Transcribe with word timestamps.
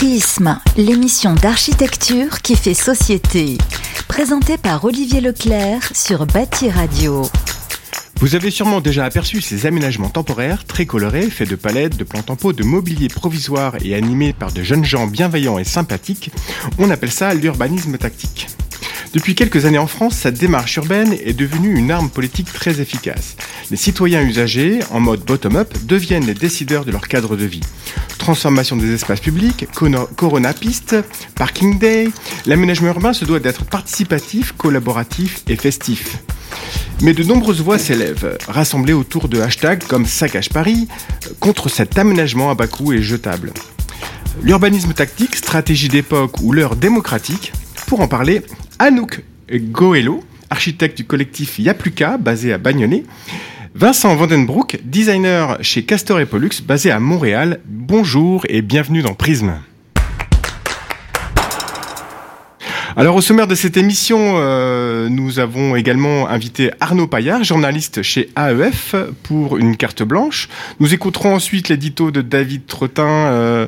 Prisme, 0.00 0.58
l'émission 0.78 1.34
d'architecture 1.34 2.40
qui 2.40 2.56
fait 2.56 2.72
société. 2.72 3.58
Présentée 4.08 4.56
par 4.56 4.82
Olivier 4.86 5.20
Leclerc 5.20 5.94
sur 5.94 6.24
Bâti 6.24 6.70
Radio. 6.70 7.28
Vous 8.18 8.34
avez 8.34 8.50
sûrement 8.50 8.80
déjà 8.80 9.04
aperçu 9.04 9.42
ces 9.42 9.66
aménagements 9.66 10.08
temporaires 10.08 10.64
très 10.64 10.86
colorés, 10.86 11.28
faits 11.28 11.50
de 11.50 11.54
palettes, 11.54 11.98
de 11.98 12.04
plantes 12.04 12.30
en 12.30 12.36
pot, 12.36 12.54
de 12.54 12.64
mobilier 12.64 13.08
provisoire 13.08 13.74
et 13.84 13.94
animés 13.94 14.32
par 14.32 14.52
de 14.52 14.62
jeunes 14.62 14.86
gens 14.86 15.06
bienveillants 15.06 15.58
et 15.58 15.64
sympathiques. 15.64 16.30
On 16.78 16.88
appelle 16.88 17.12
ça 17.12 17.34
l'urbanisme 17.34 17.98
tactique. 17.98 18.46
Depuis 19.12 19.34
quelques 19.34 19.64
années 19.64 19.78
en 19.78 19.86
France, 19.86 20.16
cette 20.16 20.38
démarche 20.38 20.76
urbaine 20.76 21.12
est 21.24 21.32
devenue 21.32 21.76
une 21.76 21.90
arme 21.90 22.10
politique 22.10 22.52
très 22.52 22.80
efficace. 22.80 23.36
Les 23.70 23.76
citoyens 23.76 24.22
usagers, 24.22 24.80
en 24.90 25.00
mode 25.00 25.24
bottom-up, 25.24 25.72
deviennent 25.84 26.26
les 26.26 26.34
décideurs 26.34 26.84
de 26.84 26.92
leur 26.92 27.08
cadre 27.08 27.36
de 27.36 27.44
vie. 27.44 27.60
Transformation 28.18 28.76
des 28.76 28.92
espaces 28.92 29.20
publics, 29.20 29.66
Corona 30.16 30.52
Piste, 30.52 30.96
Parking 31.34 31.78
Day, 31.78 32.08
l'aménagement 32.46 32.88
urbain 32.88 33.12
se 33.12 33.24
doit 33.24 33.40
d'être 33.40 33.64
participatif, 33.64 34.52
collaboratif 34.52 35.42
et 35.48 35.56
festif. 35.56 36.18
Mais 37.02 37.14
de 37.14 37.24
nombreuses 37.24 37.62
voix 37.62 37.78
s'élèvent, 37.78 38.36
rassemblées 38.46 38.92
autour 38.92 39.28
de 39.28 39.40
hashtags 39.40 39.84
comme 39.84 40.04
Saccage 40.04 40.50
Paris, 40.50 40.86
contre 41.40 41.68
cet 41.68 41.98
aménagement 41.98 42.50
à 42.50 42.54
bas 42.54 42.66
coût 42.66 42.92
et 42.92 43.02
jetable. 43.02 43.52
L'urbanisme 44.42 44.92
tactique, 44.92 45.36
stratégie 45.36 45.88
d'époque 45.88 46.40
ou 46.42 46.52
l'heure 46.52 46.76
démocratique, 46.76 47.52
pour 47.86 48.00
en 48.00 48.08
parler, 48.08 48.42
Anouk 48.80 49.20
Goello, 49.52 50.24
architecte 50.48 50.96
du 50.96 51.04
collectif 51.04 51.58
Yapluka, 51.58 52.16
basé 52.16 52.54
à 52.54 52.56
Bagnolet. 52.56 53.04
Vincent 53.74 54.16
Vandenbroek, 54.16 54.78
designer 54.84 55.58
chez 55.60 55.84
Castor 55.84 56.18
et 56.18 56.24
Pollux, 56.24 56.62
basé 56.66 56.90
à 56.90 56.98
Montréal. 56.98 57.60
Bonjour 57.66 58.46
et 58.48 58.62
bienvenue 58.62 59.02
dans 59.02 59.12
Prisme. 59.12 59.52
Alors 62.96 63.14
au 63.14 63.20
sommaire 63.20 63.46
de 63.46 63.54
cette 63.54 63.76
émission, 63.76 64.18
euh, 64.38 65.08
nous 65.08 65.38
avons 65.38 65.76
également 65.76 66.28
invité 66.28 66.72
Arnaud 66.80 67.06
Paillard, 67.06 67.44
journaliste 67.44 68.02
chez 68.02 68.30
AEF, 68.36 68.96
pour 69.22 69.58
une 69.58 69.76
carte 69.76 70.02
blanche. 70.02 70.48
Nous 70.80 70.92
écouterons 70.92 71.34
ensuite 71.34 71.68
l'édito 71.68 72.10
de 72.10 72.20
David 72.20 72.66
Trottin, 72.66 73.06
euh, 73.06 73.66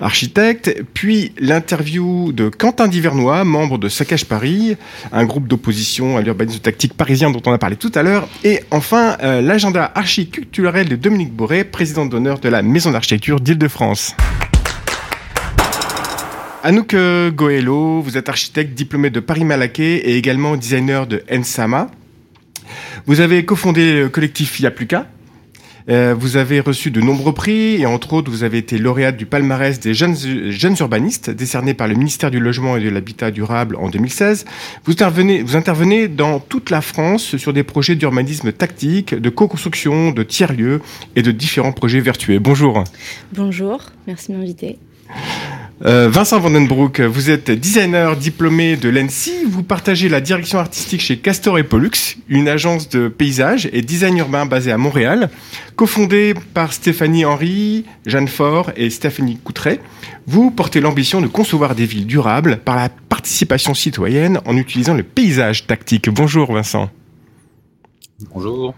architecte, 0.00 0.84
puis 0.94 1.32
l'interview 1.38 2.30
de 2.32 2.48
Quentin 2.48 2.86
Divernois, 2.86 3.42
membre 3.44 3.76
de 3.76 3.88
Saccage 3.88 4.26
Paris, 4.26 4.76
un 5.12 5.24
groupe 5.24 5.48
d'opposition 5.48 6.16
à 6.16 6.22
l'urbanisme 6.22 6.60
tactique 6.60 6.94
parisien 6.94 7.32
dont 7.32 7.42
on 7.46 7.52
a 7.52 7.58
parlé 7.58 7.74
tout 7.74 7.92
à 7.96 8.04
l'heure, 8.04 8.28
et 8.44 8.60
enfin 8.70 9.16
euh, 9.22 9.40
l'agenda 9.40 9.90
archiculturel 9.96 10.88
de 10.88 10.94
Dominique 10.94 11.32
Boré, 11.32 11.64
président 11.64 12.06
d'honneur 12.06 12.38
de 12.38 12.48
la 12.48 12.62
Maison 12.62 12.92
d'architecture 12.92 13.40
d'Île-de-France. 13.40 14.14
Anouk 16.62 16.92
euh, 16.92 17.30
Goello, 17.30 18.02
vous 18.02 18.18
êtes 18.18 18.28
architecte 18.28 18.74
diplômé 18.74 19.08
de 19.08 19.20
Paris-Malaquais 19.20 19.96
et 19.96 20.18
également 20.18 20.56
designer 20.56 21.06
de 21.06 21.22
Ensama. 21.32 21.90
Vous 23.06 23.20
avez 23.20 23.46
cofondé 23.46 23.94
le 23.94 24.08
collectif 24.10 24.60
Yapluka. 24.60 25.06
Euh, 25.88 26.14
vous 26.16 26.36
avez 26.36 26.60
reçu 26.60 26.90
de 26.90 27.00
nombreux 27.00 27.32
prix 27.32 27.80
et 27.80 27.86
entre 27.86 28.12
autres, 28.12 28.30
vous 28.30 28.44
avez 28.44 28.58
été 28.58 28.76
lauréate 28.76 29.16
du 29.16 29.24
palmarès 29.24 29.80
des 29.80 29.94
jeunes, 29.94 30.14
jeunes 30.50 30.76
urbanistes 30.80 31.30
décerné 31.30 31.72
par 31.72 31.88
le 31.88 31.94
ministère 31.94 32.30
du 32.30 32.38
Logement 32.38 32.76
et 32.76 32.84
de 32.84 32.90
l'Habitat 32.90 33.30
durable 33.30 33.76
en 33.76 33.88
2016. 33.88 34.44
Vous 34.84 34.92
intervenez, 34.92 35.42
vous 35.42 35.56
intervenez 35.56 36.08
dans 36.08 36.40
toute 36.40 36.68
la 36.68 36.82
France 36.82 37.38
sur 37.38 37.54
des 37.54 37.62
projets 37.62 37.94
d'urbanisme 37.94 38.52
tactique, 38.52 39.14
de 39.14 39.30
co-construction, 39.30 40.10
de 40.10 40.22
tiers-lieux 40.22 40.82
et 41.16 41.22
de 41.22 41.30
différents 41.30 41.72
projets 41.72 42.00
vertueux. 42.00 42.38
Bonjour. 42.38 42.84
Bonjour, 43.32 43.80
merci 44.06 44.30
de 44.32 44.36
m'inviter. 44.36 44.78
Euh, 45.82 46.10
Vincent 46.10 46.38
Vandenbroek, 46.38 47.00
vous 47.00 47.30
êtes 47.30 47.50
designer 47.50 48.14
diplômé 48.14 48.76
de 48.76 48.90
l'ENSI. 48.90 49.46
Vous 49.48 49.62
partagez 49.62 50.10
la 50.10 50.20
direction 50.20 50.58
artistique 50.58 51.00
chez 51.00 51.16
Castor 51.16 51.58
et 51.58 51.62
Pollux, 51.62 52.18
une 52.28 52.48
agence 52.48 52.90
de 52.90 53.08
paysage 53.08 53.66
et 53.72 53.80
design 53.80 54.18
urbain 54.18 54.44
basée 54.44 54.72
à 54.72 54.76
Montréal, 54.76 55.30
cofondée 55.76 56.34
par 56.52 56.74
Stéphanie 56.74 57.24
Henry, 57.24 57.86
Jeanne 58.04 58.28
Faure 58.28 58.72
et 58.76 58.90
Stéphanie 58.90 59.38
Coutret. 59.42 59.80
Vous 60.26 60.50
portez 60.50 60.82
l'ambition 60.82 61.22
de 61.22 61.26
concevoir 61.26 61.74
des 61.74 61.86
villes 61.86 62.06
durables 62.06 62.58
par 62.58 62.76
la 62.76 62.90
participation 62.90 63.72
citoyenne 63.72 64.38
en 64.44 64.58
utilisant 64.58 64.94
le 64.94 65.02
paysage 65.02 65.66
tactique. 65.66 66.10
Bonjour 66.10 66.52
Vincent. 66.52 66.90
Bonjour. 68.34 68.74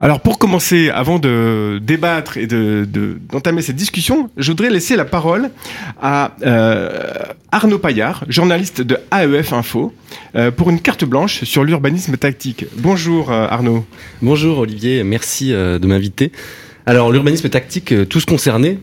Alors 0.00 0.20
pour 0.20 0.38
commencer, 0.38 0.90
avant 0.90 1.18
de 1.18 1.80
débattre 1.82 2.36
et 2.36 2.46
d'entamer 2.46 3.60
de, 3.62 3.66
cette 3.66 3.74
discussion, 3.74 4.30
je 4.36 4.52
voudrais 4.52 4.70
laisser 4.70 4.94
la 4.94 5.04
parole 5.04 5.50
à 6.00 6.36
euh, 6.42 7.12
Arnaud 7.50 7.80
Paillard, 7.80 8.24
journaliste 8.28 8.80
de 8.80 8.96
AEF 9.12 9.52
Info, 9.52 9.92
euh, 10.36 10.52
pour 10.52 10.70
une 10.70 10.80
carte 10.80 11.04
blanche 11.04 11.42
sur 11.42 11.64
l'urbanisme 11.64 12.16
tactique. 12.16 12.66
Bonjour 12.76 13.32
euh, 13.32 13.48
Arnaud. 13.50 13.84
Bonjour 14.22 14.58
Olivier, 14.58 15.02
merci 15.02 15.50
de 15.50 15.84
m'inviter. 15.84 16.30
Alors 16.88 17.12
l'urbanisme 17.12 17.50
tactique, 17.50 17.92
tous 18.08 18.24
concernés. 18.24 18.78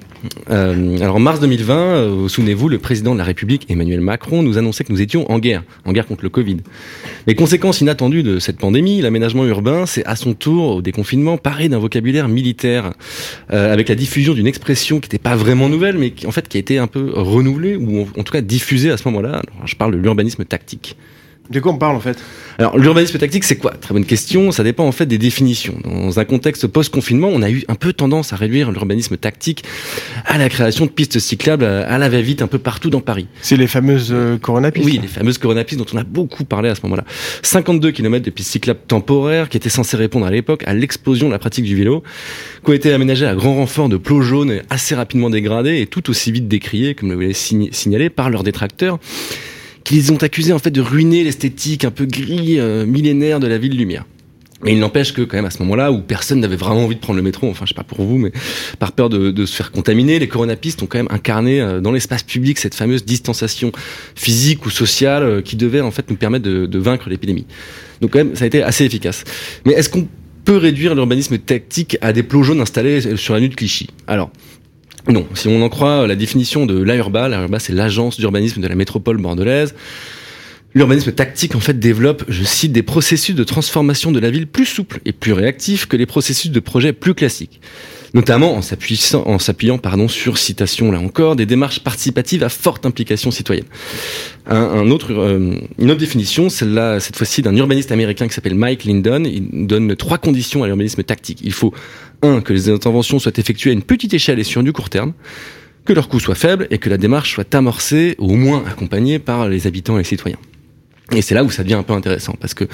Euh, 0.52 1.00
alors 1.00 1.16
en 1.16 1.20
mars 1.20 1.40
2020, 1.40 1.76
euh, 1.76 2.28
souvenez-vous, 2.28 2.70
le 2.70 2.78
président 2.78 3.14
de 3.14 3.18
la 3.18 3.24
République, 3.24 3.66
Emmanuel 3.68 4.00
Macron, 4.00 4.44
nous 4.44 4.60
annonçait 4.60 4.84
que 4.84 4.92
nous 4.92 5.02
étions 5.02 5.32
en 5.32 5.40
guerre, 5.40 5.64
en 5.86 5.92
guerre 5.92 6.06
contre 6.06 6.22
le 6.22 6.30
Covid. 6.30 6.58
Les 7.26 7.34
conséquences 7.34 7.82
inattendues 7.82 8.22
de 8.22 8.38
cette 8.38 8.60
pandémie, 8.60 9.02
l'aménagement 9.02 9.44
urbain, 9.46 9.88
c'est 9.88 10.06
à 10.06 10.16
son 10.16 10.36
tour, 10.36 10.76
au 10.76 10.82
déconfinement, 10.84 11.38
paré 11.38 11.68
d'un 11.68 11.80
vocabulaire 11.80 12.28
militaire, 12.28 12.94
euh, 13.52 13.74
avec 13.74 13.90
la 13.90 13.96
diffusion 13.96 14.36
d'une 14.36 14.46
expression 14.46 15.00
qui 15.00 15.08
n'était 15.08 15.18
pas 15.18 15.36
vraiment 15.36 15.68
nouvelle, 15.68 15.98
mais 15.98 16.12
qui, 16.12 16.28
en 16.28 16.32
fait 16.32 16.48
qui 16.48 16.58
a 16.58 16.60
été 16.60 16.78
un 16.78 16.86
peu 16.86 17.10
renouvelée, 17.12 17.76
ou 17.76 18.02
en, 18.02 18.22
tout 18.22 18.34
cas 18.34 18.42
diffusée 18.42 18.92
à 18.92 18.98
ce 18.98 19.08
moment-là. 19.08 19.42
Je 19.66 19.76
parle 19.76 19.94
de 19.94 19.98
l'urbanisme 19.98 20.46
tactique. 20.46 20.96
De 21.50 21.60
quoi 21.60 21.72
on 21.74 21.78
parle 21.78 21.96
en 21.96 22.00
fait? 22.00 22.18
Alors 22.58 22.78
l'urbanisme 22.78 23.18
tactique 23.20 23.44
c'est 23.44 23.58
quoi? 23.58 23.72
Très 23.72 23.94
bonne 23.94 24.06
question, 24.06 24.52
ça 24.52 24.64
dépend 24.64 24.86
en 24.86 24.92
fait 24.92 25.06
des 25.06 25.18
définitions. 25.18 25.78
Dans 25.84 26.20
un 26.20 26.26
contexte 26.26 26.68
post-confinement, 26.68 27.30
on 27.32 27.42
a 27.42 27.50
eu 27.50 27.64
un 27.68 27.76
peu 27.76 27.94
tendance 27.94 28.34
à 28.34 28.36
réduire 28.36 28.72
l'urbanisme 28.72 29.18
tactique 29.18 29.64
à 30.26 30.38
la 30.38 30.50
création 30.50 30.86
de 30.86 30.92
pistes 30.92 31.20
cyclables 31.20 31.66
à 31.66 31.98
la 31.98 32.10
va-vite 32.10 32.42
un 32.42 32.48
peu 32.48 32.58
partout 32.58 32.90
dans 32.90 33.02
Paris. 33.02 33.28
C'est 33.42 33.58
les 33.58 33.68
fameuses 33.68 34.10
euh, 34.12 34.38
coronapistes 34.38 34.86
Oui, 34.86 35.00
les 35.02 35.08
fameuses 35.08 35.38
coronapistes 35.38 35.80
dont 35.80 35.86
on 35.94 35.98
a 35.98 36.04
beaucoup 36.04 36.46
parlé 36.46 36.70
à 36.70 36.76
ce 36.76 36.82
moment-là. 36.84 37.04
52 37.44 37.92
km 37.92 38.26
de 38.26 38.32
pistes 38.32 38.52
cyclables 38.52 38.80
temporaires 38.88 39.50
qui 39.50 39.58
étaient 39.58 39.70
censées 39.70 39.98
répondre 39.98 40.26
à 40.26 40.32
l'époque 40.32 40.64
à 40.66 40.74
l'explosion 40.74 41.28
de 41.28 41.34
la 41.34 41.40
pratique 41.40 41.66
du 41.66 41.76
vélo, 41.76 42.04
qui 42.64 42.72
ont 42.72 42.74
été 42.74 42.94
aménagées 42.94 43.26
à 43.28 43.36
grand 43.36 43.56
renfort 43.56 43.90
de 43.90 43.98
plots 43.98 44.22
jaunes 44.22 44.62
assez 44.70 44.96
rapidement 44.96 45.30
dégradés 45.30 45.82
et 45.82 45.88
tout 45.88 46.10
aussi 46.10 46.32
vite 46.32 46.48
décriés, 46.48 46.96
comme 46.96 47.10
le 47.10 47.16
voulait 47.16 47.34
signaler, 47.34 48.10
par 48.10 48.30
leurs 48.30 48.44
détracteurs 48.44 49.00
qu'ils 49.86 50.12
ont 50.12 50.18
accusé 50.18 50.52
en 50.52 50.60
fait 50.60 50.72
de 50.72 50.82
ruiner 50.82 51.24
l'esthétique 51.24 51.86
un 51.86 51.92
peu 51.92 52.06
gris 52.06 52.60
euh, 52.60 52.86
millénaire 52.86 53.40
de 53.40 53.48
la 53.48 53.58
ville 53.58 53.78
lumière. 53.78 54.04
Mais 54.64 54.72
il 54.72 54.80
n'empêche 54.80 55.14
que 55.14 55.22
quand 55.22 55.38
même 55.38 55.46
à 55.46 55.52
ce 55.52 55.60
moment-là 55.60 55.92
où 55.92 56.02
personne 56.02 56.40
n'avait 56.40 56.56
vraiment 56.56 56.86
envie 56.86 56.96
de 56.96 57.00
prendre 57.00 57.18
le 57.18 57.24
métro, 57.24 57.48
enfin 57.48 57.66
je 57.66 57.70
sais 57.70 57.76
pas 57.76 57.84
pour 57.84 58.04
vous, 58.04 58.18
mais 58.18 58.32
par 58.80 58.94
peur 58.94 59.10
de, 59.10 59.46
se 59.46 59.56
faire 59.56 59.72
contaminer, 59.72 60.18
les 60.18 60.28
coronapistes 60.28 60.82
ont 60.82 60.88
quand 60.88 60.98
même 60.98 61.12
incarné 61.12 61.62
euh, 61.62 61.82
dans 61.82 61.92
l'espace 61.92 62.24
public 62.24 62.58
cette 62.58 62.74
fameuse 62.74 63.06
distanciation 63.06 63.72
physique 64.16 64.66
ou 64.66 64.72
sociale 64.72 65.24
euh, 65.24 65.42
qui 65.42 65.56
devait 65.56 65.82
en 65.82 65.92
fait 65.92 66.10
nous 66.10 66.16
permettre 66.16 66.46
de, 66.46 66.80
vaincre 66.80 67.10
l'épidémie. 67.10 67.46
Donc 68.02 68.12
quand 68.12 68.20
même 68.20 68.36
ça 68.36 68.46
a 68.46 68.48
été 68.48 68.64
assez 68.64 68.86
efficace. 68.86 69.24
Mais 69.66 69.74
est-ce 69.74 69.90
qu'on 69.90 70.08
peut 70.46 70.58
réduire 70.58 70.96
l'urbanisme 70.96 71.38
tactique 71.38 71.98
à 72.02 72.12
des 72.12 72.24
plots 72.24 72.44
jaunes 72.44 72.62
installés 72.62 73.18
sur 73.18 73.36
la 73.36 73.42
nuit 73.42 73.50
de 73.50 73.56
Clichy? 73.56 73.90
Alors 74.08 74.32
non, 75.08 75.28
si 75.34 75.48
on 75.48 75.62
en 75.62 75.70
croit 75.70 76.08
la 76.08 76.16
définition 76.16 76.66
de 76.66 76.82
l'AURBA, 76.82 77.30
l'AURBA 77.30 77.60
c'est 77.60 77.74
l'agence 77.74 78.18
d'urbanisme 78.18 78.62
de 78.62 78.68
la 78.68 78.76
métropole 78.76 79.18
bordelaise, 79.18 79.76
L'urbanisme 80.76 81.14
tactique, 81.14 81.56
en 81.56 81.62
fait, 81.62 81.80
développe, 81.80 82.26
je 82.28 82.44
cite, 82.44 82.74
des 82.74 82.84
processus 82.84 83.34
de 83.34 83.46
transformation 83.46 84.12
de 84.12 84.20
la 84.20 84.30
ville 84.30 84.46
plus 84.46 84.66
souples 84.66 85.00
et 85.06 85.14
plus 85.14 85.32
réactifs 85.32 85.86
que 85.86 85.96
les 85.96 86.06
processus 86.06 86.52
de 86.52 86.60
projet 86.60 86.92
plus 86.92 87.14
classiques. 87.14 87.62
Notamment 88.14 88.56
en 88.56 88.62
s'appuyant, 89.40 89.78
pardon, 89.78 90.10
sur 90.10 90.38
citation, 90.38 90.92
là 90.92 91.00
encore, 91.00 91.38
des 91.38 91.46
démarches 91.46 91.80
participatives 91.80 92.44
à 92.44 92.50
forte 92.50 92.86
implication 92.86 93.32
citoyenne. 93.32 93.66
Euh, 94.52 94.84
une 94.84 94.92
autre 94.92 95.98
définition, 95.98 96.50
celle-là, 96.50 97.00
cette 97.00 97.16
fois-ci, 97.16 97.42
d'un 97.42 97.56
urbaniste 97.56 97.94
américain 97.94 98.28
qui 98.28 98.34
s'appelle 98.34 98.56
Mike 98.56 98.84
Lindon. 98.84 99.24
Il 99.26 99.68
donne 99.68 99.96
trois 99.96 100.18
conditions 100.18 100.64
à 100.64 100.68
l'urbanisme 100.68 101.04
tactique. 101.04 101.40
Il 101.42 101.54
faut 101.54 101.74
un, 102.22 102.42
que 102.42 102.54
les 102.54 102.70
interventions 102.70 103.20
soient 103.20 103.32
effectuées 103.38 103.72
à 103.72 103.74
une 103.74 103.84
petite 103.84 104.14
échelle 104.14 104.40
et 104.40 104.44
sur 104.44 104.64
du 104.64 104.74
court 104.74 104.90
terme, 104.90 105.14
que 105.86 105.94
leur 105.94 106.10
coût 106.10 106.20
soit 106.20 106.36
faible 106.36 106.68
et 106.72 106.78
que 106.78 106.90
la 106.90 106.98
démarche 106.98 107.34
soit 107.34 107.54
amorcée, 107.56 108.16
ou 108.20 108.34
au 108.34 108.36
moins 108.36 108.64
accompagnée 108.66 109.20
par 109.20 109.48
les 109.48 109.68
habitants 109.68 109.96
et 109.96 110.00
les 110.00 110.04
citoyens. 110.04 110.40
Et 111.12 111.22
c'est 111.22 111.36
là 111.36 111.44
où 111.44 111.52
ça 111.52 111.64
devient 111.64 111.76
un 111.76 111.84
peu 111.84 111.94
intéressant, 111.94 112.36
parce 112.40 112.54
que 112.54 112.66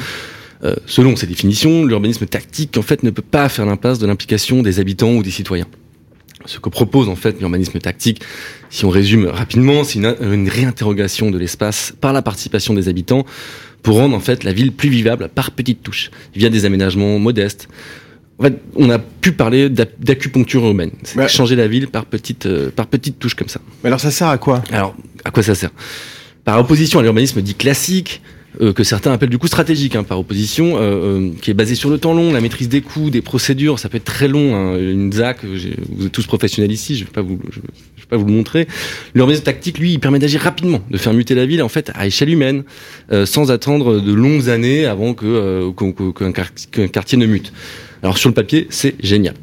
euh, 0.64 0.76
selon 0.86 1.16
ces 1.16 1.28
définitions, 1.28 1.86
l'urbanisme 1.86 2.26
tactique 2.26 2.78
en 2.78 2.82
fait 2.82 3.04
ne 3.04 3.10
peut 3.10 3.22
pas 3.22 3.50
faire 3.50 3.66
l'impasse 3.66 4.00
de 4.00 4.08
l'implication 4.08 4.62
des 4.62 4.80
habitants 4.80 5.14
ou 5.14 5.24
des 5.24 5.32
citoyens. 5.32 5.68
Ce 6.46 6.60
que 6.60 6.70
propose 6.70 7.10
en 7.10 7.16
fait 7.16 7.40
l'urbanisme 7.40 7.80
tactique, 7.80 8.22
si 8.70 8.86
on 8.86 8.90
résume 8.90 9.26
rapidement, 9.26 9.84
c'est 9.84 10.00
une, 10.00 10.16
une, 10.22 10.50
réinterrogation 10.50 11.30
de 11.30 11.38
l'espace 11.38 11.94
par 12.00 12.14
la 12.14 12.22
participation 12.22 12.74
des 12.74 12.88
habitants 12.88 13.26
pour 13.84 13.98
rendre 13.98 14.16
en 14.16 14.20
fait 14.20 14.44
la 14.44 14.54
ville 14.54 14.72
plus 14.72 14.90
vivable 14.90 15.30
par 15.30 15.52
petites 15.52 15.84
touches, 15.84 16.12
via 16.36 16.50
des 16.50 16.66
aménagements 16.66 17.20
modestes, 17.20 17.68
en 18.42 18.46
fait, 18.46 18.60
on 18.76 18.90
a 18.90 18.98
pu 18.98 19.34
parler 19.34 19.70
d'acupuncture 19.70 20.66
urbaine, 20.66 20.92
c'est 21.04 21.28
changer 21.28 21.56
la 21.56 21.68
ville 21.68 21.88
par 21.88 22.06
petites 22.06 22.48
par 22.72 22.88
petites 22.88 23.20
touches 23.20 23.36
comme 23.36 23.50
ça. 23.50 23.62
Mais 23.84 23.88
alors 23.88 24.00
ça 24.00 24.10
sert 24.10 24.28
à 24.28 24.38
quoi? 24.40 24.64
Alors 24.72 24.96
à 25.24 25.30
quoi 25.30 25.44
ça 25.44 25.54
sert? 25.54 25.70
Par 26.44 26.60
opposition 26.60 27.00
à 27.00 27.04
l'urbanisme 27.04 27.40
dit 27.42 27.54
classique, 27.54 28.22
euh, 28.60 28.74
que 28.74 28.84
certains 28.84 29.14
appellent 29.14 29.30
du 29.30 29.38
coup 29.38 29.48
stratégique 29.48 29.96
hein, 29.96 30.04
par 30.04 30.20
opposition, 30.20 30.76
euh, 30.76 30.80
euh, 30.82 31.30
qui 31.42 31.52
est 31.52 31.54
basé 31.54 31.74
sur 31.74 31.90
le 31.90 31.98
temps 31.98 32.14
long, 32.14 32.34
la 32.34 32.42
maîtrise 32.42 32.68
des 32.68 32.82
coûts, 32.82 33.10
des 33.10 33.22
procédures. 33.22 33.80
Ça 33.80 33.88
peut 33.88 33.96
être 33.96 34.04
très 34.04 34.28
long. 34.28 34.56
Hein, 34.56 34.78
une 34.78 35.14
ZAC, 35.14 35.46
vous 35.46 36.06
êtes 36.06 36.12
tous 36.12 36.28
professionnels 36.28 36.72
ici, 36.72 36.96
je 36.96 37.02
ne 37.02 37.06
vais 37.06 37.12
pas 37.14 37.22
vous, 37.22 37.40
je, 37.50 37.60
vais 37.60 38.08
pas 38.10 38.18
vous 38.18 38.26
le 38.26 38.34
montrer. 38.34 38.68
L'urbanisme 39.16 39.44
tactique, 39.44 39.78
lui, 39.78 39.94
il 39.94 40.00
permet 40.00 40.20
d'agir 40.20 40.42
rapidement, 40.42 40.82
de 40.90 40.98
faire 40.98 41.14
muter 41.14 41.34
la 41.34 41.46
ville 41.46 41.64
en 41.64 41.70
fait 41.70 41.92
à 41.96 42.06
échelle 42.08 42.30
humaine, 42.30 42.64
sans 43.26 43.52
attendre 43.52 44.02
de 44.02 44.14
longues 44.14 44.50
années 44.50 44.86
avant 44.86 45.14
que 45.14 45.72
qu'un 46.12 46.88
quartier 46.88 47.18
ne 47.18 47.26
mute. 47.26 47.54
Alors 48.04 48.18
sur 48.18 48.30
le 48.30 48.34
papier, 48.34 48.68
c'est 48.70 48.96
génial. 49.04 49.36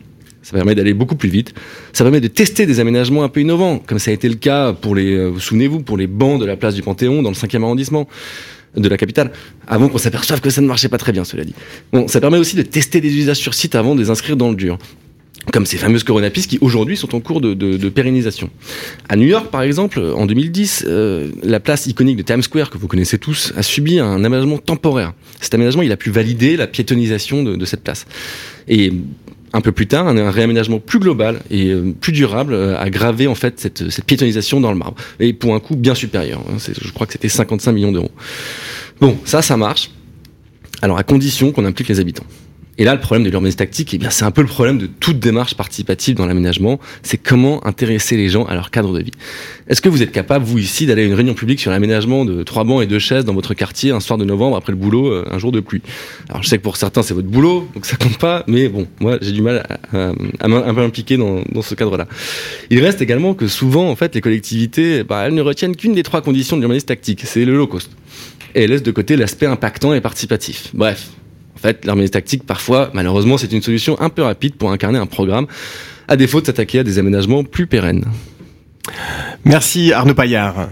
Ça 0.42 0.56
permet 0.56 0.74
d'aller 0.74 0.94
beaucoup 0.94 1.16
plus 1.16 1.28
vite. 1.28 1.52
Ça 1.92 2.04
permet 2.04 2.20
de 2.20 2.28
tester 2.28 2.64
des 2.64 2.80
aménagements 2.80 3.22
un 3.22 3.28
peu 3.28 3.40
innovants, 3.40 3.78
comme 3.78 3.98
ça 3.98 4.10
a 4.10 4.14
été 4.14 4.28
le 4.28 4.36
cas 4.36 4.72
pour 4.72 4.94
les, 4.94 5.28
vous 5.28 5.40
souvenez-vous, 5.40 5.80
pour 5.80 5.98
les 5.98 6.06
bancs 6.06 6.40
de 6.40 6.46
la 6.46 6.56
place 6.56 6.74
du 6.74 6.82
Panthéon 6.82 7.22
dans 7.22 7.30
le 7.30 7.34
5e 7.34 7.62
arrondissement 7.62 8.08
de 8.76 8.88
la 8.88 8.96
capitale, 8.96 9.32
avant 9.66 9.88
qu'on 9.88 9.98
s'aperçoive 9.98 10.40
que 10.40 10.50
ça 10.50 10.60
ne 10.60 10.66
marchait 10.66 10.88
pas 10.88 10.98
très 10.98 11.12
bien, 11.12 11.24
cela 11.24 11.44
dit. 11.44 11.54
Bon, 11.92 12.06
ça 12.08 12.20
permet 12.20 12.38
aussi 12.38 12.56
de 12.56 12.62
tester 12.62 13.00
des 13.00 13.14
usages 13.14 13.38
sur 13.38 13.54
site 13.54 13.74
avant 13.74 13.94
de 13.94 14.00
les 14.00 14.10
inscrire 14.10 14.36
dans 14.36 14.50
le 14.50 14.56
dur 14.56 14.78
comme 15.52 15.66
ces 15.66 15.78
fameuses 15.78 16.04
coronapistes 16.04 16.50
qui 16.50 16.58
aujourd'hui 16.60 16.96
sont 16.96 17.14
en 17.14 17.20
cours 17.20 17.40
de, 17.40 17.88
pérennisation. 17.88 18.50
À 19.08 19.16
New 19.16 19.26
York, 19.26 19.50
par 19.50 19.62
exemple, 19.62 20.00
en 20.00 20.26
2010, 20.26 20.84
euh, 20.86 21.30
la 21.42 21.60
place 21.60 21.86
iconique 21.86 22.16
de 22.16 22.22
Times 22.22 22.42
Square, 22.42 22.70
que 22.70 22.78
vous 22.78 22.86
connaissez 22.86 23.18
tous, 23.18 23.52
a 23.56 23.62
subi 23.62 23.98
un 23.98 24.24
aménagement 24.24 24.58
temporaire. 24.58 25.12
Cet 25.40 25.54
aménagement, 25.54 25.82
il 25.82 25.92
a 25.92 25.96
pu 25.96 26.10
valider 26.10 26.56
la 26.56 26.66
piétonisation 26.66 27.42
de, 27.42 27.64
cette 27.64 27.82
place. 27.82 28.06
Et 28.68 28.92
un 29.52 29.60
peu 29.60 29.72
plus 29.72 29.86
tard, 29.86 30.08
un, 30.08 30.30
réaménagement 30.30 30.78
plus 30.78 30.98
global 30.98 31.40
et 31.50 31.68
euh, 31.68 31.94
plus 31.98 32.12
durable 32.12 32.52
euh, 32.52 32.78
a 32.78 32.90
gravé 32.90 33.26
en 33.26 33.34
fait 33.34 33.58
cette, 33.58 33.90
cette, 33.90 34.04
piétonisation 34.04 34.60
dans 34.60 34.70
le 34.70 34.78
marbre. 34.78 34.96
Et 35.20 35.32
pour 35.32 35.54
un 35.54 35.60
coût 35.60 35.76
bien 35.76 35.94
supérieur. 35.94 36.40
Hein, 36.50 36.56
je 36.58 36.92
crois 36.92 37.06
que 37.06 37.14
c'était 37.14 37.28
55 37.28 37.72
millions 37.72 37.92
d'euros. 37.92 38.10
Bon, 39.00 39.16
ça, 39.24 39.42
ça 39.42 39.56
marche. 39.56 39.90
Alors 40.82 40.98
à 40.98 41.02
condition 41.02 41.52
qu'on 41.52 41.64
implique 41.64 41.88
les 41.88 42.00
habitants. 42.00 42.26
Et 42.78 42.84
là, 42.84 42.94
le 42.94 43.00
problème 43.00 43.24
de 43.24 43.30
l'urbanisme 43.30 43.58
tactique, 43.58 43.92
eh 43.92 43.98
bien, 43.98 44.10
c'est 44.10 44.24
un 44.24 44.30
peu 44.30 44.40
le 44.40 44.46
problème 44.46 44.78
de 44.78 44.86
toute 44.86 45.18
démarche 45.18 45.54
participative 45.54 46.14
dans 46.14 46.26
l'aménagement. 46.26 46.78
C'est 47.02 47.18
comment 47.18 47.66
intéresser 47.66 48.16
les 48.16 48.28
gens 48.28 48.44
à 48.44 48.54
leur 48.54 48.70
cadre 48.70 48.96
de 48.96 49.02
vie. 49.02 49.10
Est-ce 49.66 49.82
que 49.82 49.88
vous 49.88 50.00
êtes 50.00 50.12
capable, 50.12 50.44
vous 50.44 50.58
ici, 50.58 50.86
d'aller 50.86 51.02
à 51.02 51.04
une 51.04 51.14
réunion 51.14 51.34
publique 51.34 51.58
sur 51.58 51.72
l'aménagement 51.72 52.24
de 52.24 52.44
trois 52.44 52.62
bancs 52.62 52.80
et 52.82 52.86
deux 52.86 53.00
chaises 53.00 53.24
dans 53.24 53.34
votre 53.34 53.52
quartier 53.54 53.90
un 53.90 53.98
soir 53.98 54.16
de 54.16 54.24
novembre 54.24 54.56
après 54.56 54.72
le 54.72 54.78
boulot, 54.78 55.08
euh, 55.08 55.24
un 55.28 55.38
jour 55.38 55.50
de 55.50 55.58
pluie? 55.58 55.82
Alors, 56.28 56.44
je 56.44 56.48
sais 56.48 56.58
que 56.58 56.62
pour 56.62 56.76
certains, 56.76 57.02
c'est 57.02 57.14
votre 57.14 57.26
boulot, 57.26 57.68
donc 57.74 57.84
ça 57.84 57.96
compte 57.96 58.16
pas. 58.18 58.44
Mais 58.46 58.68
bon, 58.68 58.86
moi, 59.00 59.18
j'ai 59.20 59.32
du 59.32 59.42
mal 59.42 59.66
à, 59.92 60.12
à, 60.40 60.48
m'impliquer 60.48 61.16
dans, 61.16 61.42
dans 61.50 61.62
ce 61.62 61.74
cadre-là. 61.74 62.06
Il 62.70 62.80
reste 62.80 63.02
également 63.02 63.34
que 63.34 63.48
souvent, 63.48 63.90
en 63.90 63.96
fait, 63.96 64.14
les 64.14 64.20
collectivités, 64.20 65.02
bah, 65.02 65.24
elles 65.26 65.34
ne 65.34 65.42
retiennent 65.42 65.74
qu'une 65.74 65.94
des 65.94 66.04
trois 66.04 66.22
conditions 66.22 66.56
de 66.56 66.60
l'urbanisme 66.60 66.86
tactique, 66.86 67.22
c'est 67.24 67.44
le 67.44 67.56
low 67.56 67.66
cost. 67.66 67.90
Et 68.54 68.62
elles 68.62 68.70
laissent 68.70 68.84
de 68.84 68.92
côté 68.92 69.16
l'aspect 69.16 69.46
impactant 69.46 69.94
et 69.94 70.00
participatif. 70.00 70.70
Bref, 70.74 71.10
en 71.58 71.60
fait, 71.60 71.84
l'armée 71.84 72.08
tactique, 72.08 72.44
parfois, 72.46 72.90
malheureusement, 72.94 73.36
c'est 73.36 73.52
une 73.52 73.62
solution 73.62 74.00
un 74.00 74.10
peu 74.10 74.22
rapide 74.22 74.54
pour 74.54 74.70
incarner 74.70 74.98
un 74.98 75.06
programme, 75.06 75.48
à 76.06 76.16
défaut 76.16 76.40
de 76.40 76.46
s'attaquer 76.46 76.78
à 76.78 76.84
des 76.84 77.00
aménagements 77.00 77.42
plus 77.42 77.66
pérennes. 77.66 78.04
Merci 79.44 79.92
Arnaud 79.92 80.14
Paillard. 80.14 80.68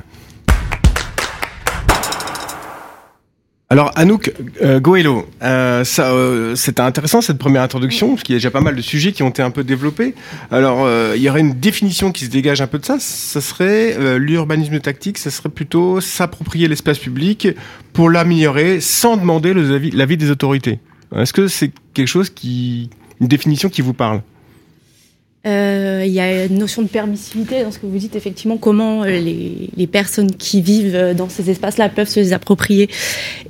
Alors 3.68 3.90
Anouk 3.96 4.32
euh, 4.62 4.78
Goelo, 4.78 5.26
euh, 5.42 5.82
euh, 5.98 6.54
c'était 6.54 6.82
intéressant 6.82 7.20
cette 7.20 7.38
première 7.38 7.62
introduction 7.62 8.10
parce 8.10 8.22
qu'il 8.22 8.34
y 8.34 8.36
a 8.36 8.38
déjà 8.38 8.52
pas 8.52 8.60
mal 8.60 8.76
de 8.76 8.80
sujets 8.80 9.10
qui 9.10 9.24
ont 9.24 9.30
été 9.30 9.42
un 9.42 9.50
peu 9.50 9.64
développés. 9.64 10.14
Alors 10.52 10.84
euh, 10.84 11.14
il 11.16 11.22
y 11.22 11.28
aurait 11.28 11.40
une 11.40 11.54
définition 11.54 12.12
qui 12.12 12.26
se 12.26 12.30
dégage 12.30 12.60
un 12.60 12.68
peu 12.68 12.78
de 12.78 12.84
ça. 12.84 12.98
Ça 13.00 13.40
serait 13.40 14.18
l'urbanisme 14.18 14.78
tactique, 14.78 15.18
ça 15.18 15.32
serait 15.32 15.48
plutôt 15.48 16.00
s'approprier 16.00 16.68
l'espace 16.68 17.00
public 17.00 17.48
pour 17.92 18.08
l'améliorer 18.08 18.80
sans 18.80 19.16
demander 19.16 19.52
l'avis 19.52 20.16
des 20.16 20.30
autorités. 20.30 20.78
Est-ce 21.16 21.32
que 21.32 21.48
c'est 21.48 21.72
quelque 21.92 22.06
chose 22.06 22.30
qui, 22.30 22.88
une 23.20 23.26
définition 23.26 23.68
qui 23.68 23.82
vous 23.82 23.94
parle? 23.94 24.22
Euh, 25.46 26.02
il 26.04 26.12
y 26.12 26.20
a 26.20 26.46
une 26.46 26.58
notion 26.58 26.82
de 26.82 26.88
permissivité 26.88 27.62
dans 27.62 27.70
ce 27.70 27.78
que 27.78 27.86
vous 27.86 27.98
dites, 27.98 28.16
effectivement, 28.16 28.56
comment 28.56 29.04
euh, 29.04 29.20
les, 29.20 29.86
personnes 29.86 30.32
qui 30.32 30.60
vivent 30.60 30.96
euh, 30.96 31.14
dans 31.14 31.28
ces 31.28 31.50
espaces-là 31.50 31.88
peuvent 31.88 32.08
se 32.08 32.18
les 32.18 32.32
approprier 32.32 32.90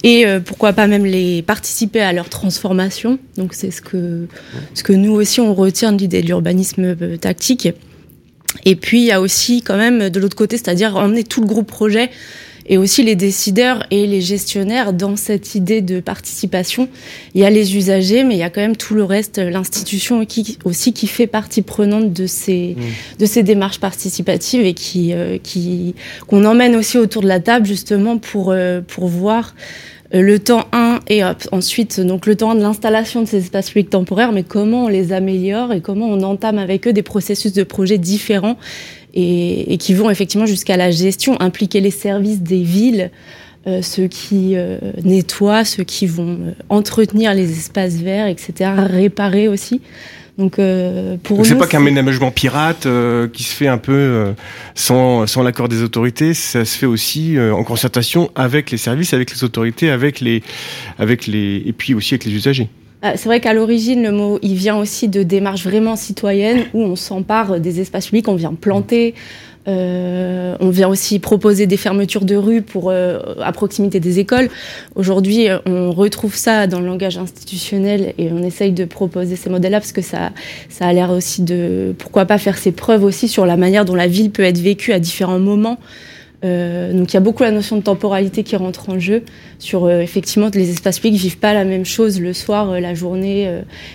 et 0.02 0.26
pourquoi 0.44 0.72
pas 0.72 0.87
même 0.87 1.04
les 1.04 1.43
participer 1.43 2.00
à 2.00 2.12
leur 2.12 2.28
transformation. 2.28 3.19
Donc 3.37 3.54
c'est 3.54 3.70
ce 3.70 3.81
que, 3.81 4.28
ce 4.75 4.82
que 4.82 4.93
nous 4.93 5.12
aussi 5.12 5.40
on 5.40 5.54
retient 5.54 5.93
de 5.93 5.98
l'idée 5.98 6.22
de 6.22 6.26
l'urbanisme 6.26 6.94
tactique. 7.19 7.69
Et 8.64 8.76
puis 8.76 9.00
il 9.00 9.06
y 9.06 9.12
a 9.12 9.20
aussi 9.20 9.62
quand 9.62 9.76
même 9.76 10.10
de 10.10 10.20
l'autre 10.20 10.37
côté, 10.37 10.56
c'est-à-dire 10.56 10.96
emmener 10.96 11.25
tout 11.25 11.40
le 11.40 11.46
groupe 11.46 11.66
projet 11.66 12.10
et 12.69 12.79
aussi 12.79 13.03
les 13.03 13.17
décideurs 13.17 13.87
et 13.91 14.07
les 14.07 14.21
gestionnaires 14.21 14.93
dans 14.93 15.17
cette 15.17 15.55
idée 15.55 15.81
de 15.81 16.01
participation. 16.01 16.89
Il 17.35 17.41
y 17.41 17.45
a 17.45 17.51
les 17.51 17.77
usagers, 17.77 18.25
mais 18.25 18.35
il 18.35 18.39
y 18.39 18.43
a 18.43 18.51
quand 18.51 18.61
même 18.61 18.77
tout 18.77 18.95
le 18.95 19.05
reste, 19.05 19.39
l'institution 19.39 20.25
qui, 20.25 20.59
aussi 20.65 20.93
qui 20.93 21.07
fait 21.07 21.27
partie 21.27 21.63
prenante 21.63 22.13
de 22.13 22.27
ces, 22.27 22.77
mmh. 22.77 23.21
de 23.21 23.27
ces 23.27 23.43
démarches 23.43 23.81
participatives 23.81 24.65
et 24.65 24.75
qui, 24.75 25.13
euh, 25.13 25.39
qui, 25.43 25.95
qu'on 26.27 26.45
emmène 26.45 26.75
aussi 26.77 26.99
autour 26.99 27.23
de 27.23 27.29
la 27.29 27.41
table 27.41 27.67
justement 27.67 28.19
pour, 28.19 28.51
euh, 28.51 28.81
pour 28.87 29.07
voir 29.07 29.55
euh, 30.15 30.23
le 30.23 30.39
temps 30.39 30.67
1 30.73 31.01
et 31.09 31.23
ensuite 31.53 32.01
donc 32.01 32.27
le 32.27 32.37
temps 32.37 32.51
1 32.53 32.55
de 32.57 32.61
l'installation 32.61 33.23
de 33.23 33.27
ces 33.27 33.39
espaces 33.39 33.69
publics 33.69 33.91
temporaires, 33.91 34.33
mais 34.33 34.43
comment 34.43 34.85
on 34.85 34.89
les 34.89 35.13
améliore 35.13 35.73
et 35.73 35.81
comment 35.81 36.07
on 36.07 36.23
entame 36.23 36.59
avec 36.59 36.87
eux 36.87 36.93
des 36.93 37.03
processus 37.03 37.53
de 37.53 37.63
projet 37.63 37.99
différents 37.99 38.57
et, 39.17 39.79
qui 39.79 39.95
vont 39.95 40.11
effectivement 40.11 40.47
jusqu'à 40.47 40.77
la 40.77 40.91
gestion, 40.91 41.41
impliquer 41.41 41.81
les 41.81 41.91
services 41.91 42.41
des 42.41 42.63
villes, 42.63 43.11
euh, 43.67 43.81
ceux 43.83 44.07
qui 44.07 44.53
euh, 44.55 44.79
nettoient, 45.03 45.65
ceux 45.65 45.85
qui 45.85 46.07
vont 46.07 46.39
euh, 46.41 46.53
entretenir 46.69 47.35
les 47.35 47.51
espaces 47.51 47.95
verts, 47.95 48.27
etc., 48.27 48.71
réparer 48.77 49.49
aussi. 49.49 49.81
Donc 50.39 50.59
euh, 50.59 51.17
pour 51.23 51.47
c'est 51.47 51.55
pas 51.55 51.67
qu'un 51.67 51.81
ménagement 51.81 52.31
pirate 52.31 52.87
qui 53.33 53.43
se 53.43 53.55
fait 53.55 53.69
un 53.69 53.79
peu 53.79 54.35
sans, 54.75 55.27
sans 55.27 55.43
l'accord 55.43 55.71
des 55.71 55.81
autorités, 55.81 56.35
ça 56.35 56.67
se 56.67 56.77
fait 56.77 56.85
aussi 56.85 57.39
en 57.41 57.65
concertation 57.65 58.31
avec 58.35 58.71
les 58.71 58.77
services, 58.77 59.15
avec 59.15 59.33
les 59.33 59.45
autorités, 59.45 59.89
avec 59.89 60.21
les 60.21 60.43
avec 60.99 61.27
les 61.27 61.63
et 61.65 61.73
puis 61.73 61.95
aussi 61.95 62.13
avec 62.13 62.27
les 62.27 62.35
usagers. 62.35 62.69
Euh, 63.04 63.12
c'est 63.16 63.26
vrai 63.26 63.40
qu'à 63.40 63.52
l'origine, 63.52 64.02
le 64.02 64.12
mot, 64.12 64.38
il 64.43 64.54
vient 64.54 64.76
aussi 64.76 65.08
de 65.08 65.22
démarches 65.22 65.64
vraiment 65.64 65.96
citoyennes 65.96 66.64
où 66.75 66.82
on 66.82 66.96
s'empare 66.96 67.60
des 67.60 67.81
espaces 67.81 68.06
publics, 68.06 68.28
on 68.28 68.34
vient 68.34 68.54
planter, 68.54 69.14
euh, 69.69 70.56
on 70.60 70.70
vient 70.70 70.88
aussi 70.88 71.19
proposer 71.19 71.67
des 71.67 71.76
fermetures 71.76 72.24
de 72.24 72.60
pour, 72.60 72.91
euh, 72.91 73.19
à 73.43 73.53
proximité 73.53 74.00
des 74.00 74.19
écoles. 74.19 74.48
Aujourd'hui, 74.94 75.48
on 75.67 75.93
retrouve 75.93 76.36
ça 76.36 76.67
dans 76.67 76.81
le 76.81 76.86
langage 76.86 77.19
institutionnel 77.19 78.15
et 78.17 78.31
on 78.31 78.43
essaye 78.43 78.72
de 78.72 78.84
proposer 78.84 79.36
ces 79.36 79.50
modèles-là 79.50 79.81
parce 79.81 79.93
que 79.93 80.03
ça, 80.03 80.31
ça 80.69 80.86
a 80.86 80.93
l'air 80.93 81.10
aussi 81.10 81.43
de, 81.43 81.94
pourquoi 81.98 82.24
pas 82.24 82.38
faire 82.38 82.56
ses 82.56 82.72
preuves 82.72 83.05
aussi 83.05 83.29
sur 83.29 83.44
la 83.44 83.56
manière 83.56 83.84
dont 83.84 83.94
la 83.94 84.06
ville 84.06 84.31
peut 84.31 84.44
être 84.44 84.58
vécue 84.58 84.93
à 84.93 85.00
différents 85.00 85.41
moments. 85.41 85.79
Euh, 86.46 86.93
donc 86.93 87.12
il 87.12 87.15
y 87.15 87.17
a 87.17 87.20
beaucoup 87.20 87.43
la 87.43 87.50
notion 87.50 87.76
de 87.76 87.82
temporalité 87.82 88.43
qui 88.44 88.56
rentre 88.56 88.88
en 88.91 88.98
jeu 88.98 89.24
sur 89.58 89.84
euh, 89.84 90.00
effectivement 90.00 90.48
les 90.55 90.70
espaces 90.70 91.00
publics 91.00 91.20
vivent 91.20 91.38
pas 91.38 91.55
la 91.55 91.65
même 91.65 91.84
chose 91.84 92.20
le 92.20 92.32
soir, 92.32 92.70
euh, 92.70 92.81
la 92.81 92.94
journée, 92.94 93.50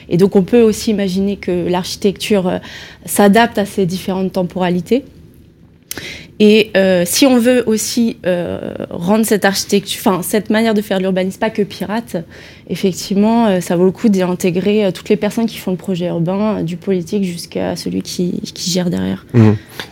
et 0.10 0.18
donc 0.18 0.36
on 0.36 0.44
peut 0.44 0.62
aussi 0.62 0.92
imaginer 0.92 1.38
que 1.38 1.70
l'architecture 1.70 2.60
s'adapte 3.06 3.58
à 3.58 3.66
ces 3.66 3.86
différentes 3.86 4.34
temporalités. 4.34 5.06
Et 6.44 6.72
euh, 6.76 7.04
si 7.06 7.28
on 7.28 7.38
veut 7.38 7.62
aussi 7.68 8.18
euh, 8.26 8.74
rendre 8.90 9.28
cette 9.28 9.46
architecture, 9.46 10.02
enfin 10.04 10.24
cette 10.24 10.50
manière 10.50 10.74
de 10.74 10.82
faire 10.82 10.98
de 10.98 11.04
l'urbanisme 11.04 11.38
pas 11.38 11.52
que 11.52 11.62
pirate, 11.62 12.18
effectivement, 12.68 13.46
euh, 13.46 13.62
ça 13.62 13.76
vaut 13.76 13.86
le 13.86 13.92
coup 13.92 14.10
d'y 14.10 14.24
intégrer 14.24 14.92
toutes 14.92 15.10
les 15.10 15.18
personnes 15.18 15.46
qui 15.46 15.60
font 15.60 15.70
le 15.70 15.78
projet 15.78 16.08
urbain, 16.08 16.64
du 16.64 16.78
politique 16.78 17.26
jusqu'à 17.26 17.76
celui 17.76 18.02
qui, 18.02 18.42
qui, 18.56 18.72
gère 18.72 18.90
derrière. 18.90 19.28
Mmh. 19.36 19.52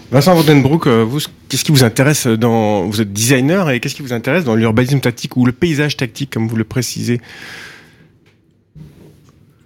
Vincent 0.09 0.33
Vandenbroek, 0.33 0.87
vous, 0.87 1.19
qu'est-ce 1.49 1.63
qui 1.63 1.71
vous 1.71 1.83
intéresse 1.83 2.25
dans, 2.25 2.87
vous 2.87 2.99
êtes 2.99 3.13
designer 3.13 3.69
et 3.69 3.79
qu'est-ce 3.79 3.93
qui 3.93 4.01
vous 4.01 4.13
intéresse 4.13 4.43
dans 4.43 4.55
l'urbanisme 4.55 5.01
tactique 5.01 5.37
ou 5.37 5.45
le 5.45 5.51
paysage 5.51 5.97
tactique, 5.97 6.31
comme 6.31 6.47
vous 6.47 6.55
le 6.55 6.63
précisez? 6.63 7.21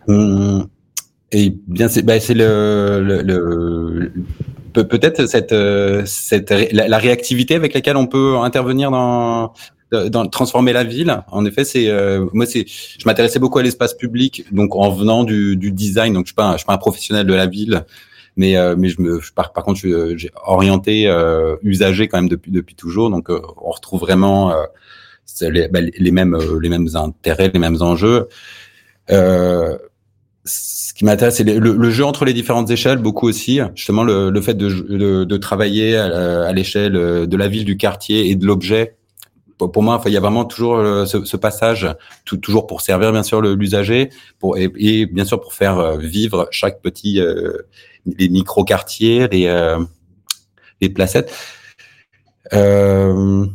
Mmh. 0.09 0.63
Et 1.31 1.45
eh 1.45 1.55
bien, 1.65 1.87
c'est 1.87 2.03
bah, 2.03 2.15
le, 2.29 3.01
le, 3.01 3.21
le 3.21 4.11
peut-être 4.81 5.25
cette, 5.25 5.53
euh, 5.53 6.03
cette 6.05 6.51
la, 6.71 6.97
réactivité 6.97 7.55
avec 7.55 7.73
laquelle 7.73 7.97
on 7.97 8.07
peut 8.07 8.37
intervenir 8.37 8.91
dans, 8.91 9.53
dans 9.91 10.27
transformer 10.27 10.73
la 10.73 10.83
ville. 10.83 11.23
En 11.31 11.45
effet, 11.45 11.63
c'est 11.63 11.89
euh, 11.89 12.25
moi 12.33 12.45
c'est 12.45 12.65
je 12.67 13.05
m'intéressais 13.05 13.39
beaucoup 13.39 13.59
à 13.59 13.63
l'espace 13.63 13.93
public, 13.93 14.45
donc 14.51 14.75
en 14.75 14.89
venant 14.89 15.23
du, 15.23 15.55
du 15.55 15.71
design. 15.71 16.13
Donc 16.13 16.25
je 16.25 16.29
suis 16.29 16.35
pas 16.35 16.53
je 16.53 16.57
suis 16.57 16.65
pas 16.65 16.73
un 16.73 16.77
professionnel 16.77 17.25
de 17.25 17.33
la 17.33 17.45
ville, 17.45 17.85
mais 18.35 18.57
euh, 18.57 18.75
mais 18.77 18.89
je 18.89 19.01
me 19.01 19.19
par, 19.35 19.53
par 19.53 19.63
contre 19.63 19.79
j'ai 19.79 20.31
orienté 20.45 21.07
euh, 21.07 21.55
usager 21.61 22.07
quand 22.07 22.17
même 22.17 22.29
depuis 22.29 22.51
depuis 22.51 22.75
toujours. 22.75 23.09
Donc 23.09 23.29
on 23.29 23.69
retrouve 23.69 24.01
vraiment 24.01 24.53
les, 25.41 25.67
bah, 25.67 25.79
les 25.81 26.11
mêmes 26.11 26.37
les 26.61 26.69
mêmes 26.69 26.89
intérêts, 26.95 27.51
les 27.53 27.59
mêmes 27.59 27.81
enjeux. 27.81 28.27
Euh, 29.11 29.77
ce 30.45 30.93
qui 30.93 31.05
m'intéresse, 31.05 31.37
c'est 31.37 31.43
le, 31.43 31.89
jeu 31.89 32.05
entre 32.05 32.25
les 32.25 32.33
différentes 32.33 32.69
échelles, 32.69 32.97
beaucoup 32.97 33.27
aussi. 33.27 33.59
Justement, 33.75 34.03
le, 34.03 34.41
fait 34.41 34.55
de, 34.55 35.37
travailler 35.37 35.95
à, 35.95 36.51
l'échelle 36.51 36.93
de 36.93 37.37
la 37.37 37.47
ville, 37.47 37.65
du 37.65 37.77
quartier 37.77 38.29
et 38.29 38.35
de 38.35 38.45
l'objet. 38.45 38.97
Pour, 39.57 39.83
moi, 39.83 40.01
il 40.05 40.11
y 40.11 40.17
a 40.17 40.19
vraiment 40.19 40.43
toujours 40.43 40.75
euh, 40.75 41.05
ce, 41.05 41.37
passage, 41.37 41.87
toujours 42.25 42.67
pour 42.67 42.81
servir 42.81 43.11
bien 43.11 43.23
sûr 43.23 43.41
l'usager, 43.41 44.09
et, 44.57 45.05
bien 45.05 45.25
sûr 45.25 45.39
pour 45.39 45.53
faire 45.53 45.79
euh, 45.79 45.97
vivre 45.97 46.47
chaque 46.51 46.81
petit 46.81 47.21
euh, 47.21 47.53
les 48.05 48.29
micro 48.29 48.65
quartiers, 48.65 49.27
les 49.29 49.47
euh, 49.47 49.79
les 50.81 50.89
placettes. 50.89 51.33
Euh, 52.53 53.45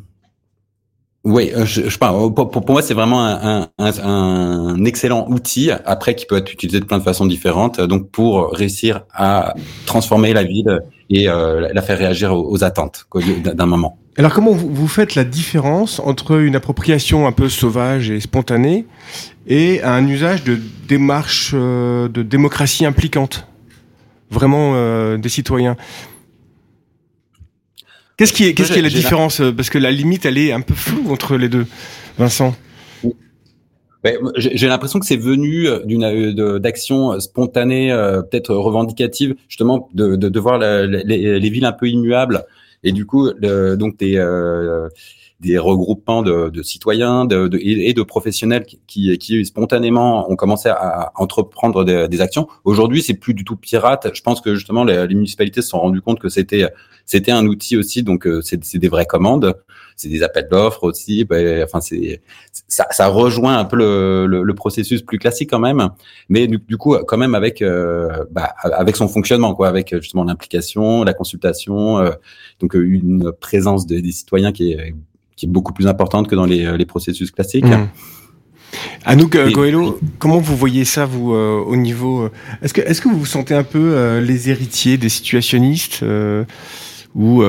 oui, 1.28 1.52
euh, 1.54 1.66
je, 1.66 1.88
je 1.88 1.98
pour, 1.98 2.50
pour, 2.50 2.70
moi, 2.70 2.80
c'est 2.80 2.94
vraiment 2.94 3.24
un, 3.24 3.68
un, 3.78 3.92
un, 4.02 4.84
excellent 4.86 5.26
outil, 5.28 5.70
après, 5.70 6.14
qui 6.14 6.24
peut 6.24 6.38
être 6.38 6.50
utilisé 6.50 6.80
de 6.80 6.86
plein 6.86 6.98
de 6.98 7.02
façons 7.02 7.26
différentes, 7.26 7.80
donc 7.80 8.10
pour 8.10 8.50
réussir 8.52 9.02
à 9.12 9.54
transformer 9.84 10.32
la 10.32 10.42
ville 10.42 10.80
et 11.10 11.28
euh, 11.28 11.68
la 11.72 11.82
faire 11.82 11.98
réagir 11.98 12.34
aux, 12.34 12.64
attentes 12.64 13.06
d'un 13.14 13.66
moment. 13.66 13.98
Alors, 14.16 14.32
comment 14.32 14.52
vous, 14.52 14.70
vous, 14.72 14.88
faites 14.88 15.14
la 15.14 15.24
différence 15.24 16.00
entre 16.00 16.40
une 16.40 16.56
appropriation 16.56 17.26
un 17.26 17.32
peu 17.32 17.48
sauvage 17.48 18.10
et 18.10 18.20
spontanée 18.20 18.86
et 19.46 19.82
un 19.82 20.06
usage 20.08 20.44
de 20.44 20.58
démarche 20.88 21.52
euh, 21.54 22.08
de 22.08 22.22
démocratie 22.22 22.86
impliquante, 22.86 23.46
vraiment 24.30 24.72
euh, 24.74 25.18
des 25.18 25.28
citoyens 25.28 25.76
Qu'est-ce 28.18 28.32
qui 28.32 28.46
est, 28.46 28.52
qu'est-ce 28.52 28.72
qui 28.72 28.80
est 28.80 28.82
la 28.82 28.88
différence 28.88 29.40
euh, 29.40 29.52
Parce 29.52 29.70
que 29.70 29.78
la 29.78 29.92
limite, 29.92 30.26
elle 30.26 30.38
est 30.38 30.50
un 30.50 30.60
peu 30.60 30.74
floue 30.74 31.12
entre 31.12 31.36
les 31.36 31.48
deux, 31.48 31.66
Vincent? 32.18 32.52
Ben, 34.02 34.16
j'ai 34.36 34.66
l'impression 34.66 34.98
que 34.98 35.06
c'est 35.06 35.16
venu 35.16 35.68
euh, 35.68 35.84
d'une 35.84 36.02
euh, 36.02 36.58
d'action 36.58 37.18
spontanée, 37.20 37.90
peut-être 38.28 38.54
revendicative, 38.54 39.36
justement, 39.48 39.88
de, 39.94 40.16
de, 40.16 40.28
de 40.28 40.40
voir 40.40 40.58
la, 40.58 40.84
les, 40.84 41.38
les, 41.38 41.50
villes 41.50 41.64
un 41.64 41.72
peu 41.72 41.88
immuables 41.88 42.44
et 42.82 42.90
du 42.90 43.06
coup, 43.06 43.30
le, 43.40 43.76
donc 43.76 43.96
des 43.98 44.18
des 45.40 45.56
regroupements 45.56 46.22
de, 46.22 46.48
de 46.48 46.62
citoyens 46.64 47.24
de, 47.24 47.46
de, 47.46 47.58
et 47.62 47.94
de 47.94 48.02
professionnels 48.02 48.64
qui, 48.66 49.16
qui, 49.18 49.44
spontanément 49.44 50.28
ont 50.28 50.34
commencé 50.34 50.68
à 50.68 51.12
entreprendre 51.14 51.84
des, 51.84 52.08
des 52.08 52.20
actions. 52.20 52.48
Aujourd'hui, 52.64 53.02
c'est 53.02 53.14
plus 53.14 53.34
du 53.34 53.44
tout 53.44 53.54
pirate. 53.54 54.08
Je 54.12 54.20
pense 54.22 54.40
que 54.40 54.56
justement 54.56 54.82
les, 54.82 55.06
les 55.06 55.14
municipalités 55.14 55.62
se 55.62 55.68
sont 55.68 55.78
rendues 55.78 56.00
compte 56.00 56.18
que 56.18 56.28
c'était 56.28 56.68
c'était 57.08 57.32
un 57.32 57.44
outil 57.46 57.76
aussi. 57.76 58.04
Donc 58.04 58.26
euh, 58.26 58.40
c'est 58.42 58.76
des 58.76 58.88
vraies 58.88 59.06
commandes, 59.06 59.56
c'est 59.96 60.08
des 60.08 60.22
appels 60.22 60.46
d'offres 60.48 60.84
aussi. 60.84 61.24
Ben, 61.24 61.64
enfin 61.64 61.80
c'est 61.80 62.20
ça, 62.68 62.86
ça, 62.90 63.08
rejoint 63.08 63.58
un 63.58 63.64
peu 63.64 63.76
le, 63.76 64.26
le, 64.26 64.42
le, 64.42 64.54
processus 64.54 65.02
plus 65.02 65.18
classique 65.18 65.50
quand 65.50 65.58
même, 65.58 65.88
mais 66.28 66.46
du, 66.46 66.58
du 66.58 66.76
coup 66.76 66.96
quand 67.06 67.16
même 67.16 67.34
avec 67.34 67.62
euh, 67.62 68.24
bah, 68.30 68.54
avec 68.62 68.94
son 68.94 69.08
fonctionnement 69.08 69.54
quoi, 69.54 69.68
avec 69.68 69.94
justement 70.00 70.22
l'implication, 70.22 71.02
la 71.02 71.14
consultation, 71.14 71.98
euh, 71.98 72.10
donc 72.60 72.74
une 72.74 73.32
présence 73.32 73.86
des 73.86 74.12
citoyens 74.12 74.52
qui 74.52 74.72
est 74.72 74.94
qui 75.34 75.46
est 75.46 75.48
beaucoup 75.48 75.72
plus 75.72 75.86
importante 75.86 76.28
que 76.28 76.34
dans 76.34 76.46
les, 76.46 76.76
les 76.76 76.86
processus 76.86 77.30
classiques. 77.30 77.64
Mmh. 77.64 77.88
Anouk 79.04 79.36
euh, 79.36 79.50
Goello, 79.50 79.98
comment 80.18 80.38
vous 80.38 80.56
voyez 80.56 80.84
ça 80.84 81.06
vous 81.06 81.32
euh, 81.32 81.62
au 81.66 81.76
niveau 81.76 82.22
euh, 82.22 82.30
Est-ce 82.62 82.74
que 82.74 82.80
est-ce 82.80 83.00
que 83.00 83.08
vous 83.08 83.18
vous 83.18 83.26
sentez 83.26 83.54
un 83.54 83.64
peu 83.64 84.18
les 84.18 84.50
héritiers 84.50 84.98
des 84.98 85.08
situationnistes 85.08 86.04
ou 87.14 87.42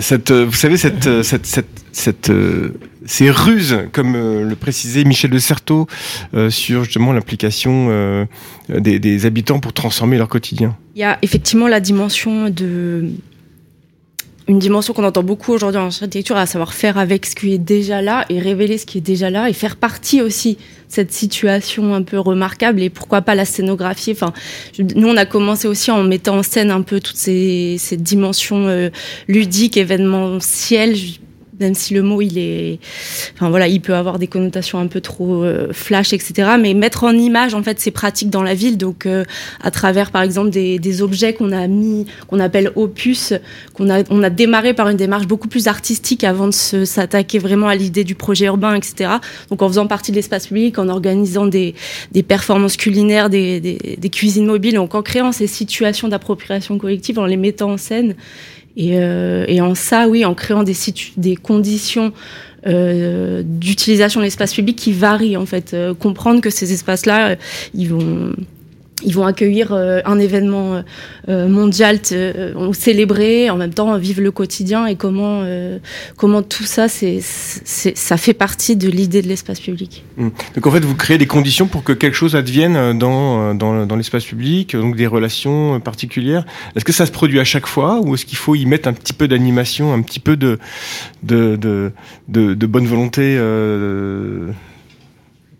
cette 0.00 0.30
vous 0.32 0.52
savez 0.52 0.76
cette 0.76 1.22
cette 1.22 1.46
cette, 1.46 1.84
cette 1.92 2.32
ces 3.04 3.30
ruses 3.30 3.76
comme 3.92 4.12
le 4.12 4.54
précisait 4.54 5.04
Michel 5.04 5.30
de 5.30 5.38
Certeau 5.38 5.88
sur 6.48 6.84
justement 6.84 7.12
l'implication 7.12 8.26
des, 8.68 8.98
des 8.98 9.26
habitants 9.26 9.58
pour 9.60 9.72
transformer 9.72 10.16
leur 10.16 10.28
quotidien. 10.28 10.76
Il 10.94 11.00
y 11.00 11.04
a 11.04 11.18
effectivement 11.22 11.68
la 11.68 11.80
dimension 11.80 12.48
de 12.50 13.10
une 14.52 14.58
dimension 14.58 14.92
qu'on 14.92 15.04
entend 15.04 15.22
beaucoup 15.22 15.52
aujourd'hui 15.52 15.80
en 15.80 15.86
architecture, 15.86 16.36
à 16.36 16.44
savoir 16.44 16.74
faire 16.74 16.98
avec 16.98 17.24
ce 17.24 17.34
qui 17.34 17.54
est 17.54 17.58
déjà 17.58 18.02
là 18.02 18.26
et 18.28 18.38
révéler 18.38 18.76
ce 18.76 18.84
qui 18.84 18.98
est 18.98 19.02
déjà 19.02 19.30
là 19.30 19.48
et 19.48 19.54
faire 19.54 19.76
partie 19.76 20.20
aussi 20.20 20.56
de 20.56 20.60
cette 20.88 21.10
situation 21.10 21.94
un 21.94 22.02
peu 22.02 22.18
remarquable 22.18 22.82
et 22.82 22.90
pourquoi 22.90 23.22
pas 23.22 23.34
la 23.34 23.46
scénographie. 23.46 24.12
Enfin, 24.12 24.34
nous 24.78 25.08
on 25.08 25.16
a 25.16 25.24
commencé 25.24 25.68
aussi 25.68 25.90
en 25.90 26.02
mettant 26.02 26.36
en 26.36 26.42
scène 26.42 26.70
un 26.70 26.82
peu 26.82 27.00
toutes 27.00 27.16
ces, 27.16 27.76
ces 27.78 27.96
dimensions 27.96 28.68
euh, 28.68 28.90
ludiques, 29.26 29.78
événementielles 29.78 30.96
même 31.60 31.74
si 31.74 31.94
le 31.94 32.02
mot 32.02 32.20
il 32.22 32.38
est, 32.38 32.78
enfin 33.34 33.50
voilà, 33.50 33.68
il 33.68 33.80
peut 33.80 33.94
avoir 33.94 34.18
des 34.18 34.26
connotations 34.26 34.78
un 34.78 34.86
peu 34.86 35.00
trop 35.00 35.44
euh, 35.44 35.72
flash, 35.72 36.12
etc. 36.12 36.52
Mais 36.60 36.74
mettre 36.74 37.04
en 37.04 37.12
image 37.12 37.54
en 37.54 37.62
fait 37.62 37.80
ces 37.80 37.90
pratiques 37.90 38.30
dans 38.30 38.42
la 38.42 38.54
ville, 38.54 38.78
donc 38.78 39.06
euh, 39.06 39.24
à 39.62 39.70
travers 39.70 40.10
par 40.10 40.22
exemple 40.22 40.50
des, 40.50 41.02
objets 41.02 41.32
qu'on 41.32 41.52
a 41.52 41.66
mis, 41.66 42.06
qu'on 42.26 42.38
appelle 42.38 42.70
opus, 42.76 43.32
qu'on 43.74 43.88
a, 43.90 44.02
on 44.10 44.22
a 44.22 44.30
démarré 44.30 44.74
par 44.74 44.88
une 44.88 44.96
démarche 44.96 45.26
beaucoup 45.26 45.48
plus 45.48 45.68
artistique 45.68 46.22
avant 46.22 46.48
de 46.48 46.52
s'attaquer 46.52 47.38
vraiment 47.38 47.68
à 47.68 47.74
l'idée 47.74 48.04
du 48.04 48.14
projet 48.14 48.46
urbain, 48.46 48.74
etc. 48.74 49.12
Donc 49.48 49.62
en 49.62 49.68
faisant 49.68 49.86
partie 49.86 50.10
de 50.10 50.16
l'espace 50.16 50.48
public, 50.48 50.78
en 50.78 50.88
organisant 50.88 51.46
des, 51.46 51.74
performances 52.28 52.76
culinaires, 52.76 53.30
des, 53.30 53.60
des, 53.60 53.96
des 53.98 54.10
cuisines 54.10 54.46
mobiles, 54.46 54.74
donc 54.74 54.94
en 54.94 55.02
créant 55.02 55.32
ces 55.32 55.46
situations 55.46 56.08
d'appropriation 56.08 56.78
collective, 56.78 57.18
en 57.18 57.26
les 57.26 57.36
mettant 57.36 57.72
en 57.72 57.76
scène 57.78 58.14
et, 58.76 58.98
euh, 58.98 59.44
et, 59.48 59.60
en 59.60 59.74
ça, 59.74 60.08
oui, 60.08 60.24
en 60.24 60.34
créant 60.34 60.62
des, 60.62 60.74
des 61.16 61.36
conditions 61.36 62.12
euh, 62.66 63.42
d'utilisation 63.44 64.20
de 64.20 64.24
l'espace 64.24 64.54
public 64.54 64.76
qui 64.76 64.92
varient, 64.92 65.36
en 65.36 65.46
fait. 65.46 65.74
Euh, 65.74 65.94
comprendre 65.94 66.40
que 66.40 66.50
ces 66.50 66.72
espaces-là, 66.72 67.30
euh, 67.30 67.36
ils 67.74 67.88
vont 67.88 68.32
ils 69.04 69.14
vont 69.14 69.26
accueillir 69.26 69.72
euh, 69.72 70.00
un 70.04 70.18
événement 70.18 70.74
euh, 70.74 70.82
euh 71.28 71.48
mondial, 71.48 72.00
célébrer, 72.72 73.50
en 73.50 73.56
même 73.56 73.74
temps 73.74 73.96
vivre 73.98 74.22
le 74.22 74.30
quotidien 74.30 74.86
et 74.86 74.96
comment 74.96 75.44
comment 76.16 76.42
tout 76.42 76.64
ça, 76.64 76.88
c'est 76.88 77.20
ça 77.20 78.16
fait 78.16 78.34
partie 78.34 78.76
de 78.76 78.88
l'idée 78.88 79.22
de 79.22 79.28
l'espace 79.28 79.60
public. 79.60 80.04
Mmh. 80.16 80.28
Donc 80.54 80.66
en 80.66 80.70
fait, 80.70 80.84
vous 80.84 80.94
créez 80.94 81.18
des 81.18 81.26
conditions 81.26 81.66
pour 81.66 81.84
que 81.84 81.92
quelque 81.92 82.14
chose 82.14 82.36
advienne 82.36 82.98
dans 82.98 83.54
dans, 83.54 83.96
l'espace 83.96 84.24
public, 84.24 84.74
donc 84.76 84.96
des 84.96 85.06
relations 85.06 85.80
particulières. 85.80 86.44
Est-ce 86.74 86.84
que 86.84 86.92
ça 86.92 87.06
se 87.06 87.12
produit 87.12 87.40
à 87.40 87.44
chaque 87.44 87.66
fois 87.66 88.00
ou 88.00 88.14
est-ce 88.14 88.24
qu'il 88.24 88.38
faut 88.38 88.54
y 88.54 88.66
mettre 88.66 88.88
un 88.88 88.92
petit 88.92 89.12
peu 89.12 89.28
d'animation, 89.28 89.92
un 89.92 90.02
petit 90.02 90.20
peu 90.20 90.36
de, 90.36 90.58
de, 91.22 91.92
de 92.28 92.66
bonne 92.66 92.86
volonté 92.86 93.38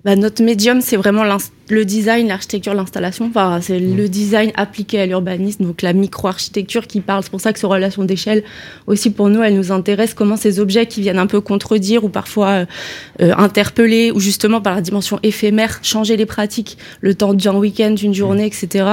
bah, 0.04 0.16
notre 0.16 0.42
médium, 0.42 0.80
c'est 0.80 0.97
vraiment 0.97 1.23
le 1.68 1.85
design, 1.85 2.26
l'architecture, 2.26 2.75
l'installation. 2.75 3.26
Enfin, 3.26 3.61
c'est 3.62 3.78
mmh. 3.78 3.97
le 3.97 4.09
design 4.09 4.52
appliqué 4.56 5.00
à 5.00 5.06
l'urbanisme, 5.06 5.64
donc 5.64 5.80
la 5.80 5.92
micro-architecture 5.92 6.88
qui 6.88 7.00
parle. 7.00 7.23
C'est 7.23 7.30
pour 7.30 7.40
ça 7.40 7.52
que 7.52 7.61
ces 7.61 7.68
relations 7.68 8.02
d'échelle, 8.02 8.42
aussi 8.88 9.11
pour 9.11 9.28
nous, 9.28 9.42
elle 9.42 9.54
nous 9.54 9.71
intéresse. 9.71 10.12
Comment 10.14 10.37
ces 10.37 10.59
objets 10.59 10.87
qui 10.87 11.02
viennent 11.02 11.21
un 11.21 11.28
peu 11.28 11.40
contredire 11.40 12.02
ou 12.02 12.09
parfois 12.09 12.49
euh, 12.49 12.66
euh, 13.21 13.32
interpeller, 13.38 14.11
ou 14.11 14.18
justement 14.18 14.61
par 14.61 14.75
la 14.75 14.80
dimension 14.80 15.21
éphémère, 15.23 15.78
changer 15.82 16.16
les 16.16 16.26
pratiques, 16.26 16.78
le 17.00 17.14
temps 17.14 17.32
d'un 17.32 17.54
week-end, 17.54 17.92
d'une 17.92 18.14
journée, 18.14 18.47
etc., 18.47 18.85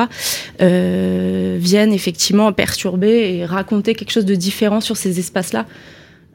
euh, 0.62 1.58
viennent 1.60 1.92
effectivement 1.92 2.54
perturber 2.54 3.38
et 3.38 3.46
raconter 3.46 3.96
quelque 3.96 4.12
chose 4.12 4.25
de 4.25 4.36
différent 4.36 4.80
sur 4.80 4.96
ces 4.96 5.18
espaces-là. 5.18 5.66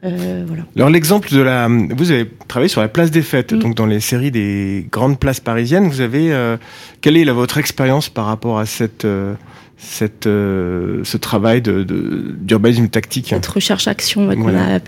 Euh, 0.05 0.43
voilà. 0.47 0.63
Alors 0.75 0.89
l'exemple 0.89 1.33
de 1.33 1.41
la, 1.41 1.67
vous 1.67 2.11
avez 2.11 2.29
travaillé 2.47 2.69
sur 2.69 2.81
la 2.81 2.87
place 2.87 3.11
des 3.11 3.21
fêtes, 3.21 3.53
mm. 3.53 3.59
donc 3.59 3.75
dans 3.75 3.85
les 3.85 3.99
séries 3.99 4.31
des 4.31 4.87
grandes 4.91 5.19
places 5.19 5.39
parisiennes. 5.39 5.87
Vous 5.87 6.01
avez, 6.01 6.31
euh, 6.31 6.57
quelle 7.01 7.17
est 7.17 7.25
la, 7.25 7.33
votre 7.33 7.57
expérience 7.57 8.09
par 8.09 8.25
rapport 8.25 8.59
à 8.59 8.65
cette 8.65 9.05
euh, 9.05 9.33
cette, 9.77 10.25
euh, 10.25 11.03
ce 11.03 11.17
travail 11.17 11.61
d'urbanisme 11.61 12.83
de, 12.83 12.87
tactique. 12.87 13.27
Cette 13.29 13.45
recherche-action 13.45 14.27
ouais, 14.27 14.35
voilà. 14.35 14.79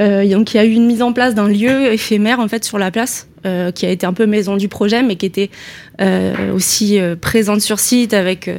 Euh, 0.00 0.28
donc 0.28 0.54
il 0.54 0.56
y 0.56 0.60
a 0.60 0.64
eu 0.64 0.72
une 0.72 0.86
mise 0.86 1.02
en 1.02 1.12
place 1.12 1.34
d'un 1.34 1.48
lieu 1.48 1.92
éphémère 1.92 2.40
en 2.40 2.48
fait 2.48 2.64
sur 2.64 2.78
la 2.78 2.90
place 2.90 3.28
euh, 3.46 3.70
qui 3.70 3.86
a 3.86 3.90
été 3.90 4.06
un 4.06 4.12
peu 4.12 4.26
maison 4.26 4.56
du 4.56 4.68
projet, 4.68 5.02
mais 5.02 5.16
qui 5.16 5.26
était 5.26 5.50
euh, 6.00 6.52
aussi 6.52 6.98
présente 7.20 7.60
sur 7.60 7.78
site 7.78 8.12
avec 8.12 8.50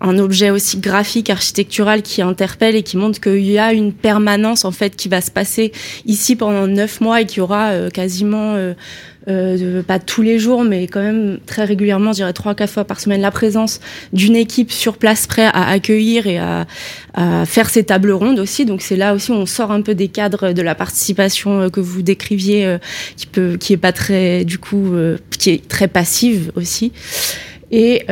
un 0.00 0.18
objet 0.18 0.50
aussi 0.50 0.78
graphique, 0.78 1.30
architectural 1.30 2.02
qui 2.02 2.20
interpelle 2.20 2.74
et 2.74 2.82
qui 2.82 2.96
montre 2.96 3.20
qu'il 3.20 3.48
y 3.48 3.58
a 3.58 3.72
une 3.72 3.92
permanence 3.92 4.64
en 4.64 4.72
fait 4.72 4.96
qui 4.96 5.08
va 5.08 5.20
se 5.20 5.30
passer 5.30 5.70
ici 6.04 6.34
pendant 6.34 6.66
neuf 6.66 7.00
mois 7.00 7.20
et 7.20 7.26
qui 7.26 7.40
aura 7.40 7.90
quasiment 7.90 8.56
euh, 9.28 9.82
pas 9.82 9.98
tous 9.98 10.22
les 10.22 10.38
jours, 10.38 10.64
mais 10.64 10.86
quand 10.86 11.02
même 11.02 11.38
très 11.46 11.64
régulièrement, 11.64 12.12
je 12.12 12.18
dirais 12.18 12.32
trois 12.32 12.54
quatre 12.54 12.72
fois 12.72 12.84
par 12.84 13.00
semaine, 13.00 13.20
la 13.20 13.30
présence 13.30 13.80
d'une 14.12 14.36
équipe 14.36 14.70
sur 14.70 14.96
place 14.98 15.26
prêt 15.26 15.46
à 15.46 15.68
accueillir 15.68 16.26
et 16.26 16.38
à, 16.38 16.66
à 17.14 17.44
faire 17.46 17.68
ces 17.68 17.84
tables 17.84 18.12
rondes 18.12 18.38
aussi. 18.38 18.64
Donc 18.64 18.82
c'est 18.82 18.96
là 18.96 19.14
aussi 19.14 19.32
où 19.32 19.34
on 19.34 19.46
sort 19.46 19.72
un 19.72 19.82
peu 19.82 19.94
des 19.94 20.08
cadres 20.08 20.52
de 20.52 20.62
la 20.62 20.74
participation 20.74 21.62
euh, 21.62 21.68
que 21.68 21.80
vous 21.80 22.02
décriviez, 22.02 22.66
euh, 22.66 22.78
qui 23.16 23.26
peut, 23.26 23.56
qui 23.58 23.72
est 23.72 23.78
pas 23.78 23.92
très, 23.92 24.44
du 24.44 24.58
coup, 24.58 24.94
euh, 24.94 25.16
qui 25.30 25.50
est 25.50 25.68
très 25.68 25.88
passive 25.88 26.52
aussi. 26.54 26.92
Et, 27.72 28.04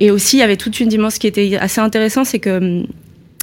et 0.00 0.10
aussi, 0.10 0.38
il 0.38 0.40
y 0.40 0.42
avait 0.42 0.56
toute 0.56 0.80
une 0.80 0.88
dimension 0.88 1.18
qui 1.18 1.26
était 1.26 1.58
assez 1.60 1.82
intéressante, 1.82 2.24
c'est 2.24 2.38
que 2.38 2.56
hum, 2.56 2.86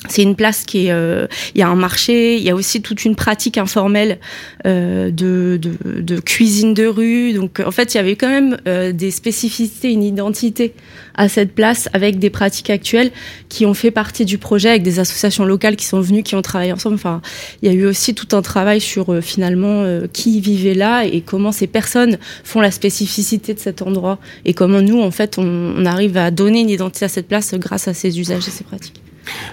c'est 0.09 0.21
une 0.21 0.35
place 0.35 0.63
qui 0.63 0.87
est, 0.87 0.91
euh, 0.91 1.27
il 1.55 1.59
y 1.59 1.63
a 1.63 1.67
un 1.67 1.75
marché, 1.75 2.37
il 2.37 2.43
y 2.43 2.49
a 2.49 2.55
aussi 2.55 2.81
toute 2.81 3.03
une 3.03 3.15
pratique 3.15 3.57
informelle 3.57 4.19
euh, 4.65 5.09
de, 5.09 5.59
de, 5.61 6.01
de, 6.01 6.19
cuisine 6.19 6.73
de 6.73 6.85
rue. 6.85 7.33
Donc 7.33 7.59
en 7.65 7.71
fait, 7.71 7.93
il 7.93 7.97
y 7.97 7.99
avait 7.99 8.15
quand 8.15 8.29
même 8.29 8.57
euh, 8.67 8.91
des 8.91 9.11
spécificités, 9.11 9.91
une 9.91 10.03
identité 10.03 10.73
à 11.15 11.27
cette 11.27 11.53
place 11.53 11.89
avec 11.93 12.19
des 12.19 12.29
pratiques 12.29 12.69
actuelles 12.69 13.11
qui 13.49 13.65
ont 13.65 13.73
fait 13.73 13.91
partie 13.91 14.23
du 14.23 14.37
projet, 14.37 14.69
avec 14.69 14.83
des 14.83 14.99
associations 14.99 15.45
locales 15.45 15.75
qui 15.75 15.85
sont 15.85 15.99
venues, 15.99 16.23
qui 16.23 16.35
ont 16.35 16.41
travaillé 16.41 16.71
ensemble. 16.71 16.95
Enfin, 16.95 17.21
il 17.61 17.69
y 17.69 17.71
a 17.71 17.75
eu 17.75 17.85
aussi 17.85 18.13
tout 18.13 18.35
un 18.35 18.41
travail 18.41 18.79
sur 18.79 19.11
euh, 19.11 19.21
finalement 19.21 19.83
euh, 19.83 20.07
qui 20.13 20.39
vivait 20.39 20.75
là 20.75 21.05
et 21.05 21.21
comment 21.21 21.51
ces 21.51 21.67
personnes 21.67 22.17
font 22.43 22.61
la 22.61 22.71
spécificité 22.71 23.53
de 23.53 23.59
cet 23.59 23.81
endroit 23.81 24.19
et 24.45 24.53
comment 24.53 24.81
nous, 24.81 25.01
en 25.01 25.11
fait, 25.11 25.37
on, 25.37 25.73
on 25.75 25.85
arrive 25.85 26.17
à 26.17 26.31
donner 26.31 26.61
une 26.61 26.69
identité 26.69 27.05
à 27.05 27.09
cette 27.09 27.27
place 27.27 27.53
grâce 27.55 27.87
à 27.87 27.93
ces 27.93 28.19
usages 28.19 28.47
et 28.47 28.51
ces 28.51 28.63
pratiques. 28.63 29.01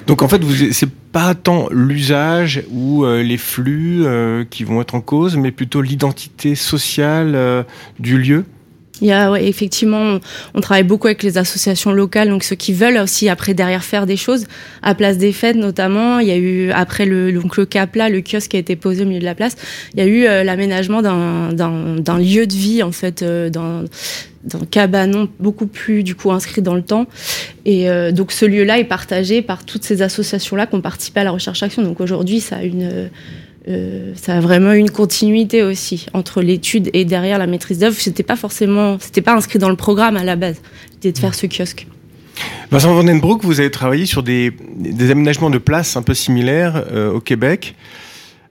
Donc 0.06 0.22
en 0.22 0.28
fait, 0.28 0.42
c'est 0.72 0.90
pas 0.90 1.34
tant 1.34 1.68
l'usage 1.70 2.64
ou 2.70 3.04
euh, 3.04 3.22
les 3.22 3.38
flux 3.38 4.04
euh, 4.04 4.44
qui 4.48 4.64
vont 4.64 4.80
être 4.80 4.94
en 4.94 5.00
cause, 5.00 5.36
mais 5.36 5.50
plutôt 5.50 5.80
l'identité 5.80 6.54
sociale 6.54 7.34
euh, 7.34 7.62
du 7.98 8.18
lieu. 8.18 8.44
Il 9.00 9.08
y 9.08 9.12
a 9.12 9.32
ouais, 9.32 9.46
effectivement, 9.46 10.00
on, 10.00 10.20
on, 10.54 10.60
travaille 10.60 10.84
beaucoup 10.84 11.08
avec 11.08 11.24
les 11.24 11.36
associations 11.36 11.90
locales, 11.90 12.28
donc 12.28 12.44
ceux 12.44 12.54
qui 12.54 12.72
veulent 12.72 12.98
aussi 12.98 13.28
après 13.28 13.52
derrière 13.52 13.82
faire 13.82 14.06
des 14.06 14.16
choses 14.16 14.46
à 14.82 14.94
Place 14.94 15.18
des 15.18 15.32
Fêtes 15.32 15.56
notamment. 15.56 16.20
Il 16.20 16.28
y 16.28 16.30
a 16.30 16.36
eu 16.36 16.70
après 16.70 17.04
le 17.04 17.32
donc 17.32 17.56
le 17.56 17.66
Capla, 17.66 18.08
le 18.08 18.22
kiosque 18.22 18.52
qui 18.52 18.56
a 18.56 18.60
été 18.60 18.76
posé 18.76 19.02
au 19.02 19.06
milieu 19.06 19.18
de 19.18 19.24
la 19.24 19.34
place. 19.34 19.56
Il 19.94 19.98
y 19.98 20.02
a 20.02 20.06
eu 20.06 20.26
euh, 20.26 20.44
l'aménagement 20.44 21.02
d'un 21.02 21.52
d'un 21.52 22.18
lieu 22.18 22.46
de 22.46 22.52
vie 22.52 22.84
en 22.84 22.92
fait, 22.92 23.22
euh, 23.22 23.50
d'un 23.50 23.84
cabanon 24.70 25.28
beaucoup 25.40 25.66
plus 25.66 26.04
du 26.04 26.14
coup 26.14 26.30
inscrit 26.30 26.62
dans 26.62 26.74
le 26.74 26.82
temps 26.82 27.06
et 27.64 27.88
euh, 27.88 28.12
donc 28.12 28.30
ce 28.30 28.44
lieu-là 28.44 28.78
est 28.78 28.84
partagé 28.84 29.40
par 29.40 29.64
toutes 29.64 29.84
ces 29.84 30.02
associations-là 30.02 30.66
qui 30.66 30.74
ont 30.74 30.82
participé 30.82 31.20
à 31.20 31.24
la 31.24 31.30
recherche 31.30 31.62
action 31.62 31.82
donc 31.82 31.98
aujourd'hui 32.00 32.40
ça 32.40 32.56
a 32.56 32.62
une 32.62 33.08
euh, 33.66 34.12
ça 34.14 34.36
a 34.36 34.40
vraiment 34.40 34.72
une 34.72 34.90
continuité 34.90 35.62
aussi 35.62 36.06
entre 36.12 36.42
l'étude 36.42 36.90
et 36.92 37.04
derrière 37.04 37.38
la 37.38 37.46
maîtrise 37.46 37.78
d'œuvre. 37.78 37.96
C'était 37.98 38.22
pas 38.22 38.36
forcément, 38.36 38.98
c'était 39.00 39.22
pas 39.22 39.34
inscrit 39.34 39.58
dans 39.58 39.70
le 39.70 39.76
programme 39.76 40.16
à 40.16 40.24
la 40.24 40.36
base, 40.36 40.60
l'idée 40.92 41.12
de 41.12 41.18
faire 41.18 41.34
ce 41.34 41.46
kiosque. 41.46 41.86
Vincent 42.70 42.92
Vandenbroek, 42.92 43.42
vous 43.44 43.60
avez 43.60 43.70
travaillé 43.70 44.06
sur 44.06 44.22
des, 44.22 44.52
des 44.76 45.10
aménagements 45.10 45.50
de 45.50 45.58
places 45.58 45.96
un 45.96 46.02
peu 46.02 46.14
similaires 46.14 46.84
euh, 46.92 47.12
au 47.12 47.20
Québec. 47.20 47.74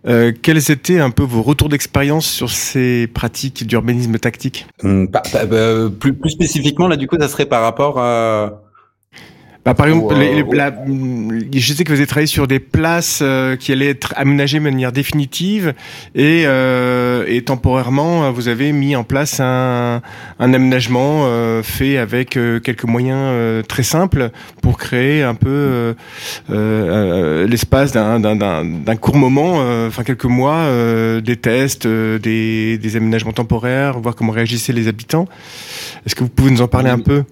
Euh, 0.06 0.34
quels 0.42 0.72
étaient 0.72 1.00
un 1.00 1.12
peu 1.12 1.24
vos 1.24 1.42
retours 1.42 1.70
d'expérience 1.70 2.26
sur 2.26 2.50
ces 2.50 3.08
pratiques 3.08 3.66
d'urbanisme 3.66 4.18
tactique? 4.18 4.66
Hum, 4.84 5.08
bah, 5.08 5.24
bah, 5.32 5.46
bah, 5.46 5.90
plus, 5.98 6.14
plus, 6.14 6.32
spécifiquement, 6.32 6.88
là, 6.88 6.98
du 6.98 7.08
coup, 7.08 7.18
ça 7.20 7.30
serait 7.30 7.46
par 7.46 7.62
rapport 7.62 8.00
à, 8.00 8.63
bah, 9.66 9.74
par 9.74 9.88
exemple, 9.88 10.16
les, 10.16 10.36
les, 10.36 10.44
la, 10.52 10.74
je 11.54 11.74
sais 11.74 11.86
que 11.86 11.92
vous 11.94 12.00
avez 12.00 12.08
travaillé 12.08 12.28
sur 12.28 12.48
des 12.48 12.60
places 12.60 13.20
euh, 13.22 13.56
qui 13.56 13.72
allaient 13.72 13.92
être 13.92 14.14
aménagées 14.18 14.58
de 14.60 14.64
manière 14.64 14.92
définitive 14.92 15.74
et, 16.16 16.44
euh, 16.46 17.24
et 17.28 17.44
temporairement, 17.44 18.30
vous 18.34 18.50
avez 18.50 18.74
mis 18.74 18.96
en 18.98 19.04
place 19.06 19.40
un, 19.40 20.02
un 20.40 20.54
aménagement 20.54 21.22
euh, 21.24 21.64
fait 21.64 21.98
avec 21.98 22.36
euh, 22.36 22.60
quelques 22.60 22.84
moyens 22.84 23.20
euh, 23.22 23.62
très 23.62 23.84
simples 23.84 24.32
pour 24.62 24.78
créer 24.78 25.24
un 25.24 25.36
peu 25.36 25.96
euh, 26.50 27.48
l'espace 27.48 27.94
d'un 27.94 28.96
court 28.98 29.16
moment, 29.16 29.60
enfin 29.88 30.04
quelques 30.04 30.26
mois, 30.26 30.68
des 31.22 31.38
tests, 31.38 31.88
des, 31.88 32.78
des 32.78 32.96
aménagements 32.96 33.32
temporaires, 33.32 34.00
voir 34.00 34.16
comment 34.16 34.34
réagissaient 34.34 34.74
les 34.74 34.88
habitants. 34.88 35.28
Est-ce 36.06 36.16
que 36.16 36.24
vous 36.24 36.30
pouvez 36.30 36.52
nous 36.52 36.62
en 36.62 36.68
parler 36.68 36.90
un 36.90 37.00
peu? 37.00 37.24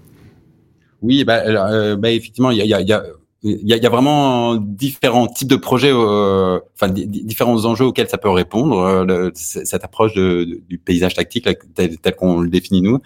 Oui, 1.02 1.24
bah, 1.24 1.42
euh, 1.46 1.96
bah 1.96 2.12
effectivement, 2.12 2.52
il 2.52 2.58
y 2.58 2.62
a, 2.62 2.66
y, 2.66 2.74
a, 2.74 2.82
y, 2.82 2.94
a, 2.94 3.04
y 3.44 3.86
a, 3.86 3.90
vraiment 3.90 4.56
différents 4.56 5.28
types 5.28 5.48
de 5.48 5.56
projets, 5.56 5.92
euh, 5.92 6.60
enfin 6.76 6.90
différents 6.90 7.66
enjeux 7.66 7.86
auxquels 7.86 8.08
ça 8.10 8.18
peut 8.20 8.30
répondre. 8.30 8.78
Euh, 8.80 9.32
cette 9.34 9.84
approche 9.84 10.14
de, 10.14 10.62
du 10.68 10.78
paysage 10.78 11.16
tactique 11.16 11.50
tel, 11.74 12.16
qu'on 12.16 12.42
le 12.42 12.50
définit 12.50 12.82
nous. 12.82 13.00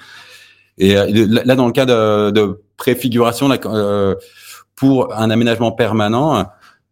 Et 0.78 0.98
euh, 0.98 1.08
là, 1.46 1.56
dans 1.56 1.68
le 1.68 1.72
cas 1.72 1.86
de, 1.86 2.32
de 2.32 2.62
préfiguration, 2.78 3.48
là, 3.48 3.58
euh, 3.66 4.16
pour 4.76 5.14
un 5.14 5.30
aménagement 5.30 5.72
permanent, 5.72 6.46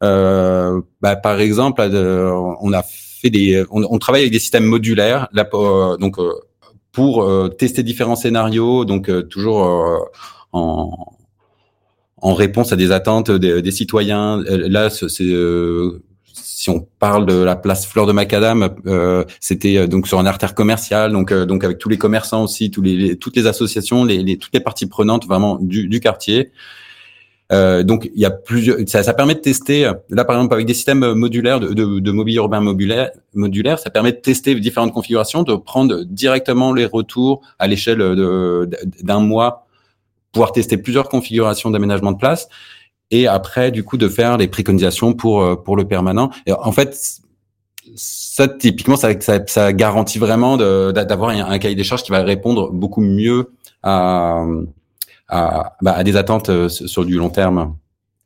euh, 0.03 0.81
bah, 1.01 1.17
par 1.17 1.39
exemple, 1.41 1.81
on 1.81 2.73
a 2.73 2.83
fait 2.83 3.29
des, 3.29 3.65
on, 3.71 3.83
on, 3.89 3.99
travaille 3.99 4.21
avec 4.21 4.31
des 4.31 4.39
systèmes 4.39 4.65
modulaires, 4.65 5.27
là, 5.33 5.47
donc 5.99 6.17
pour 6.93 7.27
tester 7.57 7.83
différents 7.83 8.15
scénarios, 8.15 8.85
donc 8.85 9.09
toujours 9.29 10.09
en, 10.53 11.13
en 12.17 12.33
réponse 12.33 12.71
à 12.71 12.75
des 12.75 12.91
attentes 12.91 13.29
des, 13.29 13.61
des 13.61 13.71
citoyens. 13.71 14.39
Euh, 14.49 14.69
là, 14.69 14.89
c'est 14.89 15.23
euh, 15.23 16.01
si 16.33 16.69
on 16.69 16.87
parle 16.99 17.25
de 17.25 17.33
la 17.33 17.57
place 17.57 17.85
Fleur 17.85 18.05
de 18.05 18.13
Macadam, 18.13 18.69
euh, 18.87 19.25
c'était 19.41 19.77
euh, 19.77 19.87
donc 19.87 20.07
sur 20.07 20.17
un 20.19 20.25
artère 20.25 20.55
commercial, 20.55 21.11
donc 21.11 21.33
donc 21.33 21.63
avec 21.65 21.77
tous 21.77 21.89
les 21.89 21.97
commerçants 21.97 22.43
aussi, 22.43 22.71
tous 22.71 22.81
les, 22.81 23.17
toutes 23.17 23.35
les 23.35 23.47
associations, 23.47 24.05
les, 24.05 24.23
les, 24.23 24.37
toutes 24.37 24.53
les 24.53 24.61
parties 24.61 24.85
prenantes 24.85 25.25
vraiment 25.27 25.57
du, 25.59 25.89
du 25.89 25.99
quartier. 25.99 26.51
Euh, 27.51 27.83
donc 27.83 28.09
il 28.15 28.21
y 28.21 28.25
a 28.25 28.31
plusieurs, 28.31 28.77
ça, 28.87 29.03
ça, 29.03 29.13
permet 29.13 29.35
de 29.35 29.41
tester. 29.41 29.91
Là 30.09 30.23
par 30.23 30.37
exemple 30.37 30.53
avec 30.53 30.65
des 30.65 30.73
systèmes 30.73 31.13
modulaires 31.13 31.59
de, 31.59 31.73
de, 31.73 31.99
de 31.99 32.11
mobilier 32.11 32.37
urbain 32.37 32.61
modulaire, 32.61 33.11
modulaire, 33.33 33.77
ça 33.77 33.89
permet 33.89 34.13
de 34.13 34.17
tester 34.17 34.55
différentes 34.55 34.93
configurations, 34.93 35.43
de 35.43 35.55
prendre 35.55 36.05
directement 36.05 36.71
les 36.71 36.85
retours 36.85 37.41
à 37.59 37.67
l'échelle 37.67 37.99
d'un 39.03 39.19
mois 39.19 39.62
pouvoir 40.33 40.51
tester 40.51 40.77
plusieurs 40.77 41.07
configurations 41.07 41.71
d'aménagement 41.71 42.11
de 42.11 42.17
place 42.17 42.49
et 43.11 43.27
après 43.27 43.71
du 43.71 43.83
coup 43.83 43.97
de 43.97 44.09
faire 44.09 44.37
les 44.37 44.47
préconisations 44.47 45.13
pour 45.13 45.41
euh, 45.41 45.55
pour 45.55 45.77
le 45.77 45.85
permanent. 45.87 46.29
Et 46.45 46.51
en 46.51 46.71
fait, 46.71 46.97
ça 47.95 48.47
typiquement 48.47 48.97
ça, 48.97 49.19
ça, 49.21 49.39
ça 49.47 49.71
garantit 49.71 50.19
vraiment 50.19 50.57
d'avoir 50.57 51.29
un, 51.29 51.59
cahier 51.59 51.75
des 51.75 51.83
charges 51.83 52.03
qui 52.03 52.11
va 52.11 52.23
répondre 52.23 52.71
beaucoup 52.71 53.01
mieux 53.01 53.53
à 53.83 54.43
à, 55.29 55.77
bah, 55.81 55.93
à 55.93 56.03
des 56.03 56.17
attentes 56.17 56.49
euh, 56.49 56.67
sur 56.67 57.05
du 57.05 57.15
long 57.17 57.29
terme. 57.29 57.75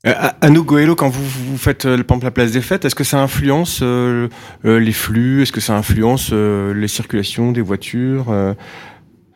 Euh, 0.05 0.13
Anouk 0.41 0.67
Goëlo, 0.67 0.95
quand 0.95 1.09
vous, 1.09 1.23
vous 1.23 1.57
faites 1.57 1.85
le 1.85 2.03
pampe 2.03 2.23
la 2.23 2.31
place 2.31 2.51
des 2.51 2.61
fêtes, 2.61 2.85
est-ce 2.85 2.95
que 2.95 3.03
ça 3.03 3.19
influence 3.21 3.79
euh, 3.81 4.29
les 4.63 4.91
flux? 4.91 5.41
Est-ce 5.41 5.51
que 5.51 5.61
ça 5.61 5.75
influence 5.75 6.29
euh, 6.31 6.73
les 6.73 6.87
circulations 6.87 7.51
des 7.51 7.61
voitures 7.61 8.27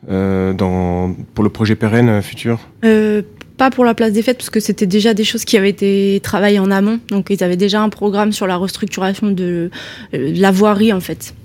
euh, 0.09 0.53
dans, 0.53 1.15
pour 1.33 1.43
le 1.43 1.49
projet 1.49 1.75
pérenne 1.75 2.09
euh, 2.09 2.21
futur? 2.21 2.59
Euh, 2.83 3.21
Pas 3.57 3.69
pour 3.69 3.85
la 3.85 3.93
place 3.93 4.13
des 4.13 4.23
fêtes, 4.23 4.37
parce 4.37 4.49
que 4.49 4.59
c'était 4.59 4.87
déjà 4.87 5.13
des 5.13 5.23
choses 5.23 5.45
qui 5.45 5.55
avaient 5.57 5.69
été 5.69 6.19
travaillées 6.23 6.59
en 6.59 6.71
amont. 6.71 6.99
Donc 7.09 7.27
ils 7.29 7.43
avaient 7.43 7.57
déjà 7.57 7.81
un 7.81 7.89
programme 7.89 8.31
sur 8.31 8.47
la 8.47 8.57
restructuration 8.57 9.29
de, 9.29 9.69
de 10.13 10.41
la 10.41 10.51
voirie, 10.51 10.91
en 10.93 10.99
fait. 10.99 11.35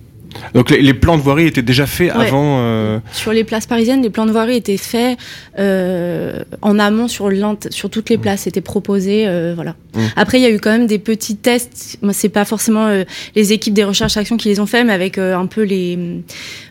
Donc 0.54 0.70
les, 0.70 0.80
les, 0.80 0.94
plans 0.94 1.16
de 1.16 1.22
voirie 1.22 1.46
étaient 1.46 1.62
déjà 1.62 1.86
faits 1.86 2.14
ouais. 2.14 2.26
avant. 2.26 2.58
Euh... 2.60 2.98
Sur 3.12 3.32
les 3.32 3.44
places 3.44 3.66
parisiennes, 3.66 4.02
les 4.02 4.10
plans 4.10 4.26
de 4.26 4.32
voirie 4.32 4.56
étaient 4.56 4.76
faits 4.76 5.18
euh, 5.58 6.42
en 6.62 6.78
amont 6.78 7.08
sur 7.08 7.30
sur 7.70 7.90
toutes 7.90 8.10
les 8.10 8.18
places, 8.18 8.46
étaient 8.46 8.60
proposés, 8.60 9.24
euh, 9.26 9.52
voilà. 9.54 9.74
Mmh. 9.94 10.00
Après, 10.16 10.38
il 10.38 10.42
y 10.42 10.46
a 10.46 10.50
eu 10.50 10.58
quand 10.58 10.70
même 10.70 10.86
des 10.86 10.98
petits 10.98 11.36
tests. 11.36 11.98
Moi, 12.02 12.12
c'est 12.12 12.28
pas 12.28 12.44
forcément 12.44 12.88
les 13.34 13.52
équipes 13.52 13.74
des 13.74 13.84
recherches 13.84 14.16
actions 14.16 14.36
qui 14.36 14.48
les 14.48 14.60
ont 14.60 14.66
fait, 14.66 14.84
mais 14.84 14.92
avec 14.92 15.18
un 15.18 15.46
peu 15.46 15.62
les 15.62 15.98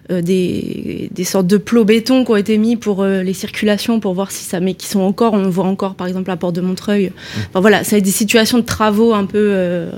des, 0.10 1.10
des 1.12 1.24
sortes 1.24 1.48
de 1.48 1.58
plots 1.58 1.84
béton 1.84 2.24
qui 2.26 2.32
ont 2.32 2.36
été 2.36 2.60
mis 2.60 2.76
pour 2.76 3.04
les 3.04 3.34
circulations, 3.34 4.00
pour 4.00 4.14
voir 4.14 4.32
si 4.32 4.44
ça, 4.44 4.60
mais 4.60 4.76
qui 4.76 4.88
sont 4.88 5.00
encore, 5.00 5.34
on 5.34 5.50
voit 5.50 5.66
encore, 5.66 5.96
par 5.96 6.06
exemple, 6.06 6.30
la 6.30 6.38
porte 6.38 6.56
de 6.56 6.62
Montreuil. 6.62 7.08
Mmh. 7.08 7.40
Enfin 7.50 7.60
voilà, 7.60 7.84
ça 7.84 7.96
a 7.96 8.00
des 8.00 8.12
situations 8.12 8.60
de 8.60 8.64
travaux 8.64 9.14
un 9.14 9.26
peu 9.26 9.90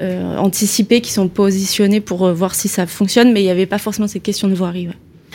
euh, 0.00 0.36
anticipés 0.36 1.00
qui 1.00 1.12
sont 1.12 1.28
positionnés 1.28 2.00
pour 2.00 2.26
euh, 2.26 2.32
voir 2.32 2.54
si 2.54 2.68
ça 2.68 2.86
fonctionne, 2.86 3.32
mais 3.32 3.40
il 3.40 3.44
n'y 3.44 3.50
avait 3.50 3.66
pas 3.66 3.78
forcément 3.78 4.08
cette 4.08 4.22
question 4.22 4.48
de 4.48 4.54
voirie. 4.54 4.88
Ouais. 4.88 4.94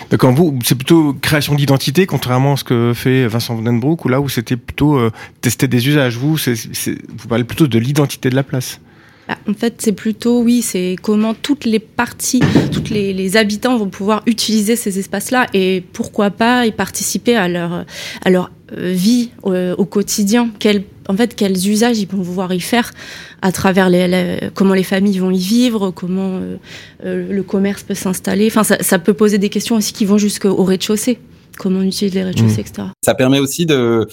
D'accord, 0.09 0.31
vous, 0.33 0.57
c'est 0.63 0.75
plutôt 0.75 1.13
création 1.13 1.55
d'identité, 1.55 2.05
contrairement 2.05 2.53
à 2.53 2.57
ce 2.57 2.63
que 2.63 2.93
fait 2.93 3.27
Vincent 3.27 3.55
Vandenbroek, 3.55 4.05
ou 4.05 4.09
là 4.09 4.19
où 4.19 4.29
c'était 4.29 4.57
plutôt 4.57 4.97
euh, 4.97 5.11
tester 5.41 5.67
des 5.67 5.87
usages. 5.87 6.17
Vous, 6.17 6.35
vous 6.35 7.27
parlez 7.27 7.43
plutôt 7.43 7.67
de 7.67 7.79
l'identité 7.79 8.29
de 8.29 8.35
la 8.35 8.43
place. 8.43 8.79
Ah, 9.27 9.37
en 9.47 9.53
fait, 9.53 9.75
c'est 9.77 9.91
plutôt, 9.91 10.41
oui, 10.41 10.61
c'est 10.61 10.95
comment 11.01 11.33
toutes 11.33 11.65
les 11.65 11.79
parties, 11.79 12.41
tous 12.71 12.91
les, 12.91 13.13
les, 13.13 13.37
habitants 13.37 13.77
vont 13.77 13.89
pouvoir 13.89 14.23
utiliser 14.25 14.75
ces 14.75 14.99
espaces-là 14.99 15.47
et 15.53 15.83
pourquoi 15.93 16.31
pas 16.31 16.65
y 16.65 16.71
participer 16.71 17.35
à 17.35 17.47
leur, 17.47 17.85
à 18.25 18.29
leur 18.29 18.51
vie 18.75 19.31
euh, 19.45 19.75
au 19.77 19.85
quotidien. 19.85 20.49
Quel, 20.59 20.83
en 21.07 21.15
fait, 21.15 21.35
quels 21.35 21.67
usages 21.67 21.99
ils 21.99 22.07
vont 22.07 22.23
pouvoir 22.23 22.53
y 22.53 22.59
faire 22.59 22.91
à 23.41 23.51
travers 23.51 23.89
les, 23.89 24.07
les, 24.07 24.49
comment 24.53 24.73
les 24.73 24.83
familles 24.83 25.19
vont 25.19 25.31
y 25.31 25.39
vivre, 25.39 25.91
comment 25.91 26.37
euh, 26.37 26.57
euh, 27.05 27.31
le 27.31 27.43
commerce 27.43 27.83
peut 27.83 27.95
s'installer. 27.95 28.47
Enfin, 28.47 28.63
ça, 28.63 28.77
ça, 28.81 28.99
peut 28.99 29.13
poser 29.13 29.37
des 29.37 29.49
questions 29.49 29.75
aussi 29.75 29.93
qui 29.93 30.05
vont 30.05 30.17
jusqu'au 30.17 30.63
rez-de-chaussée. 30.63 31.19
Comment 31.57 31.79
on 31.79 31.83
utilise 31.83 32.13
les 32.13 32.23
rez-de-chaussée, 32.23 32.61
mmh. 32.61 32.65
etc. 32.67 32.87
Ça 33.03 33.15
permet 33.15 33.39
aussi 33.39 33.65
de 33.65 34.07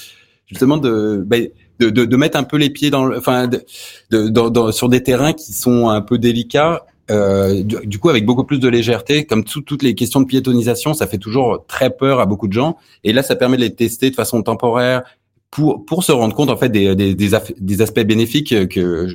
justement 0.47 0.79
de 0.79 1.23
bah, 1.25 1.37
de, 1.79 1.91
de, 1.91 2.05
de, 2.05 2.17
mettre 2.17 2.37
un 2.37 2.43
peu 2.43 2.57
les 2.57 2.71
pieds 2.71 2.91
dans, 2.91 3.05
le, 3.05 3.19
enfin, 3.19 3.47
de, 3.47 3.65
de, 4.11 4.29
dans, 4.29 4.73
sur 4.73 4.89
des 4.89 5.03
terrains 5.03 5.33
qui 5.33 5.53
sont 5.53 5.89
un 5.89 6.01
peu 6.01 6.19
délicats. 6.19 6.85
Euh, 7.11 7.63
du, 7.63 7.77
du, 7.87 7.99
coup, 7.99 8.11
avec 8.11 8.27
beaucoup 8.27 8.45
plus 8.45 8.59
de 8.59 8.69
légèreté, 8.69 9.25
comme 9.25 9.45
tout, 9.45 9.63
toutes 9.63 9.83
les 9.83 9.95
questions 9.95 10.21
de 10.21 10.27
piétonisation, 10.27 10.93
ça 10.95 11.07
fait 11.07 11.19
toujours 11.19 11.65
très 11.67 11.91
peur 11.91 12.21
à 12.21 12.27
beaucoup 12.27 12.49
de 12.49 12.53
gens. 12.53 12.77
Et 13.05 13.13
là, 13.13 13.23
ça 13.23 13.35
permet 13.37 13.57
de 13.57 13.63
les 13.63 13.75
tester 13.75 14.11
de 14.11 14.15
façon 14.15 14.43
temporaire, 14.43 15.03
pour 15.51 15.85
pour 15.87 16.05
se 16.05 16.13
rendre 16.13 16.35
compte 16.35 16.51
en 16.51 16.57
fait 16.57 16.69
des 16.69 16.95
des, 16.95 17.15
des, 17.15 17.83
aspects 17.83 18.01
bénéfiques 18.01 18.69
que 18.69 19.07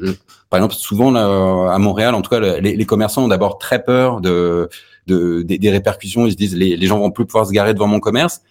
par 0.49 0.59
exemple 0.59 0.73
souvent 0.73 1.11
là, 1.11 1.71
à 1.71 1.77
Montréal 1.77 2.15
en 2.15 2.21
tout 2.21 2.29
cas 2.29 2.39
les, 2.39 2.75
les 2.75 2.85
commerçants 2.85 3.25
ont 3.25 3.27
d'abord 3.27 3.59
très 3.59 3.83
peur 3.83 4.19
de, 4.19 4.69
de 5.07 5.43
des, 5.43 5.69
répercussions. 5.69 6.25
Ils 6.25 6.31
se 6.31 6.37
disent 6.37 6.55
les, 6.55 6.75
les 6.75 6.87
gens 6.87 6.97
vont 6.97 7.11
plus 7.11 7.25
pouvoir 7.25 7.45
se 7.45 7.51
garer 7.51 7.73
devant 7.73 7.87
mon 7.87 7.99
commerce. 7.99 8.41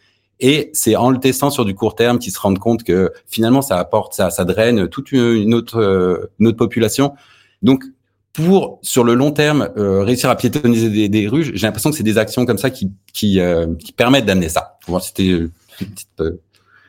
Et 0.40 0.70
c'est 0.72 0.96
en 0.96 1.10
le 1.10 1.18
testant 1.18 1.50
sur 1.50 1.64
du 1.64 1.74
court 1.74 1.94
terme 1.94 2.18
qu'ils 2.18 2.32
se 2.32 2.40
rendent 2.40 2.58
compte 2.58 2.84
que 2.84 3.12
finalement 3.26 3.62
ça 3.62 3.78
apporte 3.78 4.14
ça 4.14 4.30
ça 4.30 4.44
draine 4.44 4.88
toute 4.88 5.12
une 5.12 5.54
autre 5.54 6.30
une 6.38 6.46
autre 6.46 6.58
population. 6.58 7.14
Donc 7.62 7.84
pour 8.32 8.78
sur 8.82 9.04
le 9.04 9.14
long 9.14 9.30
terme 9.30 9.68
euh, 9.76 10.02
réussir 10.02 10.30
à 10.30 10.36
piétoniser 10.36 10.88
des, 10.88 11.08
des 11.08 11.28
rues 11.28 11.52
j'ai 11.54 11.66
l'impression 11.66 11.90
que 11.90 11.96
c'est 11.96 12.02
des 12.02 12.18
actions 12.18 12.46
comme 12.46 12.58
ça 12.58 12.70
qui 12.70 12.90
qui, 13.12 13.40
euh, 13.40 13.66
qui 13.78 13.92
permettent 13.92 14.26
d'amener 14.26 14.48
ça 14.48 14.78
c'était 15.00 15.26
une 15.26 15.50
petite 15.78 16.08
euh, 16.20 16.40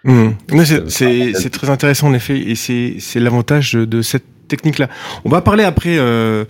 Mmh. 0.03 0.31
C'est 0.89 1.49
très 1.49 1.69
intéressant 1.69 2.09
en 2.09 2.13
effet, 2.13 2.37
et 2.37 2.55
c'est 2.55 3.19
l'avantage 3.19 3.73
de, 3.73 4.01
cette 4.01 4.25
technique-là. 4.47 4.89
On 5.23 5.29
va 5.29 5.41
parler 5.41 5.63
après 5.63 5.97
euh, 5.97 6.43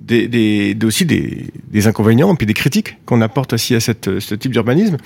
des, 0.00 0.28
des, 0.28 0.76
aussi 0.84 1.06
des, 1.06 1.46
des, 1.70 1.86
inconvénients 1.86 2.32
et 2.32 2.36
puis 2.36 2.46
des 2.46 2.54
critiques 2.54 2.98
qu'on 3.06 3.22
apporte 3.22 3.54
aussi 3.54 3.74
à 3.74 3.80
cette, 3.80 4.20
ce 4.20 4.34
type 4.34 4.52
d'urbanisme. 4.52 4.98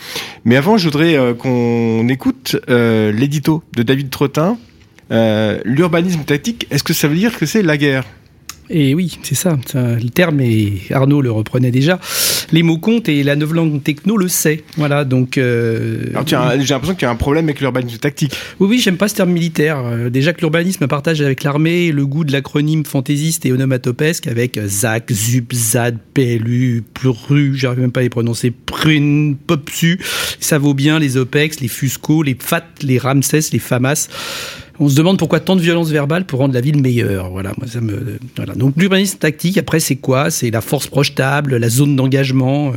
Mais 0.44 0.56
avant, 0.56 0.76
je 0.76 0.84
voudrais 0.84 1.16
euh, 1.16 1.34
qu'on 1.34 2.08
écoute 2.08 2.56
euh, 2.68 3.12
l'édito 3.12 3.62
de 3.76 3.82
David 3.84 4.10
Trottin. 4.10 4.58
Euh, 5.12 5.60
L'urbanisme 5.64 6.24
tactique, 6.24 6.66
est-ce 6.70 6.82
que 6.82 6.94
ça 6.94 7.06
veut 7.06 7.16
dire 7.16 7.38
que 7.38 7.46
c'est 7.46 7.62
la 7.62 7.76
guerre? 7.76 8.04
Et 8.72 8.94
oui, 8.94 9.18
c'est 9.22 9.34
ça, 9.34 9.58
le 9.74 10.08
terme, 10.08 10.40
et 10.40 10.80
Arnaud 10.90 11.20
le 11.20 11.30
reprenait 11.30 11.70
déjà. 11.70 12.00
Les 12.52 12.62
mots 12.62 12.78
comptent 12.78 13.08
et 13.08 13.22
la 13.22 13.34
langue 13.34 13.82
techno 13.82 14.16
le 14.16 14.28
sait. 14.28 14.64
Voilà, 14.76 15.04
donc. 15.04 15.38
Euh, 15.38 16.06
j'ai 16.26 16.36
l'impression 16.36 16.94
qu'il 16.94 17.02
y 17.02 17.04
a 17.04 17.10
un 17.10 17.16
problème 17.16 17.44
avec 17.44 17.60
l'urbanisme 17.60 17.98
tactique. 17.98 18.34
Oui, 18.60 18.68
oui, 18.68 18.78
j'aime 18.78 18.96
pas 18.96 19.08
ce 19.08 19.14
terme 19.14 19.30
militaire. 19.30 19.78
Euh, 19.84 20.10
déjà 20.10 20.32
que 20.32 20.40
l'urbanisme 20.40 20.86
partage 20.86 21.20
avec 21.20 21.42
l'armée 21.44 21.92
le 21.92 22.06
goût 22.06 22.24
de 22.24 22.32
l'acronyme 22.32 22.84
fantaisiste 22.84 23.46
et 23.46 23.52
onomatopesque 23.52 24.26
avec 24.26 24.58
ZAC, 24.64 25.12
ZUP, 25.12 25.52
ZAD, 25.52 25.98
PLU, 26.14 26.82
PLURU, 26.94 27.56
j'arrive 27.56 27.80
même 27.80 27.92
pas 27.92 28.00
à 28.00 28.04
les 28.04 28.08
prononcer, 28.08 28.50
PRUN, 28.50 29.34
POPSU. 29.46 30.00
Ça 30.40 30.58
vaut 30.58 30.74
bien 30.74 30.98
les 30.98 31.16
OPEX, 31.16 31.60
les 31.60 31.68
FUSCO, 31.68 32.22
les 32.22 32.36
FAT, 32.38 32.64
les 32.82 32.98
RAMSES, 32.98 33.52
les 33.52 33.58
FAMAS 33.58 34.08
on 34.82 34.88
se 34.88 34.96
demande 34.96 35.18
pourquoi 35.18 35.40
tant 35.40 35.54
de 35.54 35.60
violence 35.60 35.90
verbale 35.90 36.24
pour 36.24 36.40
rendre 36.40 36.54
la 36.54 36.60
ville 36.60 36.80
meilleure. 36.80 37.30
Voilà, 37.30 37.52
moi 37.56 37.68
ça 37.68 37.80
me. 37.80 38.18
Donc 38.56 38.74
l'urbanisme 38.76 39.18
tactique, 39.18 39.58
après 39.58 39.80
c'est 39.80 39.96
quoi? 39.96 40.30
C'est 40.30 40.50
la 40.50 40.60
force 40.60 40.88
projetable, 40.88 41.56
la 41.56 41.68
zone 41.68 41.94
d'engagement. 41.94 42.72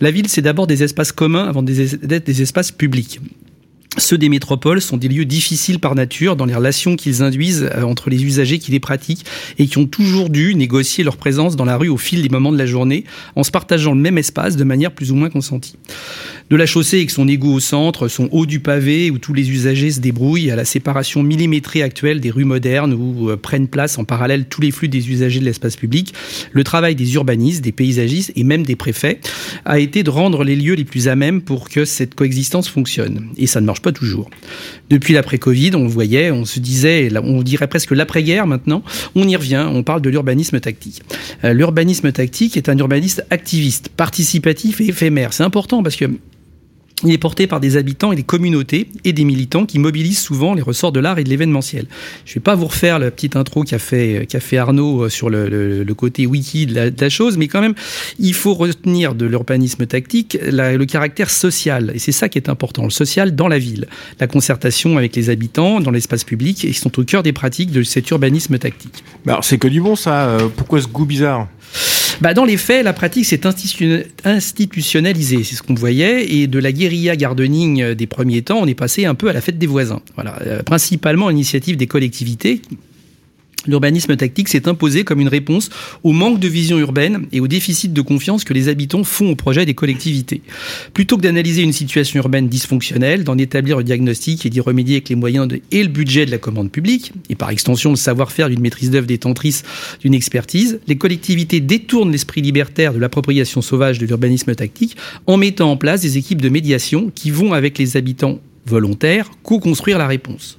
La 0.00 0.10
ville, 0.10 0.28
c'est 0.28 0.42
d'abord 0.42 0.66
des 0.66 0.82
espaces 0.82 1.10
communs 1.10 1.48
avant 1.48 1.62
d'être 1.62 2.26
des 2.26 2.42
espaces 2.42 2.70
publics. 2.70 3.20
Ceux 3.96 4.18
des 4.18 4.28
métropoles 4.28 4.80
sont 4.80 4.96
des 4.96 5.08
lieux 5.08 5.24
difficiles 5.24 5.80
par 5.80 5.94
nature 5.94 6.36
dans 6.36 6.44
les 6.44 6.54
relations 6.54 6.94
qu'ils 6.94 7.22
induisent 7.22 7.68
euh, 7.74 7.82
entre 7.82 8.10
les 8.10 8.22
usagers 8.24 8.58
qui 8.58 8.70
les 8.70 8.80
pratiquent 8.80 9.24
et 9.58 9.66
qui 9.66 9.78
ont 9.78 9.86
toujours 9.86 10.28
dû 10.28 10.54
négocier 10.54 11.02
leur 11.02 11.16
présence 11.16 11.56
dans 11.56 11.64
la 11.64 11.76
rue 11.76 11.88
au 11.88 11.96
fil 11.96 12.22
des 12.22 12.28
moments 12.28 12.52
de 12.52 12.58
la 12.58 12.66
journée 12.66 13.04
en 13.34 13.42
se 13.42 13.50
partageant 13.50 13.94
le 13.94 14.00
même 14.00 14.18
espace 14.18 14.56
de 14.56 14.64
manière 14.64 14.92
plus 14.92 15.10
ou 15.10 15.14
moins 15.14 15.30
consentie 15.30 15.76
de 16.50 16.56
la 16.56 16.66
chaussée 16.66 16.96
avec 16.96 17.10
son 17.10 17.28
égout 17.28 17.52
au 17.52 17.60
centre, 17.60 18.08
son 18.08 18.28
haut 18.32 18.46
du 18.46 18.60
pavé 18.60 19.10
où 19.10 19.18
tous 19.18 19.34
les 19.34 19.50
usagers 19.50 19.90
se 19.90 20.00
débrouillent, 20.00 20.50
à 20.50 20.56
la 20.56 20.64
séparation 20.64 21.22
millimétrée 21.22 21.82
actuelle 21.82 22.20
des 22.20 22.30
rues 22.30 22.44
modernes 22.44 22.94
où 22.94 23.30
euh, 23.30 23.36
prennent 23.36 23.68
place 23.68 23.98
en 23.98 24.04
parallèle 24.04 24.46
tous 24.46 24.60
les 24.60 24.70
flux 24.70 24.88
des 24.88 25.10
usagers 25.10 25.40
de 25.40 25.44
l'espace 25.44 25.76
public, 25.76 26.14
le 26.52 26.64
travail 26.64 26.94
des 26.94 27.14
urbanistes, 27.14 27.62
des 27.62 27.72
paysagistes 27.72 28.32
et 28.34 28.44
même 28.44 28.62
des 28.62 28.76
préfets 28.76 29.20
a 29.64 29.78
été 29.78 30.02
de 30.02 30.10
rendre 30.10 30.42
les 30.44 30.56
lieux 30.56 30.74
les 30.74 30.84
plus 30.84 31.08
à 31.08 31.16
même 31.16 31.42
pour 31.42 31.68
que 31.68 31.84
cette 31.84 32.14
coexistence 32.14 32.68
fonctionne. 32.68 33.28
Et 33.36 33.46
ça 33.46 33.60
ne 33.60 33.66
marche 33.66 33.77
pas 33.80 33.92
toujours. 33.92 34.30
Depuis 34.90 35.14
l'après-Covid, 35.14 35.72
on 35.74 35.84
le 35.84 35.88
voyait, 35.88 36.30
on 36.30 36.44
se 36.44 36.60
disait, 36.60 37.10
on 37.22 37.42
dirait 37.42 37.66
presque 37.66 37.92
l'après-guerre 37.92 38.46
maintenant, 38.46 38.82
on 39.14 39.26
y 39.26 39.36
revient, 39.36 39.66
on 39.70 39.82
parle 39.82 40.00
de 40.00 40.10
l'urbanisme 40.10 40.60
tactique. 40.60 41.02
Euh, 41.44 41.52
l'urbanisme 41.52 42.10
tactique 42.12 42.56
est 42.56 42.68
un 42.68 42.78
urbaniste 42.78 43.24
activiste, 43.30 43.88
participatif 43.90 44.80
et 44.80 44.88
éphémère. 44.88 45.32
C'est 45.32 45.44
important 45.44 45.82
parce 45.82 45.96
que 45.96 46.06
il 47.04 47.12
est 47.12 47.18
porté 47.18 47.46
par 47.46 47.60
des 47.60 47.76
habitants 47.76 48.12
et 48.12 48.16
des 48.16 48.22
communautés 48.22 48.88
et 49.04 49.12
des 49.12 49.24
militants 49.24 49.66
qui 49.66 49.78
mobilisent 49.78 50.18
souvent 50.18 50.54
les 50.54 50.62
ressorts 50.62 50.92
de 50.92 51.00
l'art 51.00 51.18
et 51.18 51.24
de 51.24 51.28
l'événementiel. 51.28 51.86
Je 52.24 52.32
ne 52.32 52.34
vais 52.34 52.40
pas 52.40 52.54
vous 52.54 52.66
refaire 52.66 52.98
la 52.98 53.10
petite 53.10 53.36
intro 53.36 53.62
qu'a 53.62 53.78
fait, 53.78 54.26
qu'a 54.28 54.40
fait 54.40 54.56
Arnaud 54.56 55.04
euh, 55.04 55.08
sur 55.08 55.30
le, 55.30 55.48
le, 55.48 55.94
côté 55.94 56.26
wiki 56.26 56.66
de 56.66 56.92
la, 56.98 57.08
chose, 57.08 57.36
mais 57.38 57.48
quand 57.48 57.60
même, 57.60 57.74
il 58.18 58.34
faut 58.34 58.54
retenir 58.54 59.14
de 59.14 59.26
l'urbanisme 59.26 59.86
tactique 59.86 60.38
le 60.42 60.84
caractère 60.84 61.30
social. 61.30 61.92
Et 61.94 61.98
c'est 61.98 62.12
ça 62.12 62.28
qui 62.28 62.38
est 62.38 62.48
important, 62.48 62.84
le 62.84 62.90
social 62.90 63.34
dans 63.34 63.48
la 63.48 63.58
ville. 63.58 63.86
La 64.20 64.26
concertation 64.26 64.98
avec 64.98 65.16
les 65.16 65.30
habitants 65.30 65.80
dans 65.80 65.90
l'espace 65.90 66.24
public, 66.24 66.64
ils 66.64 66.74
sont 66.74 66.98
au 66.98 67.04
cœur 67.04 67.22
des 67.22 67.32
pratiques 67.32 67.70
de 67.70 67.82
cet 67.82 68.10
urbanisme 68.10 68.58
tactique. 68.58 69.04
alors 69.26 69.44
c'est 69.44 69.58
que 69.58 69.68
du 69.68 69.80
bon 69.80 69.96
ça, 69.96 70.28
euh, 70.28 70.48
pourquoi 70.54 70.80
ce 70.80 70.88
goût 70.88 71.06
bizarre? 71.06 71.48
Bah, 72.20 72.34
Dans 72.34 72.44
les 72.44 72.56
faits, 72.56 72.84
la 72.84 72.92
pratique 72.92 73.24
s'est 73.24 73.42
institutionnalisée, 74.24 75.44
c'est 75.44 75.54
ce 75.56 75.62
qu'on 75.62 75.74
voyait, 75.74 76.32
et 76.32 76.46
de 76.46 76.58
la 76.58 76.72
guérilla 76.72 77.16
gardening 77.16 77.82
euh, 77.82 77.94
des 77.94 78.06
premiers 78.06 78.42
temps, 78.42 78.58
on 78.60 78.66
est 78.66 78.74
passé 78.74 79.04
un 79.04 79.14
peu 79.14 79.28
à 79.28 79.32
la 79.32 79.40
fête 79.40 79.58
des 79.58 79.66
voisins. 79.66 80.00
Voilà, 80.14 80.38
euh, 80.46 80.62
principalement 80.62 81.28
à 81.28 81.30
l'initiative 81.30 81.76
des 81.76 81.86
collectivités 81.86 82.62
L'urbanisme 83.66 84.16
tactique 84.16 84.48
s'est 84.48 84.68
imposé 84.68 85.04
comme 85.04 85.20
une 85.20 85.28
réponse 85.28 85.68
au 86.04 86.12
manque 86.12 86.38
de 86.38 86.48
vision 86.48 86.78
urbaine 86.78 87.26
et 87.32 87.40
au 87.40 87.48
déficit 87.48 87.92
de 87.92 88.00
confiance 88.00 88.44
que 88.44 88.54
les 88.54 88.68
habitants 88.68 89.02
font 89.02 89.30
au 89.30 89.34
projet 89.34 89.66
des 89.66 89.74
collectivités. 89.74 90.42
Plutôt 90.94 91.16
que 91.16 91.22
d'analyser 91.22 91.62
une 91.62 91.72
situation 91.72 92.18
urbaine 92.18 92.48
dysfonctionnelle, 92.48 93.24
d'en 93.24 93.36
établir 93.36 93.78
le 93.78 93.84
diagnostic 93.84 94.46
et 94.46 94.50
d'y 94.50 94.60
remédier 94.60 94.96
avec 94.96 95.08
les 95.08 95.16
moyens 95.16 95.48
et 95.70 95.82
le 95.82 95.88
budget 95.88 96.24
de 96.24 96.30
la 96.30 96.38
commande 96.38 96.70
publique, 96.70 97.12
et 97.28 97.34
par 97.34 97.50
extension 97.50 97.90
le 97.90 97.96
savoir-faire 97.96 98.48
d'une 98.48 98.60
maîtrise 98.60 98.90
d'œuvre 98.90 99.06
détentrice 99.06 99.64
d'une 100.00 100.14
expertise, 100.14 100.80
les 100.86 100.96
collectivités 100.96 101.60
détournent 101.60 102.12
l'esprit 102.12 102.40
libertaire 102.40 102.94
de 102.94 102.98
l'appropriation 102.98 103.60
sauvage 103.60 103.98
de 103.98 104.06
l'urbanisme 104.06 104.54
tactique 104.54 104.96
en 105.26 105.36
mettant 105.36 105.70
en 105.70 105.76
place 105.76 106.00
des 106.00 106.16
équipes 106.16 106.40
de 106.40 106.48
médiation 106.48 107.10
qui 107.14 107.30
vont 107.30 107.52
avec 107.52 107.78
les 107.78 107.96
habitants 107.96 108.38
volontaire, 108.66 109.30
co-construire 109.42 109.98
la 109.98 110.06
réponse. 110.06 110.58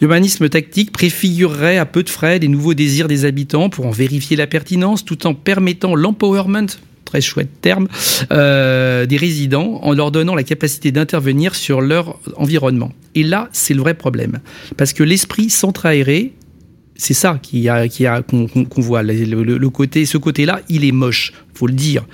L'humanisme 0.00 0.48
tactique 0.48 0.92
préfigurerait 0.92 1.78
à 1.78 1.86
peu 1.86 2.02
de 2.02 2.10
frais 2.10 2.38
les 2.38 2.48
nouveaux 2.48 2.74
désirs 2.74 3.08
des 3.08 3.24
habitants 3.24 3.68
pour 3.68 3.86
en 3.86 3.90
vérifier 3.90 4.36
la 4.36 4.46
pertinence 4.46 5.04
tout 5.04 5.26
en 5.26 5.34
permettant 5.34 5.94
l'empowerment 5.94 6.66
très 7.04 7.20
chouette 7.20 7.60
terme, 7.60 7.86
euh, 8.32 9.06
des 9.06 9.16
résidents 9.16 9.78
en 9.82 9.92
leur 9.92 10.10
donnant 10.10 10.34
la 10.34 10.42
capacité 10.42 10.90
d'intervenir 10.90 11.54
sur 11.54 11.80
leur 11.80 12.18
environnement. 12.36 12.92
Et 13.14 13.22
là, 13.22 13.48
c'est 13.52 13.74
le 13.74 13.80
vrai 13.80 13.94
problème. 13.94 14.40
Parce 14.76 14.92
que 14.92 15.02
l'esprit 15.02 15.50
centre-aéré, 15.50 16.32
c'est 16.96 17.14
ça 17.14 17.38
qui 17.40 17.68
a, 17.68 17.88
qui 17.88 18.06
qu'on, 18.28 18.80
voit. 18.80 19.02
Le, 19.02 19.68
côté, 19.68 20.06
ce 20.06 20.18
côté-là, 20.18 20.60
il 20.68 20.84
est 20.84 20.92
moche, 20.92 21.32
faut 21.54 21.66
le 21.66 21.74
dire. 21.74 22.04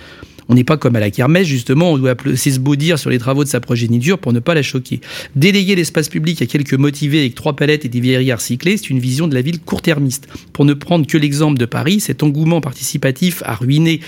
On 0.51 0.55
n'est 0.55 0.65
pas 0.65 0.77
comme 0.77 0.97
à 0.97 1.01
la 1.01 1.13
kermesse, 1.13 1.47
justement, 1.47 1.93
on 1.93 1.99
doit 1.99 2.17
se 2.35 2.75
dire 2.75 2.99
sur 2.99 3.09
les 3.09 3.19
travaux 3.19 3.45
de 3.45 3.49
sa 3.49 3.61
progéniture 3.61 4.19
pour 4.19 4.33
ne 4.33 4.41
pas 4.41 4.53
la 4.53 4.63
choquer. 4.63 5.01
Déléguer 5.37 5.77
l'espace 5.77 6.09
public 6.09 6.43
à 6.43 6.47
quelques 6.47 6.75
motivés 6.75 7.21
avec 7.21 7.37
trois 7.37 7.55
palettes 7.55 7.85
et 7.85 7.89
des 7.89 8.01
vieilleries 8.01 8.33
recyclées, 8.33 8.77
c'est 8.77 8.91
une 8.91 8.99
vision 8.99 9.29
de 9.29 9.35
la 9.37 9.43
ville 9.43 9.61
court-termiste. 9.61 10.27
Pour 10.53 10.65
ne 10.65 10.75
prendre 10.75 11.07
que 11.07 11.17
l'exemple 11.17 11.57
de 11.57 11.67
Paris, 11.67 12.01
cet 12.01 12.25
engouement 12.25 12.61
participatif 12.61 13.45
a 13.47 13.55
ruiné 13.55 14.01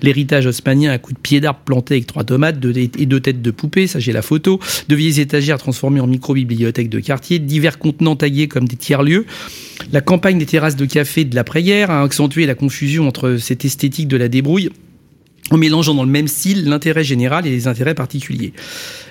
l'héritage 0.00 0.46
haussmanien 0.46 0.90
à 0.90 0.96
coups 0.96 1.16
de 1.16 1.20
pieds 1.20 1.42
d'arbres 1.42 1.60
plantés 1.66 1.96
avec 1.96 2.06
trois 2.06 2.24
tomates 2.24 2.56
et 2.64 3.04
deux 3.04 3.20
têtes 3.20 3.42
de 3.42 3.50
poupées, 3.50 3.86
ça 3.86 3.98
j'ai 3.98 4.12
la 4.12 4.22
photo, 4.22 4.58
de 4.88 4.96
vieilles 4.96 5.20
étagères 5.20 5.58
transformées 5.58 6.00
en 6.00 6.06
micro-bibliothèques 6.06 6.88
de 6.88 7.00
quartier, 7.00 7.38
divers 7.38 7.78
contenants 7.78 8.16
taillés 8.16 8.48
comme 8.48 8.66
des 8.66 8.76
tiers-lieux. 8.76 9.26
La 9.92 10.00
campagne 10.00 10.38
des 10.38 10.46
terrasses 10.46 10.76
de 10.76 10.86
café 10.86 11.26
de 11.26 11.34
l'après-guerre 11.34 11.90
a 11.90 12.02
accentué 12.02 12.46
la 12.46 12.54
confusion 12.54 13.06
entre 13.06 13.36
cette 13.36 13.66
esthétique 13.66 14.08
de 14.08 14.16
la 14.16 14.28
débrouille 14.28 14.70
en 15.50 15.56
mélangeant 15.56 15.94
dans 15.94 16.04
le 16.04 16.10
même 16.10 16.28
style 16.28 16.68
l'intérêt 16.68 17.04
général 17.04 17.46
et 17.46 17.50
les 17.50 17.66
intérêts 17.66 17.94
particuliers. 17.94 18.52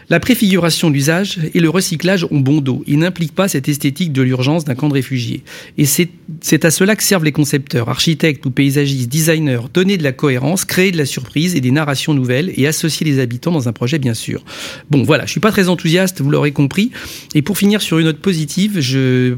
La 0.09 0.19
préfiguration 0.19 0.89
d'usage 0.89 1.37
et 1.53 1.59
le 1.59 1.69
recyclage 1.69 2.25
ont 2.31 2.39
bon 2.39 2.61
dos. 2.61 2.83
Ils 2.87 2.97
n'impliquent 2.97 3.35
pas 3.35 3.47
cette 3.47 3.69
esthétique 3.69 4.11
de 4.11 4.23
l'urgence 4.23 4.65
d'un 4.65 4.73
camp 4.73 4.89
de 4.89 4.93
réfugiés. 4.93 5.43
Et 5.77 5.85
c'est 5.85 6.65
à 6.65 6.71
cela 6.71 6.95
que 6.95 7.03
servent 7.03 7.25
les 7.25 7.31
concepteurs, 7.31 7.89
architectes 7.89 8.43
ou 8.47 8.49
paysagistes, 8.49 9.07
designers, 9.07 9.59
donner 9.71 9.97
de 9.97 10.03
la 10.03 10.11
cohérence, 10.11 10.65
créer 10.65 10.91
de 10.91 10.97
la 10.97 11.05
surprise 11.05 11.55
et 11.55 11.61
des 11.61 11.69
narrations 11.69 12.15
nouvelles 12.15 12.51
et 12.57 12.65
associer 12.65 13.05
les 13.05 13.19
habitants 13.19 13.51
dans 13.51 13.69
un 13.69 13.71
projet 13.71 13.99
bien 13.99 14.15
sûr. 14.15 14.43
Bon 14.89 15.03
voilà, 15.03 15.27
je 15.27 15.31
suis 15.31 15.39
pas 15.39 15.51
très 15.51 15.69
enthousiaste, 15.69 16.21
vous 16.21 16.31
l'aurez 16.31 16.53
compris. 16.53 16.89
Et 17.35 17.43
pour 17.43 17.59
finir 17.59 17.79
sur 17.79 17.99
une 17.99 18.05
note 18.05 18.19
positive, 18.19 18.79
je 18.79 19.35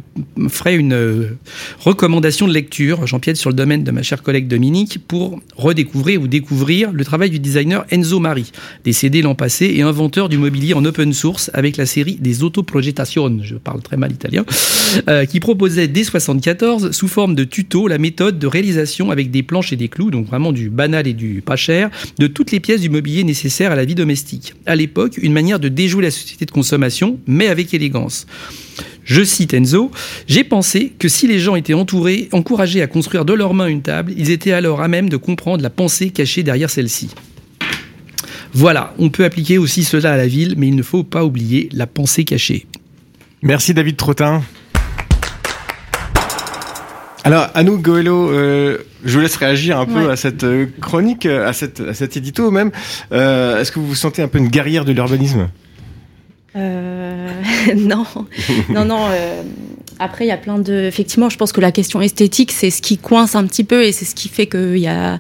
ferai 0.47 0.77
une 0.77 0.93
euh, 0.93 1.37
recommandation 1.79 2.47
de 2.47 2.53
lecture, 2.53 3.05
j'empiète 3.07 3.35
sur 3.35 3.49
le 3.49 3.55
domaine 3.57 3.83
de 3.83 3.91
ma 3.91 4.03
chère 4.03 4.23
collègue 4.23 4.47
Dominique, 4.47 4.99
pour 5.05 5.41
redécouvrir 5.57 6.21
ou 6.21 6.27
découvrir 6.27 6.93
le 6.93 7.03
travail 7.03 7.29
du 7.29 7.39
designer 7.39 7.85
Enzo 7.91 8.21
Mari, 8.21 8.53
décédé 8.85 9.21
l'an 9.21 9.35
passé 9.35 9.65
et 9.75 9.81
inventeur 9.81 10.29
du 10.29 10.37
en 10.73 10.85
open 10.85 11.13
source 11.13 11.49
avec 11.53 11.77
la 11.77 11.85
série 11.85 12.15
des 12.15 12.43
autoprojetations, 12.43 13.39
je 13.43 13.55
parle 13.55 13.81
très 13.81 13.97
mal 13.97 14.11
italien, 14.11 14.45
euh, 15.09 15.25
qui 15.25 15.39
proposait 15.39 15.87
dès 15.87 16.03
74 16.03 16.91
sous 16.91 17.07
forme 17.07 17.35
de 17.35 17.43
tuto 17.43 17.87
la 17.87 17.97
méthode 17.97 18.39
de 18.39 18.47
réalisation 18.47 19.11
avec 19.11 19.31
des 19.31 19.43
planches 19.43 19.73
et 19.73 19.75
des 19.75 19.89
clous, 19.89 20.11
donc 20.11 20.27
vraiment 20.27 20.51
du 20.51 20.69
banal 20.69 21.07
et 21.07 21.13
du 21.13 21.41
pas 21.41 21.55
cher, 21.55 21.89
de 22.19 22.27
toutes 22.27 22.51
les 22.51 22.59
pièces 22.59 22.81
du 22.81 22.89
mobilier 22.89 23.23
nécessaires 23.23 23.71
à 23.71 23.75
la 23.75 23.85
vie 23.85 23.95
domestique. 23.95 24.53
À 24.65 24.75
l'époque, 24.75 25.17
une 25.21 25.33
manière 25.33 25.59
de 25.59 25.67
déjouer 25.67 26.03
la 26.03 26.11
société 26.11 26.45
de 26.45 26.51
consommation, 26.51 27.19
mais 27.27 27.47
avec 27.47 27.73
élégance. 27.73 28.27
Je 29.03 29.23
cite 29.23 29.53
Enzo, 29.53 29.91
J'ai 30.27 30.43
pensé 30.43 30.93
que 30.97 31.09
si 31.09 31.27
les 31.27 31.39
gens 31.39 31.55
étaient 31.55 31.73
entourés, 31.73 32.29
encouragés 32.31 32.81
à 32.81 32.87
construire 32.87 33.25
de 33.25 33.33
leurs 33.33 33.53
mains 33.53 33.67
une 33.67 33.81
table, 33.81 34.13
ils 34.15 34.29
étaient 34.29 34.51
alors 34.51 34.81
à 34.81 34.87
même 34.87 35.09
de 35.09 35.17
comprendre 35.17 35.63
la 35.63 35.69
pensée 35.69 36.11
cachée 36.11 36.43
derrière 36.43 36.69
celle-ci. 36.69 37.09
Voilà, 38.53 38.93
on 38.99 39.09
peut 39.09 39.23
appliquer 39.23 39.57
aussi 39.57 39.83
cela 39.83 40.13
à 40.13 40.17
la 40.17 40.27
ville, 40.27 40.55
mais 40.57 40.67
il 40.67 40.75
ne 40.75 40.83
faut 40.83 41.03
pas 41.03 41.23
oublier 41.23 41.69
la 41.71 41.87
pensée 41.87 42.25
cachée. 42.25 42.65
Merci 43.41 43.73
David 43.73 43.95
Trottin. 43.97 44.41
Alors, 47.23 47.47
Anouk 47.53 47.81
Goello, 47.81 48.31
euh, 48.31 48.79
je 49.05 49.13
vous 49.13 49.19
laisse 49.21 49.35
réagir 49.35 49.79
un 49.79 49.85
peu 49.85 50.05
Ouais. 50.07 50.11
à 50.11 50.15
cette 50.15 50.43
euh, 50.43 50.65
chronique, 50.81 51.27
à, 51.27 51.53
cette, 51.53 51.79
à 51.79 51.93
cet 51.93 52.17
édito 52.17 52.49
même. 52.49 52.71
Euh, 53.11 53.59
Est-ce 53.61 53.71
que 53.71 53.79
vous 53.79 53.87
vous 53.87 53.95
sentez 53.95 54.23
un 54.23 54.27
peu 54.27 54.39
une 54.39 54.47
guerrière 54.47 54.85
de 54.85 54.91
l'urbanisme? 54.91 55.49
Euh, 56.55 57.29
non, 57.77 58.05
non, 58.69 58.85
non. 58.85 59.05
Après, 60.01 60.25
il 60.25 60.29
y 60.29 60.31
a 60.31 60.37
plein 60.37 60.57
de. 60.57 60.73
Effectivement, 60.73 61.29
je 61.29 61.37
pense 61.37 61.51
que 61.51 61.61
la 61.61 61.71
question 61.71 62.01
esthétique, 62.01 62.51
c'est 62.51 62.71
ce 62.71 62.81
qui 62.81 62.97
coince 62.97 63.35
un 63.35 63.45
petit 63.45 63.63
peu 63.63 63.83
et 63.83 63.91
c'est 63.91 64.05
ce 64.05 64.15
qui 64.15 64.29
fait 64.29 64.47
qu'il 64.47 64.79
y 64.79 64.87
a, 64.87 65.19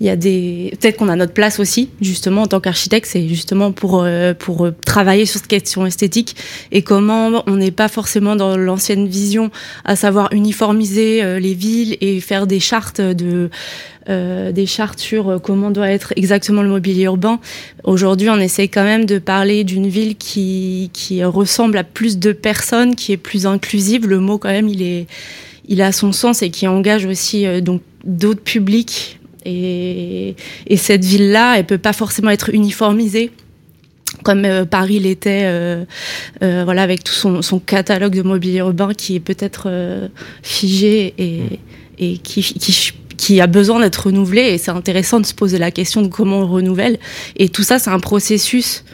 il 0.00 0.06
y 0.06 0.10
a 0.10 0.16
des. 0.16 0.76
Peut-être 0.80 0.96
qu'on 0.96 1.08
a 1.08 1.14
notre 1.14 1.32
place 1.32 1.60
aussi, 1.60 1.90
justement, 2.00 2.42
en 2.42 2.46
tant 2.48 2.58
qu'architecte, 2.58 3.06
c'est 3.08 3.28
justement 3.28 3.70
pour 3.70 4.02
euh, 4.02 4.34
pour 4.34 4.66
euh, 4.66 4.74
travailler 4.84 5.26
sur 5.26 5.38
cette 5.38 5.48
question 5.48 5.86
esthétique 5.86 6.34
et 6.72 6.82
comment 6.82 7.44
on 7.46 7.54
n'est 7.54 7.70
pas 7.70 7.86
forcément 7.86 8.34
dans 8.34 8.56
l'ancienne 8.56 9.06
vision, 9.06 9.52
à 9.84 9.94
savoir 9.94 10.28
uniformiser 10.32 11.22
euh, 11.22 11.38
les 11.38 11.54
villes 11.54 11.96
et 12.00 12.20
faire 12.20 12.48
des 12.48 12.58
chartes 12.58 13.00
de 13.00 13.48
euh, 14.08 14.52
des 14.52 14.66
chartes 14.66 14.98
sur 14.98 15.28
euh, 15.28 15.38
comment 15.38 15.70
doit 15.70 15.90
être 15.90 16.12
exactement 16.16 16.62
le 16.62 16.68
mobilier 16.68 17.04
urbain. 17.04 17.40
Aujourd'hui, 17.84 18.28
on 18.30 18.38
essaie 18.38 18.68
quand 18.68 18.84
même 18.84 19.04
de 19.04 19.18
parler 19.18 19.64
d'une 19.64 19.88
ville 19.88 20.16
qui, 20.16 20.90
qui 20.92 21.22
ressemble 21.24 21.78
à 21.78 21.84
plus 21.84 22.18
de 22.18 22.32
personnes, 22.32 22.94
qui 22.94 23.12
est 23.12 23.16
plus 23.16 23.46
inclusive. 23.46 24.06
Le 24.06 24.20
mot, 24.20 24.38
quand 24.38 24.48
même, 24.50 24.68
il, 24.68 24.82
est, 24.82 25.06
il 25.68 25.82
a 25.82 25.92
son 25.92 26.12
sens 26.12 26.42
et 26.42 26.50
qui 26.50 26.66
engage 26.66 27.04
aussi 27.04 27.46
euh, 27.46 27.60
donc 27.60 27.82
d'autres 28.04 28.42
publics. 28.42 29.18
Et, 29.44 30.34
et 30.66 30.76
cette 30.76 31.04
ville-là, 31.04 31.58
elle 31.58 31.66
peut 31.66 31.78
pas 31.78 31.92
forcément 31.92 32.30
être 32.30 32.50
uniformisée 32.52 33.30
comme 34.22 34.44
euh, 34.44 34.64
Paris 34.64 34.98
l'était, 34.98 35.42
euh, 35.44 35.84
euh, 36.42 36.62
voilà, 36.64 36.82
avec 36.82 37.04
tout 37.04 37.12
son, 37.12 37.42
son 37.42 37.58
catalogue 37.58 38.14
de 38.14 38.22
mobilier 38.22 38.58
urbain 38.58 38.92
qui 38.94 39.16
est 39.16 39.20
peut-être 39.20 39.68
figé 40.42 41.14
et, 41.18 41.42
et 41.98 42.18
qui, 42.18 42.42
qui, 42.42 42.92
qui 43.16 43.40
a 43.40 43.46
besoin 43.46 43.80
d'être 43.80 44.06
renouvelé. 44.06 44.42
Et 44.42 44.58
c'est 44.58 44.70
intéressant 44.70 45.20
de 45.20 45.26
se 45.26 45.34
poser 45.34 45.58
la 45.58 45.70
question 45.70 46.02
de 46.02 46.08
comment 46.08 46.38
on 46.38 46.40
le 46.40 46.46
renouvelle. 46.46 46.98
Et 47.36 47.48
tout 47.48 47.62
ça, 47.62 47.78
c'est 47.78 47.90
un 47.90 48.00
processus. 48.00 48.84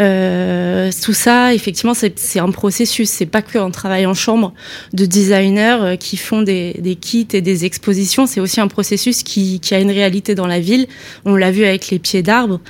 Euh, 0.00 0.90
tout 1.02 1.12
ça, 1.12 1.52
effectivement, 1.52 1.92
c'est 1.94 2.38
un 2.38 2.50
processus. 2.50 3.10
C'est 3.10 3.26
pas 3.26 3.42
qu'un 3.42 3.70
travail 3.70 4.06
en 4.06 4.14
chambre 4.14 4.54
de 4.92 5.04
designers 5.04 5.78
euh, 5.80 5.96
qui 5.96 6.16
font 6.16 6.42
des, 6.42 6.74
des 6.78 6.96
kits 6.96 7.28
et 7.32 7.42
des 7.42 7.64
expositions. 7.64 8.26
C'est 8.26 8.40
aussi 8.40 8.60
un 8.60 8.68
processus 8.68 9.22
qui, 9.22 9.60
qui 9.60 9.74
a 9.74 9.80
une 9.80 9.90
réalité 9.90 10.34
dans 10.34 10.46
la 10.46 10.60
ville. 10.60 10.86
On 11.24 11.36
l'a 11.36 11.50
vu 11.50 11.64
avec 11.64 11.90
les 11.90 11.98
pieds 11.98 12.22
d'arbre. 12.22 12.60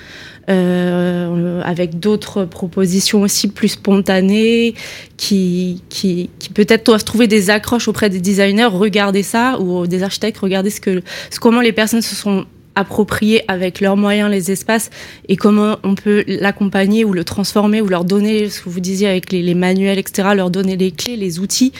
Euh, 0.50 1.60
avec 1.62 2.00
d'autres 2.00 2.44
propositions 2.44 3.22
aussi 3.22 3.46
plus 3.48 3.68
spontanées 3.68 4.74
qui, 5.16 5.82
qui, 5.88 6.30
qui 6.40 6.48
peut-être 6.48 6.86
doivent 6.86 7.04
trouver 7.04 7.28
des 7.28 7.50
accroches 7.50 7.86
auprès 7.86 8.10
des 8.10 8.20
designers, 8.20 8.64
regarder 8.64 9.22
ça, 9.22 9.60
ou 9.60 9.86
des 9.86 10.02
architectes, 10.02 10.38
regarder 10.38 10.70
ce 10.70 10.80
que, 10.80 11.02
ce, 11.30 11.38
comment 11.38 11.60
les 11.60 11.72
personnes 11.72 12.02
se 12.02 12.16
sont 12.16 12.46
appropriées 12.74 13.42
avec 13.48 13.80
leurs 13.80 13.96
moyens 13.96 14.30
les 14.30 14.50
espaces 14.50 14.90
et 15.28 15.36
comment 15.36 15.78
on 15.82 15.94
peut 15.94 16.24
l'accompagner 16.26 17.04
ou 17.04 17.12
le 17.12 17.24
transformer 17.24 17.80
ou 17.80 17.88
leur 17.88 18.04
donner 18.04 18.48
ce 18.48 18.62
que 18.62 18.68
vous 18.68 18.80
disiez 18.80 19.08
avec 19.08 19.32
les, 19.32 19.42
les 19.42 19.54
manuels 19.54 19.98
etc 19.98 20.28
leur 20.34 20.50
donner 20.50 20.76
les 20.76 20.90
clés 20.90 21.16
les 21.16 21.38
outils. 21.38 21.72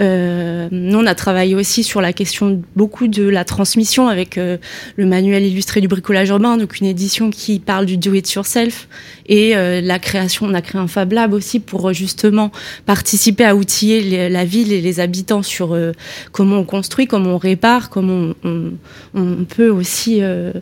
Euh, 0.00 0.68
nous 0.70 0.98
on 0.98 1.06
a 1.06 1.14
travaillé 1.14 1.54
aussi 1.54 1.82
sur 1.82 2.00
la 2.00 2.12
question 2.12 2.62
beaucoup 2.76 3.08
de 3.08 3.26
la 3.26 3.44
transmission 3.44 4.08
avec 4.08 4.38
euh, 4.38 4.58
le 4.96 5.06
manuel 5.06 5.44
illustré 5.44 5.80
du 5.80 5.88
bricolage 5.88 6.28
urbain 6.28 6.56
donc 6.56 6.78
une 6.78 6.86
édition 6.86 7.30
qui 7.30 7.58
parle 7.58 7.86
du 7.86 7.96
do 7.96 8.12
it 8.14 8.30
yourself 8.32 8.88
et 9.26 9.56
euh, 9.56 9.80
la 9.80 9.98
création 9.98 10.46
on 10.46 10.54
a 10.54 10.62
créé 10.62 10.80
un 10.80 10.86
Fab 10.86 11.12
Lab 11.12 11.32
aussi 11.32 11.60
pour 11.60 11.88
euh, 11.88 11.92
justement 11.92 12.50
participer 12.86 13.44
à 13.44 13.56
outiller 13.56 14.00
les, 14.00 14.28
la 14.28 14.44
ville 14.44 14.72
et 14.72 14.80
les 14.80 15.00
habitants 15.00 15.42
sur 15.42 15.74
euh, 15.74 15.92
comment 16.32 16.58
on 16.58 16.64
construit 16.64 17.06
comment 17.06 17.34
on 17.34 17.38
répare 17.38 17.90
comment 17.90 18.32
on, 18.44 18.72
on, 19.14 19.20
on 19.20 19.44
peut 19.44 19.70
aussi 19.70 20.18
euh, 20.22 20.52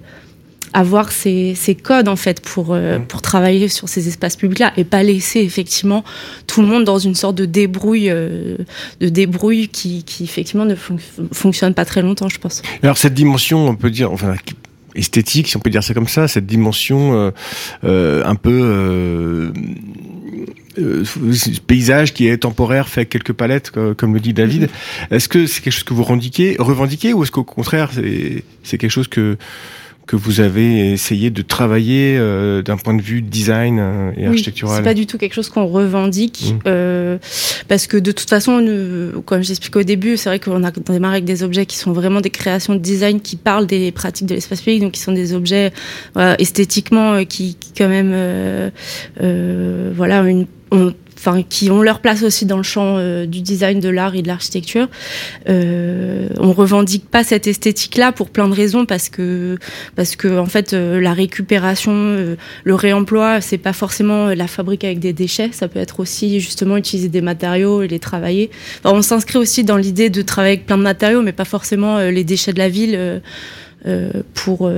avoir 0.74 1.12
ces, 1.12 1.54
ces, 1.54 1.74
codes 1.74 2.08
en 2.08 2.16
fait 2.16 2.40
pour 2.40 2.68
euh, 2.70 2.98
pour 2.98 3.20
travailler 3.20 3.68
sur 3.68 3.88
ces 3.88 4.08
espaces 4.08 4.36
publics 4.36 4.60
là 4.60 4.72
et 4.76 4.84
pas 4.84 5.02
laisser 5.02 5.40
effectivement 5.40 6.04
tout 6.46 6.62
le 6.62 6.68
monde 6.68 6.84
dans 6.84 6.98
une 6.98 7.14
sorte 7.14 7.34
de 7.34 7.44
débrouille 7.44 8.08
de 8.08 9.08
débrouille 9.08 9.68
qui, 9.68 10.04
qui 10.04 10.24
effectivement 10.24 10.64
ne 10.64 10.74
fon 10.74 10.96
fonctionne 11.32 11.74
pas 11.74 11.84
très 11.84 12.00
longtemps 12.00 12.28
je 12.28 12.38
pense. 12.38 12.62
Alors 12.82 12.96
cette 12.96 13.14
dimension 13.14 13.66
on 13.68 13.74
peut 13.74 13.90
dire 13.90 14.12
enfin 14.12 14.34
esthétique, 14.94 15.48
si 15.48 15.56
on 15.56 15.60
peut 15.60 15.70
dire 15.70 15.82
ça 15.82 15.94
comme 15.94 16.08
ça, 16.08 16.28
cette 16.28 16.46
dimension 16.46 17.14
euh, 17.14 17.30
euh, 17.84 18.22
un 18.24 18.34
peu 18.34 18.60
euh, 18.62 19.52
euh, 20.78 21.04
paysage 21.66 22.14
qui 22.14 22.28
est 22.28 22.38
temporaire, 22.38 22.88
fait 22.88 23.00
avec 23.00 23.10
quelques 23.10 23.32
palettes, 23.32 23.70
comme 23.70 24.14
le 24.14 24.20
dit 24.20 24.32
David. 24.32 24.68
Est-ce 25.10 25.28
que 25.28 25.46
c'est 25.46 25.62
quelque 25.62 25.72
chose 25.72 25.84
que 25.84 25.94
vous 25.94 26.02
revendiquez, 26.02 26.56
revendiquez 26.58 27.12
ou 27.12 27.22
est-ce 27.22 27.30
qu'au 27.30 27.44
contraire 27.44 27.90
c'est 28.62 28.78
quelque 28.78 28.90
chose 28.90 29.08
que 29.08 29.36
que 30.06 30.16
vous 30.16 30.40
avez 30.40 30.92
essayé 30.92 31.30
de 31.30 31.42
travailler 31.42 32.16
euh, 32.18 32.62
d'un 32.62 32.76
point 32.76 32.94
de 32.94 33.02
vue 33.02 33.22
design 33.22 33.78
euh, 33.80 34.10
et 34.16 34.22
oui, 34.22 34.26
architectural 34.26 34.76
C'est 34.76 34.82
pas 34.82 34.94
du 34.94 35.06
tout 35.06 35.16
quelque 35.16 35.34
chose 35.34 35.48
qu'on 35.48 35.66
revendique 35.66 36.52
mmh. 36.54 36.58
euh, 36.66 37.18
parce 37.68 37.86
que 37.86 37.96
de 37.96 38.12
toute 38.12 38.28
façon, 38.28 38.60
nous, 38.60 39.22
comme 39.22 39.42
j'expliquais 39.42 39.78
au 39.78 39.84
début, 39.84 40.16
c'est 40.16 40.28
vrai 40.28 40.40
qu'on 40.40 40.64
a 40.64 40.70
démarré 40.70 41.14
avec 41.14 41.24
des 41.24 41.42
objets 41.42 41.66
qui 41.66 41.76
sont 41.76 41.92
vraiment 41.92 42.20
des 42.20 42.30
créations 42.30 42.74
de 42.74 42.80
design 42.80 43.20
qui 43.20 43.36
parlent 43.36 43.66
des 43.66 43.92
pratiques 43.92 44.26
de 44.26 44.34
l'espace 44.34 44.60
public, 44.60 44.82
donc 44.82 44.92
qui 44.92 45.00
sont 45.00 45.12
des 45.12 45.34
objets 45.34 45.72
voilà, 46.14 46.40
esthétiquement 46.40 47.24
qui, 47.24 47.54
qui, 47.54 47.72
quand 47.76 47.88
même 47.88 48.12
euh, 48.12 49.92
voilà 49.94 50.20
une 50.22 50.46
on, 50.72 50.92
enfin 51.24 51.42
qui 51.48 51.70
ont 51.70 51.82
leur 51.82 52.00
place 52.00 52.22
aussi 52.22 52.46
dans 52.46 52.56
le 52.56 52.62
champ 52.62 52.96
euh, 52.98 53.26
du 53.26 53.40
design, 53.40 53.78
de 53.78 53.88
l'art 53.88 54.14
et 54.16 54.22
de 54.22 54.28
l'architecture. 54.28 54.88
Euh, 55.48 56.28
on 56.38 56.52
revendique 56.52 57.08
pas 57.08 57.22
cette 57.22 57.46
esthétique-là 57.46 58.10
pour 58.12 58.30
plein 58.30 58.48
de 58.48 58.54
raisons 58.54 58.86
parce 58.86 59.08
que 59.08 59.56
parce 59.94 60.16
que 60.16 60.38
en 60.38 60.46
fait 60.46 60.72
euh, 60.72 61.00
la 61.00 61.12
récupération, 61.12 61.92
euh, 61.94 62.36
le 62.64 62.74
réemploi, 62.74 63.40
c'est 63.40 63.58
pas 63.58 63.72
forcément 63.72 64.28
la 64.28 64.46
fabrique 64.48 64.84
avec 64.84 64.98
des 64.98 65.12
déchets. 65.12 65.50
Ça 65.52 65.68
peut 65.68 65.78
être 65.78 66.00
aussi 66.00 66.40
justement 66.40 66.76
utiliser 66.76 67.08
des 67.08 67.20
matériaux 67.20 67.82
et 67.82 67.88
les 67.88 68.00
travailler. 68.00 68.50
Enfin, 68.82 68.96
on 68.96 69.02
s'inscrit 69.02 69.38
aussi 69.38 69.62
dans 69.64 69.76
l'idée 69.76 70.10
de 70.10 70.22
travailler 70.22 70.54
avec 70.54 70.66
plein 70.66 70.78
de 70.78 70.82
matériaux, 70.82 71.22
mais 71.22 71.32
pas 71.32 71.44
forcément 71.44 71.98
euh, 71.98 72.10
les 72.10 72.24
déchets 72.24 72.52
de 72.52 72.58
la 72.58 72.68
ville 72.68 73.20
euh, 73.86 74.10
pour 74.34 74.70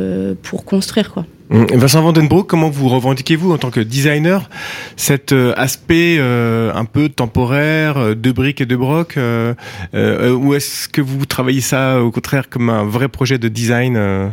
pour 0.42 0.64
construire 0.64 1.10
quoi. 1.12 1.26
Vincent 1.50 2.00
Vandenbroek, 2.02 2.46
comment 2.46 2.70
vous 2.70 2.88
revendiquez-vous 2.88 3.52
en 3.52 3.58
tant 3.58 3.70
que 3.70 3.80
designer 3.80 4.48
cet 4.96 5.32
euh, 5.32 5.52
aspect 5.56 6.16
euh, 6.18 6.72
un 6.74 6.86
peu 6.86 7.10
temporaire 7.10 7.98
euh, 7.98 8.14
de 8.14 8.32
briques 8.32 8.62
et 8.62 8.66
de 8.66 8.76
broc 8.76 9.18
euh, 9.18 9.54
Ou 9.92 10.54
est-ce 10.54 10.88
que 10.88 11.02
vous 11.02 11.26
travaillez 11.26 11.60
ça 11.60 12.02
au 12.02 12.10
contraire 12.10 12.48
comme 12.48 12.70
un 12.70 12.84
vrai 12.84 13.08
projet 13.08 13.38
de 13.38 13.48
design 13.48 13.96
euh? 13.96 14.28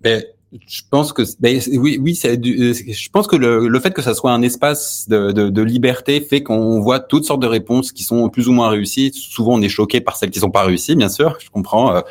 ben, 0.00 0.22
je 0.66 0.82
pense 0.90 1.12
que 1.12 1.22
ben, 1.40 1.60
oui, 1.72 1.98
oui, 2.00 2.18
du, 2.38 2.72
je 2.72 3.08
pense 3.10 3.26
que 3.26 3.36
le, 3.36 3.66
le, 3.66 3.80
fait 3.80 3.90
que 3.90 4.00
ça 4.00 4.14
soit 4.14 4.32
un 4.32 4.42
espace 4.42 5.06
de, 5.08 5.32
de, 5.32 5.50
de 5.50 5.62
liberté 5.62 6.20
fait 6.20 6.42
qu'on 6.42 6.80
voit 6.80 7.00
toutes 7.00 7.24
sortes 7.24 7.42
de 7.42 7.48
réponses 7.48 7.90
qui 7.90 8.04
sont 8.04 8.28
plus 8.28 8.48
ou 8.48 8.52
moins 8.52 8.70
réussies. 8.70 9.10
Souvent, 9.12 9.54
on 9.54 9.60
est 9.60 9.68
choqué 9.68 10.00
par 10.00 10.16
celles 10.16 10.30
qui 10.30 10.38
sont 10.38 10.50
pas 10.50 10.62
réussies, 10.62 10.94
bien 10.94 11.08
sûr. 11.08 11.36
Je 11.40 11.50
comprends. 11.50 12.02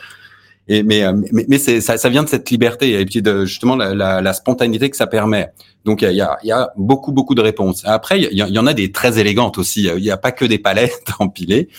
Euh, 0.70 0.74
et, 0.74 0.84
mais 0.84 1.04
mais, 1.32 1.46
mais 1.48 1.58
c'est 1.58 1.82
ça, 1.82 1.98
ça 1.98 2.10
vient 2.10 2.24
de 2.24 2.30
cette 2.30 2.50
liberté 2.50 3.00
et 3.00 3.06
puis 3.06 3.22
de 3.22 3.46
justement 3.46 3.76
la, 3.76 3.94
la, 3.94 4.22
la 4.22 4.34
spontanéité 4.34 4.90
que 4.90 4.98
ça 4.98 5.08
permet. 5.08 5.50
Donc 5.86 6.02
il 6.02 6.12
y 6.12 6.22
a, 6.22 6.38
y 6.44 6.52
a 6.52 6.72
beaucoup 6.76 7.12
beaucoup 7.12 7.36
de 7.36 7.42
réponses. 7.42 7.84
Après 7.86 8.20
il 8.22 8.38
y, 8.38 8.60
en 8.60 8.68
a 8.68 8.74
des 8.74 8.92
très 8.92 9.20
élégantes 9.20 9.58
aussi. 9.58 9.84
Il 9.84 10.02
n'y 10.02 10.12
a 10.12 10.18
pas 10.18 10.32
que 10.32 10.46
des 10.46 10.60
palettes 10.60 11.12
empilées. 11.20 11.70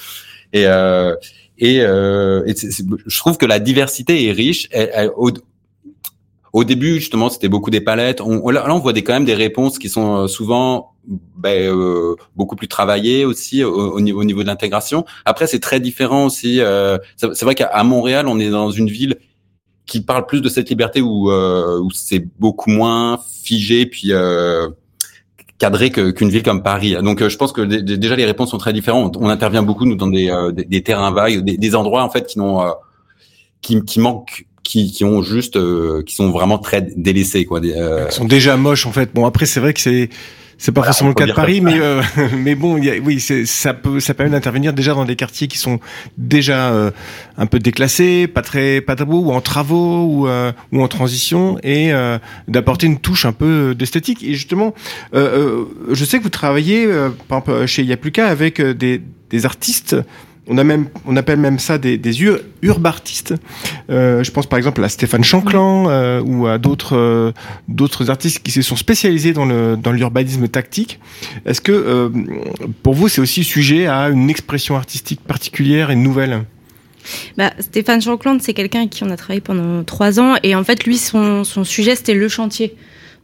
Et 0.52 0.66
euh, 0.66 1.14
et, 1.60 1.80
euh, 1.80 2.44
je 2.46 3.18
trouve 3.18 3.36
que 3.36 3.46
la 3.46 3.58
diversité 3.58 4.28
est 4.28 4.32
riche. 4.32 4.68
Au 6.52 6.64
début 6.64 6.94
justement 6.94 7.30
c'était 7.30 7.48
beaucoup 7.48 7.70
des 7.70 7.80
palettes. 7.80 8.20
On, 8.20 8.48
là 8.50 8.64
on 8.68 8.78
voit 8.78 8.92
des 8.92 9.02
quand 9.02 9.12
même 9.12 9.24
des 9.24 9.34
réponses 9.34 9.78
qui 9.78 9.88
sont 9.88 10.28
souvent 10.28 10.92
ben, 11.36 11.74
euh, 11.74 12.16
beaucoup 12.36 12.56
plus 12.56 12.68
travaillé 12.68 13.24
aussi 13.24 13.64
au, 13.64 13.74
au, 13.74 14.00
niveau, 14.00 14.20
au 14.20 14.24
niveau 14.24 14.42
de 14.42 14.46
l'intégration. 14.46 15.04
Après, 15.24 15.46
c'est 15.46 15.60
très 15.60 15.80
différent 15.80 16.26
aussi. 16.26 16.60
Euh, 16.60 16.98
c'est 17.16 17.42
vrai 17.42 17.54
qu'à 17.54 17.82
Montréal, 17.82 18.28
on 18.28 18.38
est 18.38 18.50
dans 18.50 18.70
une 18.70 18.88
ville 18.88 19.16
qui 19.86 20.02
parle 20.02 20.26
plus 20.26 20.42
de 20.42 20.48
cette 20.50 20.68
liberté 20.68 21.00
où, 21.00 21.30
euh, 21.30 21.80
où 21.80 21.90
c'est 21.90 22.26
beaucoup 22.38 22.68
moins 22.68 23.18
figé 23.42 23.86
puis 23.86 24.12
euh, 24.12 24.68
cadré 25.58 25.90
qu'une 25.90 26.12
qu 26.12 26.28
ville 26.28 26.42
comme 26.42 26.62
Paris. 26.62 26.94
Donc, 27.02 27.26
je 27.26 27.36
pense 27.38 27.52
que 27.52 27.62
déjà 27.62 28.14
les 28.14 28.26
réponses 28.26 28.50
sont 28.50 28.58
très 28.58 28.74
différentes. 28.74 29.16
On 29.16 29.30
intervient 29.30 29.62
beaucoup 29.62 29.86
nous 29.86 29.96
dans 29.96 30.08
des, 30.08 30.30
des, 30.52 30.64
des 30.64 30.82
terrains 30.82 31.10
vagues, 31.10 31.42
des, 31.42 31.56
des, 31.56 31.74
endroits 31.74 32.02
en 32.02 32.10
fait 32.10 32.26
qui 32.26 32.38
n'ont 32.38 32.74
qui, 33.62 33.82
qui 33.82 33.98
manquent 33.98 34.46
qui, 34.68 34.92
qui 34.92 35.04
ont 35.04 35.22
juste 35.22 35.56
euh, 35.56 36.02
qui 36.04 36.14
sont 36.14 36.30
vraiment 36.30 36.58
très 36.58 36.82
délaissés 36.82 37.46
quoi 37.46 37.58
des, 37.58 37.72
euh... 37.72 38.04
Ils 38.10 38.12
sont 38.12 38.26
déjà 38.26 38.56
moches 38.58 38.84
en 38.86 38.92
fait 38.92 39.10
bon 39.14 39.24
après 39.24 39.46
c'est 39.46 39.60
vrai 39.60 39.72
que 39.72 39.80
c'est 39.80 40.10
C'est 40.60 40.72
pas 40.72 40.82
forcément 40.82 41.10
le 41.10 41.14
cas 41.14 41.26
de 41.26 41.32
Paris, 41.32 41.60
mais 41.60 41.78
euh, 41.80 42.02
mais 42.36 42.56
bon, 42.56 42.76
y 42.78 42.90
a, 42.90 42.98
oui, 42.98 43.20
ça 43.20 43.74
peut 43.74 44.00
ça 44.00 44.12
permet 44.12 44.32
d'intervenir 44.32 44.72
déjà 44.72 44.92
dans 44.92 45.04
des 45.04 45.14
quartiers 45.14 45.46
qui 45.46 45.56
sont 45.56 45.78
déjà 46.18 46.72
euh, 46.72 46.90
un 47.36 47.46
peu 47.46 47.60
déclassés, 47.60 48.26
pas 48.26 48.42
très 48.42 48.80
pas 48.80 48.96
beau, 48.96 49.20
ou 49.20 49.30
en 49.30 49.40
travaux 49.40 50.02
ou 50.04 50.26
euh, 50.26 50.50
ou 50.72 50.82
en 50.82 50.88
transition, 50.88 51.58
et 51.62 51.92
d'apporter 52.48 52.88
une 52.88 52.98
touche 52.98 53.24
un 53.24 53.32
peu 53.32 53.76
d'esthétique. 53.76 54.24
Et 54.24 54.34
justement, 54.34 54.74
je 55.12 56.04
sais 56.04 56.18
que 56.18 56.24
vous 56.24 56.28
travaillez 56.28 56.88
par 57.28 57.38
exemple 57.38 57.66
chez 57.66 57.84
Yapluka 57.84 58.26
avec 58.26 58.60
des 58.60 59.00
des 59.30 59.46
artistes 59.46 59.94
on, 60.48 60.58
a 60.58 60.64
même, 60.64 60.88
on 61.06 61.16
appelle 61.16 61.38
même 61.38 61.58
ça 61.58 61.78
des, 61.78 61.98
des 61.98 62.22
urbartistes. 62.62 63.34
Euh, 63.90 64.24
je 64.24 64.30
pense 64.30 64.46
par 64.46 64.58
exemple 64.58 64.82
à 64.82 64.88
Stéphane 64.88 65.24
Chanclan 65.24 65.88
euh, 65.88 66.20
ou 66.20 66.46
à 66.46 66.58
d'autres 66.58 66.96
euh, 66.96 67.32
d'autres 67.68 68.10
artistes 68.10 68.42
qui 68.42 68.50
se 68.50 68.62
sont 68.62 68.76
spécialisés 68.76 69.32
dans 69.32 69.44
le 69.44 69.76
dans 69.76 69.92
l'urbanisme 69.92 70.48
tactique. 70.48 71.00
Est-ce 71.46 71.60
que 71.60 72.10
pour 72.82 72.94
vous 72.94 73.08
c'est 73.08 73.20
aussi 73.20 73.44
sujet 73.44 73.86
à 73.86 74.08
une 74.08 74.30
expression 74.30 74.76
artistique 74.76 75.20
particulière 75.20 75.90
et 75.90 75.96
nouvelle? 75.96 76.44
Bah, 77.36 77.52
Stéphane 77.58 78.02
Chanclan, 78.02 78.38
c'est 78.40 78.54
quelqu'un 78.54 78.80
avec 78.80 78.90
qui 78.90 79.04
on 79.04 79.10
a 79.10 79.16
travaillé 79.16 79.40
pendant 79.40 79.82
trois 79.84 80.20
ans 80.20 80.34
et 80.42 80.54
en 80.54 80.64
fait 80.64 80.84
lui 80.84 80.98
son, 80.98 81.44
son 81.44 81.64
sujet 81.64 81.94
c'était 81.94 82.14
le 82.14 82.28
chantier. 82.28 82.74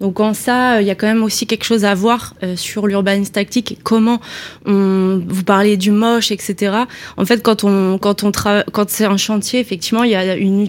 Donc 0.01 0.21
en 0.21 0.35
ça, 0.35 0.83
il 0.83 0.87
y 0.87 0.91
a 0.91 0.95
quand 0.95 1.07
même 1.07 1.23
aussi 1.23 1.47
quelque 1.47 1.65
chose 1.65 1.85
à 1.85 1.95
voir 1.95 2.35
euh, 2.43 2.57
sur 2.57 2.87
l'urbanisme 2.87 3.33
tactique. 3.33 3.79
Comment 3.83 4.21
on, 4.67 5.23
vous 5.27 5.45
parlez 5.45 5.77
du 5.77 5.91
moche, 5.91 6.31
etc. 6.31 6.77
En 7.17 7.25
fait, 7.25 7.43
quand 7.43 7.65
on 7.65 7.99
quand 7.99 8.25
on 8.25 8.33
quand 8.73 8.91
c'est 8.91 9.05
un 9.05 9.17
chantier, 9.17 9.61
effectivement, 9.61 10.05
il 10.05 10.11
y 10.11 10.17
a 10.17 10.37
une 10.37 10.69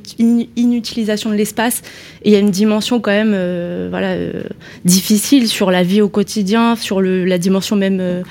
inutilisation 0.56 1.30
de 1.32 1.36
l'espace 1.36 1.82
et 2.24 2.30
il 2.30 2.34
y 2.34 2.36
a 2.36 2.40
une 2.40 2.52
dimension 2.52 3.00
quand 3.00 3.12
même, 3.12 3.34
euh, 3.34 3.88
voilà, 3.90 4.14
euh, 4.14 4.44
difficile 4.86 5.48
sur 5.48 5.72
la 5.72 5.84
vie 5.84 6.02
au 6.02 6.10
quotidien, 6.10 6.76
sur 6.76 7.02
le, 7.02 7.26
la 7.26 7.38
dimension 7.38 7.76
même 7.76 8.24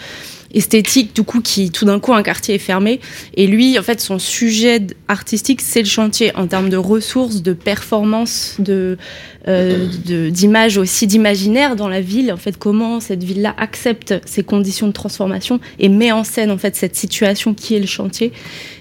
esthétique, 0.55 1.15
du 1.15 1.23
coup, 1.23 1.41
qui 1.41 1.71
tout 1.71 1.85
d'un 1.85 2.01
coup 2.01 2.15
un 2.15 2.23
quartier 2.23 2.55
est 2.55 2.59
fermé. 2.59 3.01
Et 3.35 3.47
lui, 3.47 3.79
en 3.79 3.83
fait, 3.83 4.01
son 4.01 4.19
sujet 4.19 4.81
artistique, 5.09 5.61
c'est 5.61 5.81
le 5.81 5.89
chantier 5.89 6.35
en 6.37 6.47
termes 6.47 6.71
de 6.71 6.77
ressources, 6.77 7.43
de 7.43 7.53
performance, 7.53 8.57
de 8.59 8.97
euh, 9.47 9.87
d'image 10.31 10.79
aussi, 10.79 11.07
d'imaginaire 11.07 11.77
dans 11.77 11.89
la 11.89 12.01
ville. 12.01 12.33
En 12.33 12.39
fait, 12.39 12.57
comment 12.57 13.01
cette 13.01 13.23
ville-là 13.23 13.55
accepte 13.59 14.15
ces 14.25 14.43
conditions 14.43 14.87
de 14.87 14.93
transformation 14.93 15.61
et 15.79 15.89
met 15.89 16.13
en 16.13 16.25
scène 16.25 16.51
en 16.51 16.59
fait 16.59 16.77
cette 16.77 16.97
situation 16.97 17.53
qui 17.53 17.75
est 17.75 17.81
le 17.81 17.87
chantier. 17.87 18.33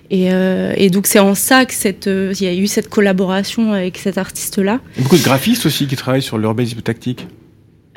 Et, 0.10 0.32
euh, 0.32 0.74
et 0.78 0.90
donc 0.90 1.08
c'est 1.08 1.20
en 1.20 1.34
ça 1.34 1.66
que 1.66 1.74
cette, 1.74 2.08
euh, 2.08 2.34
il 2.40 2.46
y 2.46 2.48
a 2.48 2.54
eu 2.54 2.68
cette 2.68 2.88
collaboration 2.88 3.74
avec 3.74 3.98
cet 3.98 4.18
artiste-là. 4.18 4.80
Beaucoup 5.00 5.18
de 5.18 5.24
graphistes 5.24 5.66
aussi 5.66 5.88
qui 5.88 5.96
travaillent 5.96 6.22
sur 6.22 6.38
l'urbanisme 6.38 6.82
tactique. 6.82 7.26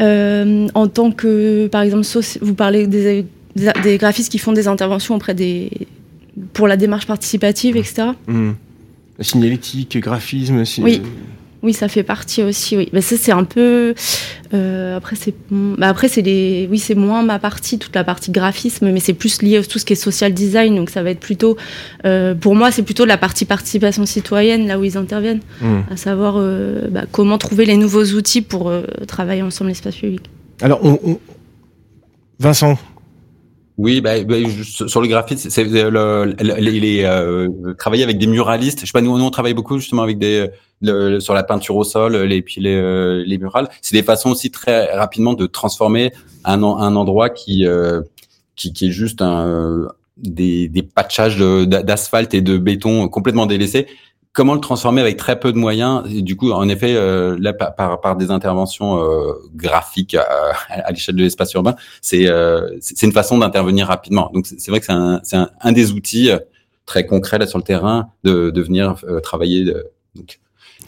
Euh, 0.01 0.69
en 0.75 0.89
tant 0.89 1.11
que, 1.11 1.69
par 1.69 1.83
exemple, 1.83 2.07
vous 2.41 2.55
parlez 2.55 2.87
des 2.87 3.25
des, 3.57 3.99
graphistes 3.99 4.31
qui 4.31 4.39
font 4.39 4.53
des 4.53 4.69
interventions 4.69 5.15
auprès 5.15 5.35
des 5.35 5.71
pour 6.53 6.69
la 6.69 6.77
démarche 6.77 7.07
participative, 7.07 7.77
etc. 7.77 8.09
Mmh. 8.27 8.53
La 9.19 9.25
signalétique, 9.25 9.99
graphisme. 9.99 10.63
Oui. 10.83 11.01
Oui, 11.63 11.73
ça 11.73 11.89
fait 11.89 12.03
partie 12.03 12.43
aussi. 12.43 12.77
Oui, 12.77 12.89
mais 12.93 13.01
ça 13.01 13.17
c'est 13.17 13.33
un 13.33 13.43
peu. 13.45 13.95
Euh, 14.55 14.97
après 14.97 15.17
c'est. 15.17 15.35
Bah 15.51 15.89
après 15.89 16.07
c'est 16.07 16.23
les. 16.23 16.69
Oui, 16.71 16.79
c'est 16.79 16.95
moins 16.95 17.23
ma 17.23 17.39
partie, 17.39 17.79
toute 17.79 17.95
la 17.95 18.05
partie 18.05 18.31
graphisme, 18.31 18.93
mais 18.93 19.01
c'est 19.01 19.15
plus 19.15 19.43
lié 19.43 19.57
à 19.57 19.65
tout 19.65 19.79
ce 19.79 19.85
qui 19.85 19.95
est 19.95 19.97
social 19.97 20.33
design. 20.33 20.77
Donc 20.77 20.91
ça 20.91 21.03
va 21.03 21.11
être 21.11 21.19
plutôt. 21.19 21.57
Euh, 22.05 22.35
pour 22.35 22.55
moi, 22.55 22.71
c'est 22.71 22.83
plutôt 22.83 23.05
la 23.07 23.17
partie 23.17 23.47
participation 23.47 24.07
citoyenne 24.07 24.69
là 24.69 24.79
où 24.79 24.85
ils 24.85 24.97
interviennent, 24.99 25.41
mmh. 25.61 25.79
à 25.91 25.97
savoir 25.97 26.35
euh, 26.37 26.89
bah, 26.89 27.05
comment 27.11 27.39
trouver 27.39 27.65
les 27.65 27.77
nouveaux 27.77 28.05
outils 28.05 28.43
pour 28.43 28.71
travailler 29.09 29.43
ensemble 29.43 29.71
l'espace 29.71 29.97
public. 29.97 30.23
Alors, 30.61 30.85
on... 30.85 31.19
Vincent, 32.39 32.79
oui, 33.79 34.01
bah, 34.01 34.23
bah, 34.25 34.37
sur 34.63 35.03
le 35.03 35.09
graphisme, 35.09 35.51
c'est 35.51 35.65
le, 35.65 36.35
il 36.41 36.85
est 36.85 37.05
euh, 37.05 37.75
travailler 37.79 38.05
avec 38.05 38.17
des 38.17 38.27
muralistes. 38.27 38.81
Je 38.81 38.87
sais 38.87 38.93
pas, 38.93 39.03
nous, 39.03 39.13
on 39.13 39.31
travaille 39.31 39.53
beaucoup 39.53 39.79
justement 39.79 40.03
avec 40.03 40.19
des 40.19 40.49
sur 41.21 41.35
la 41.35 41.43
peinture 41.43 41.77
au 41.77 41.85
sol, 41.85 42.17
les 42.17 42.43
puis 42.43 42.61
les, 42.61 42.75
euh, 42.75 43.23
les 43.27 43.39
murales. 43.39 43.69
C'est 43.83 43.97
des 43.97 44.03
façons 44.03 44.31
aussi 44.31 44.51
très 44.51 44.95
rapidement 44.95 45.35
de 45.35 45.47
transformer 45.47 46.13
un, 46.45 46.63
un 46.63 46.97
endroit 46.97 47.29
qui 47.29 47.67
euh, 47.67 48.01
qui, 48.57 48.73
qui 48.73 48.89
est 48.89 48.93
juste 48.93 49.21
un 49.21 49.89
des, 50.17 50.69
des 50.69 50.83
patchages 50.83 51.39
d'asphalte 51.39 52.33
et 52.33 52.41
de 52.41 52.57
béton 52.57 53.09
complètement 53.09 53.45
délaissés 53.45 53.87
comment 54.37 54.53
le 54.53 54.61
transformer 54.61 55.01
avec 55.01 55.17
très 55.17 55.41
peu 55.41 55.51
de 55.51 55.57
moyens. 55.57 56.05
Et 56.15 56.21
du 56.21 56.37
coup 56.37 56.53
en 56.53 56.69
effet 56.69 56.95
euh, 56.95 57.37
là 57.41 57.55
par, 57.55 58.01
par 58.01 58.17
des 58.17 58.31
interventions 58.31 59.03
euh, 59.03 59.33
graphiques 59.55 60.15
euh, 60.15 60.53
à, 60.69 60.93
l'échelle 60.93 61.17
de 61.17 61.23
l'espace 61.23 61.55
urbain 61.55 61.75
c'est 62.03 62.27
c'est 62.81 63.07
une 63.07 63.13
façon 63.13 63.39
d'intervenir 63.39 63.89
rapidement. 63.89 64.31
Donc 64.33 64.47
c'est 64.47 64.71
vrai 64.71 64.79
que 64.79 64.87
c'est 64.87 64.93
un, 64.93 65.21
un, 65.33 65.51
un, 65.61 65.73
des 65.73 65.91
outils 65.93 66.31
très 66.85 67.07
concrets 67.07 67.39
là 67.39 67.47
sur 67.47 67.59
le 67.59 67.65
terrain 67.65 68.11
de, 68.25 68.51
de 68.51 68.63
venir 68.63 68.97
travailler 69.23 69.65
donc, 70.15 70.39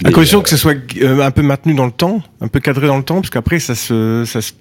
à 0.04 0.12
condition 0.12 0.42
que 0.42 0.50
ce 0.50 0.56
soit 0.56 0.74
un 1.02 1.30
peu 1.30 1.42
maintenu 1.42 1.74
dans 1.74 1.86
le 1.86 1.92
temps 1.92 2.22
un 2.40 2.48
peu 2.48 2.60
cadré 2.60 2.86
dans 2.86 2.98
le 2.98 3.02
temps 3.02 3.16
parce 3.16 3.30
qu'après 3.30 3.58
ça 3.58 3.74
se 3.74 4.24
ça 4.26 4.42
se 4.42 4.52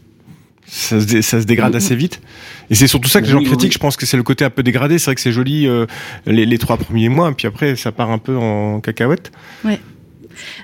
ça 0.68 1.00
se, 1.00 1.22
ça 1.22 1.42
se 1.42 1.46
dégrade 1.46 1.76
assez 1.76 1.96
vite. 1.96 2.22
Et 2.70 2.76
c'est 2.76 2.88
surtout 2.88 3.10
ça 3.10 3.22
que 3.22 3.26
les 3.26 3.32
gens 3.32 3.44
critiquent. 3.44 3.74
Je 3.74 3.80
pense 3.80 3.96
que 3.96 4.06
c'est 4.06 4.18
le 4.18 4.24
côté 4.24 4.44
un 4.44 4.50
peu 4.50 4.64
dégradé. 4.64 5.00
C'est 5.00 5.06
vrai 5.06 5.16
que 5.16 5.22
c'est 5.22 5.32
joli 5.32 5.68
euh, 5.68 5.86
les, 6.26 6.46
les, 6.46 6.58
trois 6.58 6.78
premiers 6.78 7.10
mois, 7.10 7.32
puis 7.32 7.48
après 7.48 7.76
ça 7.76 7.92
part 7.92 8.12
un 8.12 8.18
peu 8.18 8.36
en 8.36 8.82
cacahuète. 8.82 9.32
Ouais. 9.64 9.80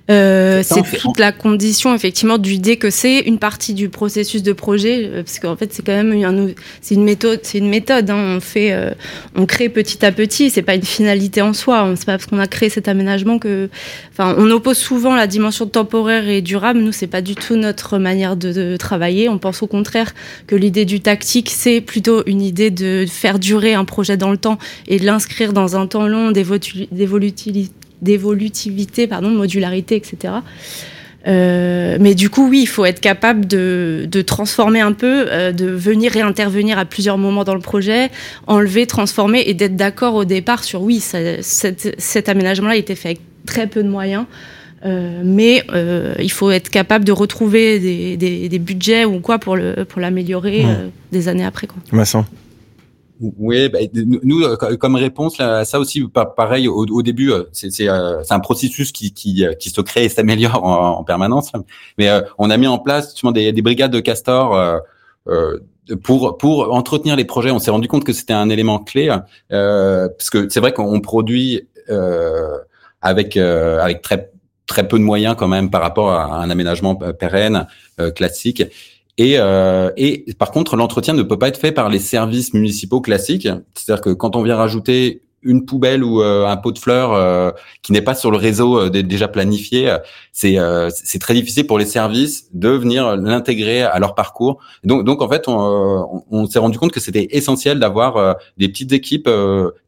Euh, 0.09 0.61
c'est 0.63 0.83
toute 0.99 1.19
la 1.19 1.31
condition 1.31 1.93
effectivement 1.95 2.37
du 2.37 2.57
dé 2.57 2.77
que 2.77 2.89
c'est 2.89 3.19
une 3.19 3.39
partie 3.39 3.73
du 3.73 3.89
processus 3.89 4.43
de 4.43 4.53
projet 4.53 5.05
euh, 5.05 5.23
parce 5.23 5.39
qu'en 5.39 5.55
fait 5.55 5.73
c'est 5.73 5.85
quand 5.85 5.93
même 5.93 6.13
une 6.13 6.53
c'est 6.81 6.95
une 6.95 7.03
méthode 7.03 7.39
c'est 7.43 7.57
une 7.57 7.69
méthode 7.69 8.09
hein. 8.09 8.35
on 8.37 8.39
fait 8.39 8.73
euh, 8.73 8.91
on 9.35 9.45
crée 9.45 9.69
petit 9.69 10.05
à 10.05 10.11
petit 10.11 10.49
c'est 10.49 10.61
pas 10.61 10.75
une 10.75 10.83
finalité 10.83 11.41
en 11.41 11.53
soi 11.53 11.93
c'est 11.95 12.05
pas 12.05 12.13
parce 12.13 12.25
qu'on 12.25 12.39
a 12.39 12.47
créé 12.47 12.69
cet 12.69 12.87
aménagement 12.87 13.39
que 13.39 13.69
enfin 14.11 14.35
on 14.37 14.49
oppose 14.51 14.77
souvent 14.77 15.15
la 15.15 15.27
dimension 15.27 15.65
temporaire 15.67 16.27
et 16.27 16.41
durable. 16.41 16.79
Nous 16.79 16.91
c'est 16.91 17.07
pas 17.07 17.21
du 17.21 17.35
tout 17.35 17.55
notre 17.55 17.97
manière 17.97 18.35
de, 18.35 18.51
de, 18.51 18.77
travailler. 18.77 19.29
On 19.29 19.37
pense 19.37 19.63
au 19.63 19.67
contraire 19.67 20.13
que 20.47 20.55
l'idée 20.55 20.85
du 20.85 20.99
tactique 21.01 21.49
c'est 21.49 21.81
plutôt 21.81 22.23
une 22.25 22.41
idée 22.41 22.71
de 22.71 23.05
faire 23.09 23.39
durer 23.39 23.73
un 23.73 23.85
projet 23.85 24.17
dans 24.17 24.31
le 24.31 24.37
temps 24.37 24.57
et 24.87 24.99
de 24.99 25.05
l'inscrire 25.05 25.53
dans 25.53 25.75
un 25.75 25.87
temps 25.87 26.07
long 26.07 26.31
d'évolutivité 26.31 27.71
d'évolutivité, 28.03 29.07
pardon, 29.07 29.31
de 29.31 29.37
modularité, 29.37 29.95
etc. 29.95 30.33
Euh, 31.25 31.97
mais 31.99 32.15
du 32.15 32.29
coup, 32.29 32.49
oui, 32.49 32.61
il 32.63 32.67
faut 32.67 32.85
être 32.85 32.99
capable 32.99 33.45
de, 33.45 34.05
de 34.09 34.21
transformer 34.21 34.81
un 34.81 34.91
peu, 34.91 35.25
euh, 35.29 35.51
de 35.51 35.65
venir 35.67 36.11
réintervenir 36.11 36.77
à 36.77 36.85
plusieurs 36.85 37.17
moments 37.17 37.43
dans 37.43 37.55
le 37.55 37.61
projet, 37.61 38.09
enlever, 38.47 38.85
transformer 38.87 39.43
et 39.45 39.53
d'être 39.53 39.75
d'accord 39.75 40.15
au 40.15 40.25
départ 40.25 40.63
sur 40.63 40.81
oui, 40.81 40.99
ça, 40.99 41.41
cet, 41.41 41.95
cet 41.97 42.27
aménagement-là 42.29 42.73
a 42.73 42.77
été 42.77 42.95
fait 42.95 43.09
avec 43.09 43.21
très 43.45 43.67
peu 43.67 43.83
de 43.83 43.89
moyens. 43.89 44.25
Euh, 44.85 45.21
mais 45.23 45.63
il 46.19 46.31
faut 46.31 46.51
être 46.51 46.69
capable 46.69 47.05
de 47.05 47.13
retrouver 47.13 47.79
des, 47.79 48.17
des, 48.17 48.49
des 48.49 48.59
budgets 48.59 49.05
ou 49.05 49.19
quoi 49.19 49.39
pour 49.39 49.55
le 49.55 49.85
pour 49.85 50.01
l'améliorer 50.01 50.65
euh, 50.65 50.89
des 51.11 51.29
années 51.29 51.45
après. 51.45 51.67
Quoi. 51.67 51.77
Vincent. 51.91 52.25
Oui, 53.37 53.69
bah, 53.69 53.79
nous, 53.93 54.43
euh, 54.43 54.57
comme 54.57 54.95
réponse 54.95 55.37
là, 55.37 55.63
ça 55.63 55.79
aussi, 55.79 56.03
pareil, 56.35 56.67
au, 56.67 56.85
au 56.85 57.01
début, 57.01 57.31
euh, 57.31 57.43
c'est 57.53 57.87
euh, 57.87 58.21
un 58.29 58.39
processus 58.41 58.91
qui, 58.91 59.13
qui, 59.13 59.45
qui, 59.59 59.69
se 59.69 59.79
crée 59.79 60.05
et 60.05 60.09
s'améliore 60.09 60.61
en, 60.61 60.99
en, 60.99 61.03
permanence. 61.05 61.53
Mais 61.97 62.09
on 62.37 62.49
a 62.49 62.57
mis 62.57 62.67
en 62.67 62.79
place 62.79 63.11
justement 63.11 63.31
des, 63.31 63.53
des 63.53 63.61
brigades 63.61 63.91
de 63.91 64.01
castors 64.01 64.81
euh, 65.29 65.57
pour 66.03 66.37
pour 66.37 66.73
entretenir 66.73 67.15
les 67.15 67.23
projets. 67.23 67.51
On 67.51 67.59
s'est 67.59 67.71
rendu 67.71 67.87
compte 67.87 68.03
que 68.03 68.13
c'était 68.13 68.33
un 68.33 68.49
élément 68.49 68.79
clé 68.79 69.15
parce 69.49 70.29
que 70.29 70.49
c'est 70.49 70.59
vrai 70.59 70.73
qu'on 70.73 70.99
produit 70.99 71.67
avec 73.01 73.37
avec 73.37 74.01
très 74.01 74.31
très 74.65 74.87
peu 74.87 74.97
de 74.97 75.03
moyens 75.03 75.35
quand 75.37 75.47
même 75.47 75.69
par 75.69 75.81
rapport 75.81 76.11
à 76.11 76.41
un 76.41 76.49
aménagement 76.49 76.95
pérenne 76.95 77.67
classique. 78.15 78.63
Et, 79.17 79.35
euh, 79.37 79.91
et 79.95 80.25
par 80.39 80.51
contre, 80.51 80.75
l'entretien 80.75 81.13
ne 81.13 81.23
peut 81.23 81.37
pas 81.37 81.47
être 81.47 81.59
fait 81.59 81.71
par 81.71 81.89
les 81.89 81.99
services 81.99 82.53
municipaux 82.53 83.01
classiques. 83.01 83.47
C'est-à-dire 83.75 84.01
que 84.01 84.09
quand 84.09 84.35
on 84.35 84.43
vient 84.43 84.55
rajouter 84.55 85.21
une 85.43 85.65
poubelle 85.65 86.03
ou 86.03 86.21
euh, 86.21 86.47
un 86.47 86.57
pot 86.57 86.71
de 86.71 86.79
fleurs 86.79 87.13
euh, 87.13 87.51
qui 87.81 87.91
n'est 87.91 88.01
pas 88.01 88.15
sur 88.15 88.31
le 88.31 88.37
réseau 88.37 88.79
euh, 88.79 88.89
déjà 88.89 89.27
planifié, 89.27 89.95
c'est 90.31 90.57
c'est 90.89 91.19
très 91.19 91.33
difficile 91.33 91.67
pour 91.67 91.77
les 91.77 91.85
services 91.85 92.47
de 92.53 92.69
venir 92.69 93.15
l'intégrer 93.17 93.83
à 93.83 93.99
leur 93.99 94.15
parcours. 94.15 94.59
Donc 94.83 95.03
donc 95.03 95.21
en 95.21 95.29
fait, 95.29 95.47
on, 95.47 96.23
on, 96.31 96.45
s'est 96.47 96.59
rendu 96.59 96.77
compte 96.77 96.91
que 96.91 96.99
c'était 96.99 97.27
essentiel 97.31 97.79
d'avoir 97.79 98.37
des 98.57 98.67
petites 98.69 98.93
équipes 98.93 99.29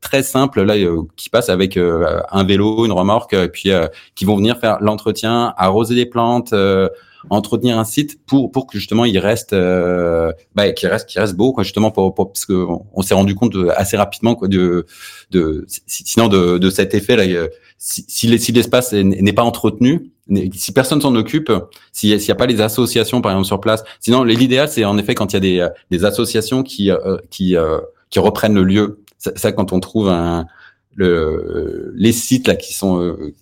très 0.01 0.23
simples 0.23 0.63
là 0.63 0.75
qui 1.15 1.29
passent 1.29 1.49
avec 1.49 1.77
un 1.77 2.43
vélo, 2.43 2.85
une 2.85 2.91
remorque, 2.91 3.33
et 3.33 3.47
puis 3.47 3.71
qui 4.15 4.25
vont 4.25 4.35
venir 4.35 4.59
faire 4.59 4.77
l'entretien, 4.81 5.53
arroser 5.57 5.95
les 5.95 6.05
plantes 6.05 6.53
entretenir 7.29 7.77
un 7.79 7.83
site 7.83 8.19
pour 8.25 8.51
pour 8.51 8.67
que 8.67 8.77
justement 8.77 9.05
il 9.05 9.17
reste, 9.19 9.53
euh, 9.53 10.31
bah, 10.53 10.71
qu'il 10.71 10.89
reste, 10.89 11.07
qu'il 11.07 11.19
reste 11.21 11.35
beau, 11.35 11.53
quoi, 11.53 11.63
justement 11.63 11.91
pour, 11.91 12.13
pour 12.13 12.31
parce 12.31 12.45
que 12.45 12.65
on, 12.93 13.01
s'est 13.01 13.13
rendu 13.13 13.35
compte 13.35 13.55
assez 13.75 13.97
rapidement 13.97 14.35
quoi 14.35 14.47
de 14.47 14.85
de 15.31 15.65
sinon 15.67 16.27
de, 16.27 16.57
de 16.57 16.69
cet 16.69 16.93
effet 16.93 17.15
là. 17.15 17.47
Si, 17.77 18.05
si 18.07 18.51
l'espace 18.51 18.93
n'est 18.93 19.33
pas 19.33 19.43
entretenu, 19.43 20.11
si 20.53 20.71
personne 20.71 21.01
s'en 21.01 21.13
occupe, 21.15 21.51
s'il 21.91 22.17
n'y 22.17 22.31
a, 22.31 22.35
pas 22.35 22.45
les 22.45 22.61
associations 22.61 23.21
par 23.21 23.33
exemple 23.33 23.47
sur 23.47 23.59
place, 23.59 23.83
sinon 23.99 24.23
l'idéal 24.23 24.69
c'est 24.69 24.85
en 24.85 24.97
effet 24.97 25.13
quand 25.13 25.33
il 25.33 25.35
y 25.35 25.37
a 25.37 25.39
des, 25.39 25.67
des 25.91 26.05
associations 26.05 26.63
qui 26.63 26.89
qui 27.29 27.55
qui 28.09 28.19
reprennent 28.19 28.55
le 28.55 28.63
lieu. 28.63 28.99
Ça, 29.17 29.31
ça, 29.35 29.51
quand 29.51 29.73
on 29.73 29.79
trouve 29.79 30.09
un 30.09 30.45
le, 30.95 31.91
les 31.95 32.13
sites 32.13 32.47
là 32.47 32.55
qui 32.55 32.73
sont 32.73 33.01
euh, 33.01 33.33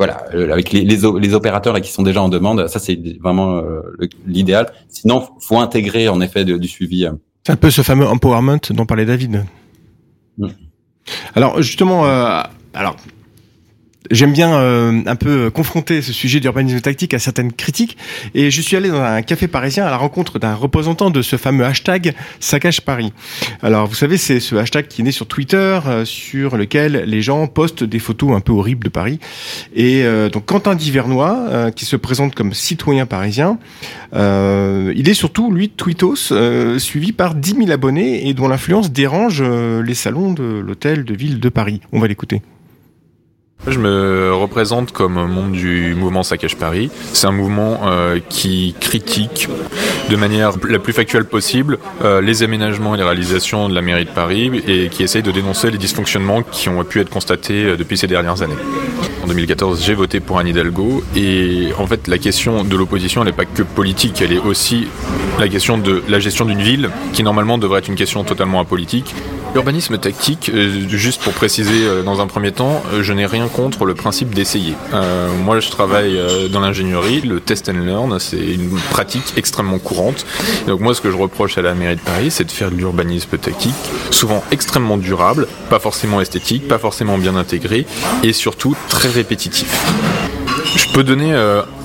voilà 0.00 0.24
avec 0.50 0.72
les, 0.72 0.80
les, 0.80 0.96
les, 0.96 1.34
opérateurs 1.34 1.74
là 1.74 1.80
qui 1.82 1.92
sont 1.92 2.02
déjà 2.02 2.22
en 2.22 2.30
demande, 2.30 2.66
ça 2.68 2.78
c'est 2.78 2.98
vraiment 3.20 3.58
euh, 3.58 3.82
l'idéal. 4.26 4.72
Sinon, 4.88 5.28
faut 5.40 5.58
intégrer 5.58 6.08
en 6.08 6.22
effet 6.22 6.42
du 6.46 6.68
suivi. 6.68 7.06
C'est 7.44 7.52
un 7.52 7.56
peu 7.56 7.70
ce 7.70 7.82
fameux 7.82 8.06
empowerment 8.06 8.60
dont 8.70 8.86
parlait 8.86 9.04
David. 9.04 9.44
Mm. 10.38 10.46
Alors 11.34 11.60
justement, 11.60 12.06
euh, 12.06 12.40
alors 12.72 12.96
J'aime 14.10 14.32
bien 14.32 14.52
euh, 14.54 15.02
un 15.06 15.14
peu 15.14 15.50
confronter 15.50 16.02
ce 16.02 16.12
sujet 16.12 16.40
d'urbanisme 16.40 16.80
tactique 16.80 17.14
à 17.14 17.20
certaines 17.20 17.52
critiques 17.52 17.96
et 18.34 18.50
je 18.50 18.60
suis 18.60 18.76
allé 18.76 18.88
dans 18.88 19.00
un 19.00 19.22
café 19.22 19.46
parisien 19.46 19.86
à 19.86 19.90
la 19.90 19.96
rencontre 19.96 20.40
d'un 20.40 20.54
représentant 20.56 21.10
de 21.10 21.22
ce 21.22 21.36
fameux 21.36 21.64
hashtag 21.64 22.14
Saccage 22.40 22.80
Paris. 22.80 23.12
Alors 23.62 23.86
vous 23.86 23.94
savez 23.94 24.16
c'est 24.16 24.40
ce 24.40 24.56
hashtag 24.56 24.88
qui 24.88 25.02
est 25.02 25.04
né 25.04 25.12
sur 25.12 25.28
Twitter 25.28 25.78
euh, 25.86 26.04
sur 26.04 26.56
lequel 26.56 27.04
les 27.06 27.22
gens 27.22 27.46
postent 27.46 27.84
des 27.84 28.00
photos 28.00 28.32
un 28.32 28.40
peu 28.40 28.50
horribles 28.50 28.82
de 28.82 28.88
Paris 28.88 29.20
et 29.76 30.02
euh, 30.02 30.28
donc 30.28 30.44
Quentin 30.44 30.74
Divernois 30.74 31.70
qui 31.76 31.84
se 31.84 31.94
présente 31.94 32.34
comme 32.34 32.52
citoyen 32.52 33.06
parisien 33.06 33.58
il 34.12 35.08
est 35.08 35.14
surtout 35.14 35.52
lui 35.52 35.68
tweetos 35.68 36.32
suivi 36.78 37.12
par 37.12 37.36
10 37.36 37.54
000 37.58 37.70
abonnés 37.70 38.28
et 38.28 38.34
dont 38.34 38.48
l'influence 38.48 38.90
dérange 38.90 39.40
les 39.40 39.94
salons 39.94 40.32
de 40.32 40.42
l'hôtel 40.42 41.04
de 41.04 41.14
ville 41.14 41.38
de 41.38 41.48
Paris. 41.48 41.80
On 41.92 42.00
va 42.00 42.08
l'écouter. 42.08 42.42
Je 43.66 43.78
me 43.78 44.32
représente 44.32 44.90
comme 44.90 45.14
membre 45.14 45.52
du 45.52 45.94
mouvement 45.94 46.22
Saccage 46.22 46.56
Paris. 46.56 46.90
C'est 47.12 47.26
un 47.26 47.32
mouvement 47.32 47.80
euh, 47.84 48.18
qui 48.30 48.74
critique 48.80 49.48
de 50.08 50.16
manière 50.16 50.52
la 50.66 50.78
plus 50.78 50.94
factuelle 50.94 51.26
possible 51.26 51.78
euh, 52.02 52.22
les 52.22 52.42
aménagements 52.42 52.94
et 52.94 52.98
les 52.98 53.04
réalisations 53.04 53.68
de 53.68 53.74
la 53.74 53.82
mairie 53.82 54.06
de 54.06 54.10
Paris 54.10 54.50
et 54.66 54.88
qui 54.88 55.02
essaye 55.02 55.22
de 55.22 55.30
dénoncer 55.30 55.70
les 55.70 55.76
dysfonctionnements 55.76 56.42
qui 56.42 56.70
ont 56.70 56.82
pu 56.84 57.00
être 57.00 57.10
constatés 57.10 57.64
euh, 57.64 57.76
depuis 57.76 57.98
ces 57.98 58.06
dernières 58.06 58.40
années. 58.40 58.56
En 59.22 59.26
2014, 59.26 59.84
j'ai 59.84 59.94
voté 59.94 60.20
pour 60.20 60.38
Anne 60.38 60.48
Hidalgo 60.48 61.04
et 61.14 61.68
en 61.78 61.86
fait 61.86 62.08
la 62.08 62.16
question 62.16 62.64
de 62.64 62.76
l'opposition 62.76 63.22
n'est 63.24 63.32
pas 63.32 63.44
que 63.44 63.62
politique, 63.62 64.22
elle 64.22 64.32
est 64.32 64.38
aussi 64.38 64.88
la 65.38 65.48
question 65.48 65.76
de 65.76 66.02
la 66.08 66.18
gestion 66.18 66.46
d'une 66.46 66.62
ville 66.62 66.88
qui 67.12 67.22
normalement 67.22 67.58
devrait 67.58 67.80
être 67.80 67.88
une 67.88 67.94
question 67.94 68.24
totalement 68.24 68.60
apolitique 68.60 69.14
L'urbanisme 69.52 69.98
tactique, 69.98 70.48
euh, 70.54 70.88
juste 70.88 71.22
pour 71.22 71.32
préciser 71.32 71.84
euh, 71.84 72.04
dans 72.04 72.20
un 72.20 72.28
premier 72.28 72.52
temps, 72.52 72.84
euh, 72.92 73.02
je 73.02 73.12
n'ai 73.12 73.26
rien 73.26 73.48
contre 73.48 73.84
le 73.84 73.94
principe 73.94 74.32
d'essayer. 74.32 74.74
moi, 75.42 75.58
je 75.58 75.70
travaille 75.70 76.18
dans 76.50 76.60
l'ingénierie, 76.60 77.20
le 77.22 77.40
test 77.40 77.68
and 77.68 77.84
learn, 77.84 78.18
c'est 78.20 78.36
une 78.36 78.78
pratique 78.90 79.32
extrêmement 79.36 79.78
courante. 79.78 80.24
donc 80.66 80.80
moi, 80.80 80.94
ce 80.94 81.00
que 81.00 81.10
je 81.10 81.16
reproche 81.16 81.58
à 81.58 81.62
la 81.62 81.74
mairie 81.74 81.96
de 81.96 82.00
Paris, 82.00 82.30
c'est 82.30 82.44
de 82.44 82.50
faire 82.50 82.70
de 82.70 82.76
l'urbanisme 82.76 83.36
tactique, 83.38 83.74
souvent 84.10 84.44
extrêmement 84.52 84.98
durable, 84.98 85.48
pas 85.68 85.78
forcément 85.78 86.20
esthétique, 86.20 86.68
pas 86.68 86.78
forcément 86.78 87.18
bien 87.18 87.36
intégré, 87.36 87.86
et 88.22 88.32
surtout 88.32 88.76
très 88.88 89.08
répétitif. 89.08 89.68
Je 90.80 90.94
peux 90.94 91.04
donner 91.04 91.32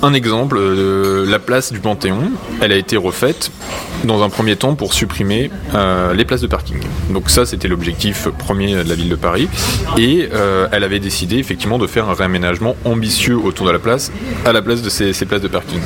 un 0.02 0.14
exemple 0.14 0.58
de 0.58 1.26
la 1.28 1.40
place 1.40 1.72
du 1.72 1.80
Panthéon. 1.80 2.32
Elle 2.62 2.72
a 2.72 2.76
été 2.76 2.98
refaite 2.98 3.52
dans 4.04 4.24
un 4.24 4.30
premier 4.30 4.56
temps 4.56 4.76
pour 4.76 4.94
supprimer 4.94 5.50
euh, 5.74 6.14
les 6.14 6.26
places 6.26 6.42
de 6.42 6.48
parking. 6.48 6.78
Donc 7.10 7.30
ça, 7.30 7.46
c'était 7.46 7.68
l'objectif 7.68 8.28
premier 8.28 8.84
de 8.84 8.90
la 8.90 8.96
ville 8.96 9.10
de 9.10 9.16
Paris. 9.16 9.48
Et 9.98 10.30
euh, 10.34 10.68
elle 10.72 10.84
avait 10.84 11.00
décidé 11.00 11.38
effectivement 11.38 11.78
de 11.78 11.88
faire 11.88 12.10
un 12.10 12.14
réaménagement 12.14 12.76
ambitieux 12.86 13.38
autour 13.38 13.66
de 13.66 13.72
la 13.72 13.80
place, 13.80 14.12
à 14.46 14.54
la 14.54 14.62
place 14.62 14.82
de 14.82 14.90
ces, 14.90 15.14
places 15.26 15.42
de 15.42 15.48
parking. 15.48 15.80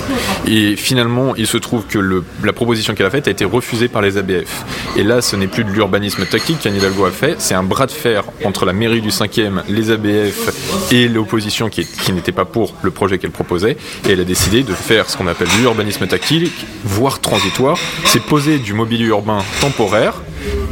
Et 0.48 0.76
finalement, 0.76 1.36
il 1.36 1.48
se 1.48 1.58
trouve 1.58 1.86
que 1.86 2.00
la 2.44 2.54
proposition 2.54 2.94
qu'elle 2.94 3.06
a 3.06 3.12
faite 3.12 3.28
a 3.28 3.32
été 3.32 3.46
refusée 3.46 3.88
par 3.88 4.02
les 4.02 4.18
ABF. 4.18 4.66
Et 4.98 5.04
là, 5.04 5.22
ce 5.22 5.36
n'est 5.36 5.48
plus 5.48 5.64
de 5.64 5.70
l'urbanisme 5.70 6.26
tactique 6.26 6.60
qu'Anne 6.62 6.76
Hidalgo 6.76 7.06
a 7.06 7.12
fait, 7.12 7.36
c'est 7.38 7.56
un 7.56 7.64
bras 7.64 7.86
de 7.86 7.92
fer 7.92 8.24
entre 8.44 8.66
la 8.66 8.74
mairie 8.74 9.02
du 9.02 9.10
5e, 9.10 9.62
les 9.70 9.92
ABF 9.92 10.92
et 10.92 11.08
l'opposition 11.08 11.70
qui, 11.70 11.86
qui 11.86 12.12
n'était 12.12 12.32
pas 12.32 12.46
pour 12.46 12.74
le 12.82 12.92
projet 13.00 13.18
qu'elle 13.18 13.32
proposait. 13.32 13.78
Et 14.08 14.12
elle 14.12 14.20
a 14.20 14.26
décidé 14.26 14.62
de 14.64 14.74
faire 14.74 15.10
ce 15.10 15.16
qu'on 15.16 15.28
appelle 15.28 15.48
l'urbanisme 15.62 16.06
tactique, 16.06 16.66
voire 16.84 17.22
transitoire, 17.22 17.78
c'est 18.04 18.22
poser 18.22 18.58
du 18.58 18.74
mobilier 18.74 19.06
urbain 19.06 19.40
temporaire 19.62 20.16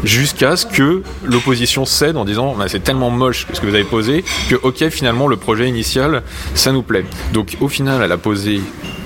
jusqu'à 0.03 0.57
ce 0.57 0.65
que 0.65 1.03
l'opposition 1.23 1.85
cède 1.85 2.17
en 2.17 2.25
disant 2.25 2.53
bah, 2.53 2.65
c'est 2.67 2.83
tellement 2.83 3.11
moche 3.11 3.47
ce 3.53 3.61
que 3.61 3.65
vous 3.65 3.75
avez 3.75 3.85
posé 3.85 4.25
que 4.49 4.55
ok 4.55 4.89
finalement 4.89 5.27
le 5.27 5.37
projet 5.37 5.69
initial 5.69 6.23
ça 6.53 6.73
nous 6.73 6.83
plaît. 6.83 7.05
Donc 7.33 7.55
au 7.61 7.69
final 7.69 8.01
elle 8.03 8.11
a 8.11 8.17
posé 8.17 8.59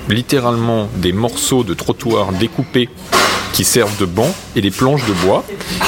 littéralement 0.09 0.89
des 0.95 1.13
morceaux 1.13 1.63
de 1.63 1.76
trottoir 1.76 2.32
découpés 2.34 2.89
qui 3.53 3.63
servent 3.63 3.97
de 3.99 4.05
banc 4.05 4.34
et 4.55 4.61
des 4.61 4.72
planches 4.72 5.05
de 5.05 5.13
bois. 5.26 5.43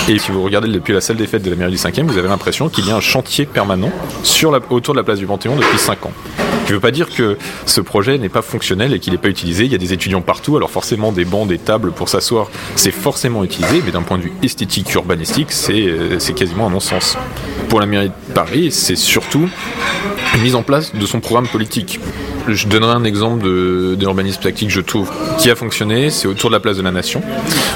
Et 0.07 0.19
si 0.19 0.31
vous 0.31 0.43
regardez 0.43 0.67
depuis 0.67 0.93
la 0.93 1.01
salle 1.01 1.17
des 1.17 1.27
fêtes 1.27 1.43
de 1.43 1.49
la 1.49 1.55
mairie 1.55 1.71
du 1.71 1.77
5e, 1.77 2.03
vous 2.03 2.17
avez 2.17 2.27
l'impression 2.27 2.69
qu'il 2.69 2.87
y 2.87 2.91
a 2.91 2.95
un 2.95 3.01
chantier 3.01 3.45
permanent 3.45 3.91
sur 4.21 4.51
la, 4.51 4.59
autour 4.69 4.93
de 4.93 4.99
la 4.99 5.03
place 5.03 5.19
du 5.19 5.25
Panthéon 5.25 5.55
depuis 5.55 5.79
5 5.79 6.05
ans. 6.05 6.11
Qui 6.65 6.69
ne 6.69 6.75
veut 6.75 6.79
pas 6.79 6.91
dire 6.91 7.09
que 7.09 7.37
ce 7.65 7.81
projet 7.81 8.17
n'est 8.17 8.29
pas 8.29 8.41
fonctionnel 8.41 8.93
et 8.93 8.99
qu'il 8.99 9.11
n'est 9.11 9.19
pas 9.19 9.27
utilisé. 9.27 9.65
Il 9.65 9.71
y 9.71 9.75
a 9.75 9.77
des 9.77 9.93
étudiants 9.93 10.21
partout, 10.21 10.55
alors 10.55 10.71
forcément 10.71 11.11
des 11.11 11.25
bancs, 11.25 11.47
des 11.47 11.57
tables 11.57 11.91
pour 11.91 12.09
s'asseoir, 12.09 12.49
c'est 12.75 12.91
forcément 12.91 13.43
utilisé, 13.43 13.81
mais 13.85 13.91
d'un 13.91 14.01
point 14.01 14.17
de 14.17 14.23
vue 14.23 14.33
esthétique, 14.41 14.93
urbanistique, 14.93 15.51
c'est 15.51 15.87
euh, 15.87 16.17
quasiment 16.35 16.67
un 16.67 16.69
non-sens. 16.69 17.17
Pour 17.69 17.79
la 17.79 17.85
mairie 17.85 18.09
de 18.09 18.33
Paris, 18.33 18.71
c'est 18.71 18.95
surtout 18.95 19.49
une 20.35 20.41
mise 20.41 20.55
en 20.55 20.63
place 20.63 20.95
de 20.95 21.05
son 21.05 21.19
programme 21.19 21.47
politique. 21.47 21.99
Je 22.47 22.67
donnerai 22.67 22.91
un 22.91 23.03
exemple 23.05 23.43
d'urbanisme 23.95 24.41
tactique, 24.41 24.69
je 24.69 24.81
trouve, 24.81 25.09
qui 25.37 25.49
a 25.49 25.55
fonctionné, 25.55 26.09
c'est 26.09 26.27
autour 26.27 26.49
de 26.49 26.55
la 26.55 26.59
place 26.59 26.77
de 26.77 26.81
la 26.81 26.91
Nation. 26.91 27.21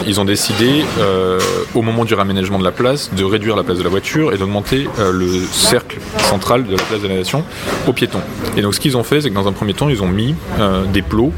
Ils 0.06 0.20
ont 0.20 0.26
décidé, 0.26 0.84
euh, 1.00 1.40
au 1.74 1.82
moment 1.82 2.04
du 2.04 2.14
raménagement 2.14 2.60
de 2.60 2.64
la 2.64 2.72
place, 2.72 3.14
de 3.14 3.24
réduire 3.24 3.56
la 3.56 3.64
place 3.64 3.78
de 3.78 3.84
la 3.84 3.90
voiture 3.90 4.34
et 4.34 4.38
d'augmenter 4.38 4.88
euh, 5.00 5.12
le 5.12 5.28
cercle 5.52 6.00
central 6.18 6.66
de 6.66 6.76
la 6.76 6.84
place 6.84 7.02
de 7.02 7.08
la 7.08 7.16
Nation 7.16 7.44
aux 7.88 7.94
piétons. 7.94 8.22
Et 8.58 8.62
donc 8.62 8.76
ce 8.76 8.80
qu'ils 8.80 8.98
ont 8.98 9.04
fait, 9.04 9.22
c'est 9.22 9.30
que 9.30 9.36
dans 9.36 9.48
un 9.48 9.54
premier 9.54 9.74
temps, 9.74 9.90
ils 9.90 10.04
ont 10.04 10.08
mis 10.08 10.36
euh, 10.60 10.84
des 10.86 11.02
plots 11.02 11.32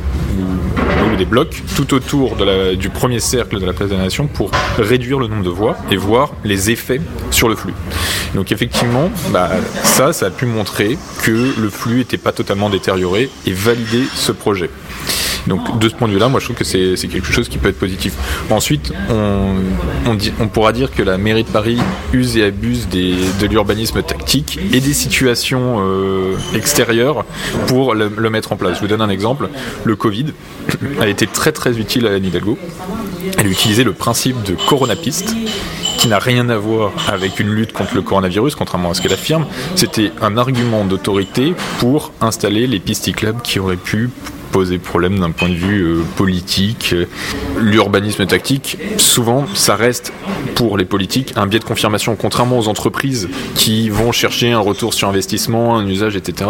des 1.20 1.26
blocs 1.26 1.62
tout 1.76 1.94
autour 1.94 2.38
du 2.78 2.90
premier 2.90 3.20
cercle 3.20 3.60
de 3.60 3.66
la 3.66 3.74
place 3.74 3.90
de 3.90 3.96
la 3.96 4.04
Nation 4.04 4.28
pour 4.28 4.52
réduire 4.78 5.20
le 5.20 5.28
nombre 5.28 5.44
de 5.44 5.50
voies 5.50 5.78
et 5.92 5.98
voir 5.98 6.32
les 6.46 6.72
effets 6.72 7.02
sur 7.30 7.50
le 7.50 7.56
flux. 7.56 7.74
Donc 8.34 8.52
effectivement, 8.52 9.12
bah, 9.32 9.50
ça 9.84 10.10
a 10.10 10.30
pu 10.30 10.46
montrer 10.46 10.98
que 11.24 11.54
le 11.60 11.70
flux 11.70 11.98
n'était 11.98 12.18
pas 12.18 12.32
totalement 12.32 12.70
détérioré 12.70 13.30
et 13.46 13.52
valider 13.52 14.04
ce 14.16 14.32
projet. 14.32 14.70
Donc 15.48 15.80
de 15.80 15.90
ce 15.90 15.96
point 15.96 16.08
de 16.08 16.14
vue-là, 16.14 16.30
moi 16.30 16.40
je 16.40 16.46
trouve 16.46 16.58
que 16.58 16.64
c'est 16.64 16.96
quelque 17.08 17.32
chose 17.32 17.50
qui 17.50 17.58
peut 17.58 17.70
être 17.70 17.80
positif. 17.80 18.14
Ensuite, 18.50 18.94
on, 19.10 20.48
pourra 20.48 20.74
dire 20.74 20.92
que 20.92 21.04
la 21.04 21.18
mairie 21.18 21.44
de 21.44 21.50
Paris 21.50 21.78
use 22.14 22.38
et 22.38 22.44
abuse 22.44 22.88
de 22.90 23.46
l'urbanisme 23.48 24.02
tactique 24.02 24.60
et 24.74 24.80
des 24.80 24.94
situations 24.94 25.78
euh, 25.80 26.36
extérieures 26.56 27.26
pour 27.68 27.94
le, 27.94 28.30
mettre 28.30 28.52
en 28.52 28.58
place. 28.58 28.76
Je 28.76 28.82
vous 28.82 28.88
donne 28.88 29.02
un 29.02 29.10
exemple. 29.10 29.50
Le 29.84 29.96
Covid 29.96 30.28
a 31.00 31.08
été 31.08 31.28
très 31.28 31.52
très 31.52 31.78
utile 31.80 32.08
à 32.08 32.12
Anne 32.12 32.26
Hidalgo. 32.26 32.58
Elle 33.38 33.48
a 33.48 33.50
utilisé 33.50 33.84
le 33.84 33.94
principe 33.94 34.44
de 34.44 34.56
coronapiste 34.68 35.36
qui 35.98 36.08
n'a 36.08 36.20
rien 36.20 36.50
à 36.50 36.58
voir 36.58 36.92
avec 37.10 37.40
une 37.40 37.50
lutte 37.50 37.74
contre 37.74 37.96
le 37.96 38.02
coronavirus, 38.02 38.56
contrairement 38.56 38.92
à 38.92 38.94
ce 38.94 39.02
qu'elle 39.02 39.14
affirme. 39.14 39.46
C'était 39.76 40.12
un 40.22 40.38
argument 40.38 40.86
d'autorité 40.86 41.54
pour 41.80 42.14
installer 42.22 42.68
les 42.68 42.80
pistes 42.80 43.04
cyclables 43.04 43.42
qui 43.42 43.60
auraient 43.60 43.76
pu 43.76 44.10
poser 44.52 44.78
problème 44.78 45.20
d'un 45.20 45.32
point 45.32 45.50
de 45.50 45.56
vue 45.56 45.82
euh, 45.82 46.04
politique. 46.16 46.96
L'urbanisme 47.58 48.26
tactique, 48.26 48.78
souvent, 48.98 49.46
ça 49.54 49.76
reste 49.76 50.14
pour 50.56 50.78
les 50.78 50.86
politiques 50.86 51.34
un 51.36 51.48
biais 51.48 51.60
de 51.60 51.64
confirmation, 51.64 52.16
contrairement 52.16 52.60
aux 52.60 52.68
entreprises 52.68 53.30
qui 53.56 53.90
vont 53.90 54.12
chercher 54.12 54.52
un 54.52 54.60
retour 54.60 54.94
sur 54.94 55.08
investissement, 55.08 55.78
un 55.78 55.88
usage, 55.88 56.16
etc. 56.16 56.50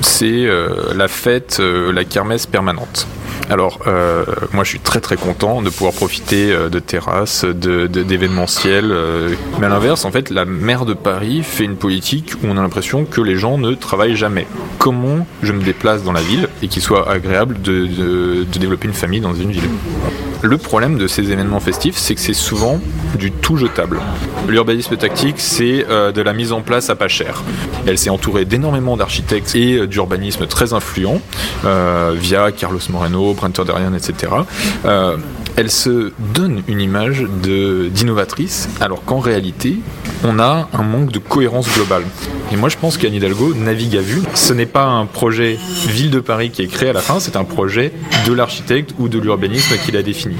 C'est 0.00 0.26
euh, 0.26 0.94
la 0.94 1.08
fête, 1.08 1.58
euh, 1.60 1.92
la 1.92 2.04
kermesse 2.04 2.46
permanente. 2.46 3.06
Alors, 3.50 3.80
euh, 3.88 4.24
moi, 4.52 4.62
je 4.62 4.70
suis 4.70 4.78
très 4.78 5.00
très 5.00 5.16
content 5.16 5.60
de 5.60 5.70
pouvoir 5.70 5.92
profiter 5.92 6.52
euh, 6.52 6.68
de 6.68 6.78
terrasses, 6.78 7.44
d'événementiels. 7.44 8.88
De, 8.88 8.94
euh, 8.94 9.34
mais 9.58 9.66
à 9.66 9.68
l'inverse, 9.68 10.04
en 10.04 10.12
fait, 10.12 10.30
la 10.30 10.44
maire 10.44 10.84
de 10.84 10.94
Paris 10.94 11.42
fait 11.42 11.64
une 11.64 11.74
politique 11.74 12.34
où 12.42 12.46
on 12.46 12.56
a 12.56 12.62
l'impression 12.62 13.04
que 13.04 13.20
les 13.20 13.36
gens 13.36 13.58
ne 13.58 13.74
travaillent 13.74 14.14
jamais. 14.14 14.46
Comment 14.78 15.26
je 15.42 15.52
me 15.52 15.62
déplace 15.62 16.04
dans 16.04 16.12
la 16.12 16.22
ville 16.22 16.48
et 16.62 16.68
qu'il 16.68 16.80
soit 16.80 17.10
agréable 17.10 17.60
de, 17.60 17.86
de 17.86 18.58
développer 18.58 18.86
une 18.86 18.94
famille 18.94 19.20
dans 19.20 19.34
une 19.34 19.50
ville? 19.50 19.68
Le 20.42 20.56
problème 20.56 20.96
de 20.96 21.08
ces 21.08 21.32
événements 21.32 21.60
festifs, 21.60 21.96
c'est 21.96 22.14
que 22.14 22.20
c'est 22.20 22.32
souvent 22.32 22.80
du 23.18 23.30
tout 23.30 23.56
jetable. 23.56 24.00
L'urbanisme 24.48 24.96
tactique, 24.96 25.36
c'est 25.38 25.86
euh, 25.88 26.12
de 26.12 26.22
la 26.22 26.32
mise 26.32 26.52
en 26.52 26.60
place 26.60 26.90
à 26.90 26.96
pas 26.96 27.08
cher. 27.08 27.42
Elle 27.86 27.98
s'est 27.98 28.10
entourée 28.10 28.44
d'énormément 28.44 28.96
d'architectes 28.96 29.54
et 29.54 29.74
euh, 29.74 29.86
d'urbanisme 29.86 30.46
très 30.46 30.72
influents, 30.72 31.20
euh, 31.64 32.14
via 32.16 32.52
Carlos 32.52 32.80
Moreno, 32.90 33.34
Printer 33.34 33.64
Derian, 33.64 33.94
etc. 33.94 34.32
elle 35.56 35.70
se 35.70 36.12
donne 36.34 36.62
une 36.68 36.80
image 36.80 37.26
d'innovatrice, 37.42 38.68
alors 38.80 39.04
qu'en 39.04 39.18
réalité, 39.18 39.78
on 40.24 40.38
a 40.38 40.68
un 40.72 40.82
manque 40.82 41.12
de 41.12 41.18
cohérence 41.18 41.68
globale. 41.74 42.04
Et 42.52 42.56
moi, 42.56 42.68
je 42.68 42.76
pense 42.76 42.96
qu'Anne 42.96 43.14
Hidalgo 43.14 43.54
navigue 43.54 43.96
à 43.96 44.00
vue. 44.00 44.22
Ce 44.34 44.52
n'est 44.52 44.66
pas 44.66 44.84
un 44.84 45.06
projet 45.06 45.58
Ville 45.88 46.10
de 46.10 46.20
Paris 46.20 46.50
qui 46.50 46.62
est 46.62 46.66
créé 46.66 46.90
à 46.90 46.92
la 46.92 47.00
fin, 47.00 47.20
c'est 47.20 47.36
un 47.36 47.44
projet 47.44 47.92
de 48.26 48.32
l'architecte 48.32 48.94
ou 48.98 49.08
de 49.08 49.18
l'urbanisme 49.18 49.76
qu'il 49.84 49.96
a 49.96 50.02
défini. 50.02 50.36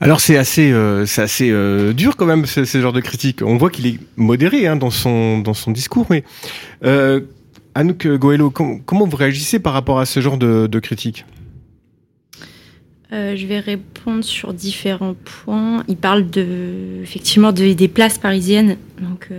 Alors 0.00 0.20
c'est 0.20 0.36
assez, 0.36 0.70
euh, 0.70 1.06
c'est 1.06 1.22
assez 1.22 1.50
euh, 1.50 1.92
dur 1.92 2.16
quand 2.16 2.26
même 2.26 2.46
ce, 2.46 2.64
genre 2.64 2.92
de 2.92 3.00
critique. 3.00 3.42
On 3.42 3.56
voit 3.56 3.70
qu'il 3.70 3.86
est 3.86 3.98
modéré 4.16 4.66
hein, 4.66 4.76
dans 4.76 4.90
son 4.90 5.38
dans 5.38 5.54
son 5.54 5.72
discours, 5.72 6.06
mais 6.08 6.22
euh, 6.84 7.20
Anouk 7.74 8.06
Goello, 8.06 8.50
comment 8.50 9.06
vous 9.06 9.16
réagissez 9.16 9.58
par 9.58 9.72
rapport 9.72 9.98
à 9.98 10.06
ce 10.06 10.20
genre 10.20 10.38
de, 10.38 10.78
critique? 10.78 11.24
Je 13.10 13.46
vais 13.46 13.58
répondre 13.58 14.22
sur 14.22 14.52
différents 14.52 15.14
points. 15.14 15.82
Il 15.88 15.96
parle 15.96 16.28
de, 16.28 17.00
effectivement 17.02 17.52
de, 17.52 17.72
des 17.72 17.88
places 17.88 18.18
parisiennes. 18.18 18.76
Donc, 19.00 19.30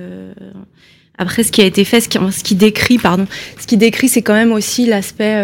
après, 1.18 1.44
ce 1.44 1.52
qui 1.52 1.62
a 1.62 1.66
été 1.66 1.84
fait, 1.84 2.02
ce 2.02 2.10
qui, 2.10 2.18
ce 2.18 2.44
qui 2.44 2.56
décrit, 2.56 2.98
pardon, 2.98 3.28
ce 3.60 3.68
qui 3.68 3.78
décrit, 3.78 4.08
c'est 4.08 4.22
quand 4.22 4.34
même 4.34 4.54
aussi 4.54 4.86
l'aspect, 4.86 5.36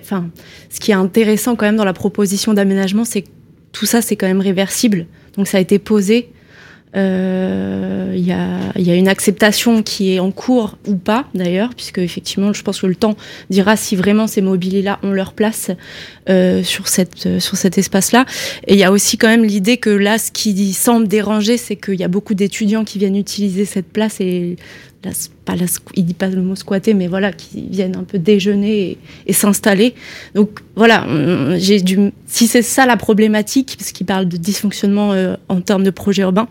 enfin, 0.00 0.28
ce 0.70 0.78
qui 0.80 0.92
est 0.92 0.94
intéressant 0.94 1.56
quand 1.56 1.66
même 1.66 1.76
dans 1.76 1.84
la 1.84 1.94
proposition 1.94 2.54
d'aménagement, 2.54 3.04
c'est 3.04 3.24
tout 3.78 3.86
ça, 3.86 4.02
c'est 4.02 4.16
quand 4.16 4.26
même 4.26 4.40
réversible. 4.40 5.06
Donc, 5.36 5.46
ça 5.46 5.58
a 5.58 5.60
été 5.60 5.78
posé 5.78 6.30
il 6.94 7.00
euh, 7.00 8.14
y, 8.16 8.32
a, 8.32 8.72
y, 8.76 8.90
a, 8.90 8.94
une 8.94 9.08
acceptation 9.08 9.82
qui 9.82 10.14
est 10.14 10.20
en 10.20 10.30
cours 10.30 10.78
ou 10.86 10.96
pas 10.96 11.26
d'ailleurs, 11.34 11.74
puisque 11.74 11.98
effectivement, 11.98 12.54
je 12.54 12.62
pense 12.62 12.80
que 12.80 12.86
le 12.86 12.94
temps 12.94 13.14
dira 13.50 13.76
si 13.76 13.94
vraiment 13.94 14.26
ces 14.26 14.40
mobiliers-là 14.40 14.98
ont 15.02 15.10
leur 15.10 15.34
place 15.34 15.70
euh, 16.30 16.62
sur 16.62 16.88
cette 16.88 17.26
euh, 17.26 17.40
cet 17.40 17.76
espace-là. 17.76 18.24
Et 18.66 18.72
il 18.72 18.78
y 18.78 18.84
a 18.84 18.90
aussi 18.90 19.18
quand 19.18 19.28
même 19.28 19.44
l'idée 19.44 19.76
que 19.76 19.90
là, 19.90 20.16
ce 20.16 20.32
qui 20.32 20.72
semble 20.72 21.08
déranger, 21.08 21.58
c'est 21.58 21.76
qu'il 21.76 22.00
y 22.00 22.04
a 22.04 22.08
beaucoup 22.08 22.32
d'étudiants 22.32 22.84
qui 22.84 22.98
viennent 22.98 23.16
utiliser 23.16 23.66
cette 23.66 23.88
place 23.88 24.18
et 24.20 24.56
là, 25.04 25.10
pas 25.44 25.56
la, 25.56 25.66
il 25.94 26.04
dit 26.04 26.14
pas 26.14 26.28
le 26.28 26.42
mot 26.42 26.56
squatter, 26.56 26.94
mais 26.94 27.06
voilà, 27.06 27.32
qui 27.32 27.68
viennent 27.68 27.96
un 27.96 28.04
peu 28.04 28.18
déjeuner 28.18 28.98
et, 29.26 29.32
s'installer. 29.32 29.94
Donc 30.34 30.60
voilà, 30.74 31.06
j'ai 31.58 31.80
du, 31.80 32.12
si 32.26 32.46
c'est 32.46 32.62
ça 32.62 32.86
la 32.86 32.96
problématique, 32.96 33.76
parce 33.78 33.92
qu'il 33.92 34.06
parle 34.06 34.26
de 34.26 34.36
dysfonctionnement 34.36 35.12
euh, 35.12 35.36
en 35.48 35.60
termes 35.60 35.84
de 35.84 35.90
projet 35.90 36.22
urbain, 36.22 36.48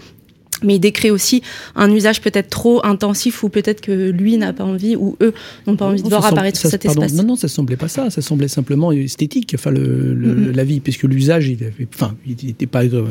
mais 0.64 0.76
il 0.76 0.80
décrit 0.80 1.12
aussi 1.12 1.44
un 1.76 1.92
usage 1.92 2.22
peut-être 2.22 2.50
trop 2.50 2.86
intensif 2.86 3.44
ou 3.44 3.50
peut-être 3.50 3.82
que 3.82 4.10
lui 4.10 4.38
n'a 4.38 4.54
pas 4.54 4.64
envie 4.64 4.96
ou 4.96 5.16
eux 5.22 5.34
n'ont 5.66 5.76
pas 5.76 5.86
envie 5.86 6.02
de 6.02 6.10
voir 6.10 6.26
apparaître 6.26 6.60
sur 6.60 6.70
cet 6.70 6.86
espace. 6.86 7.14
Non, 7.14 7.24
non, 7.24 7.36
ça 7.36 7.48
semblait 7.48 7.78
pas 7.78 7.88
ça. 7.88 8.10
Ça 8.10 8.22
semblait 8.22 8.48
simplement 8.48 8.92
esthétique. 8.92 9.54
Enfin, 9.56 9.72
le, 9.72 10.14
le 10.14 10.52
la 10.52 10.64
vie, 10.64 10.80
puisque 10.80 11.04
l'usage, 11.04 11.48
il 11.48 11.60
enfin, 11.94 12.16
il 12.26 12.36
n'était 12.46 12.66
pas, 12.66 12.84
euh, 12.84 13.06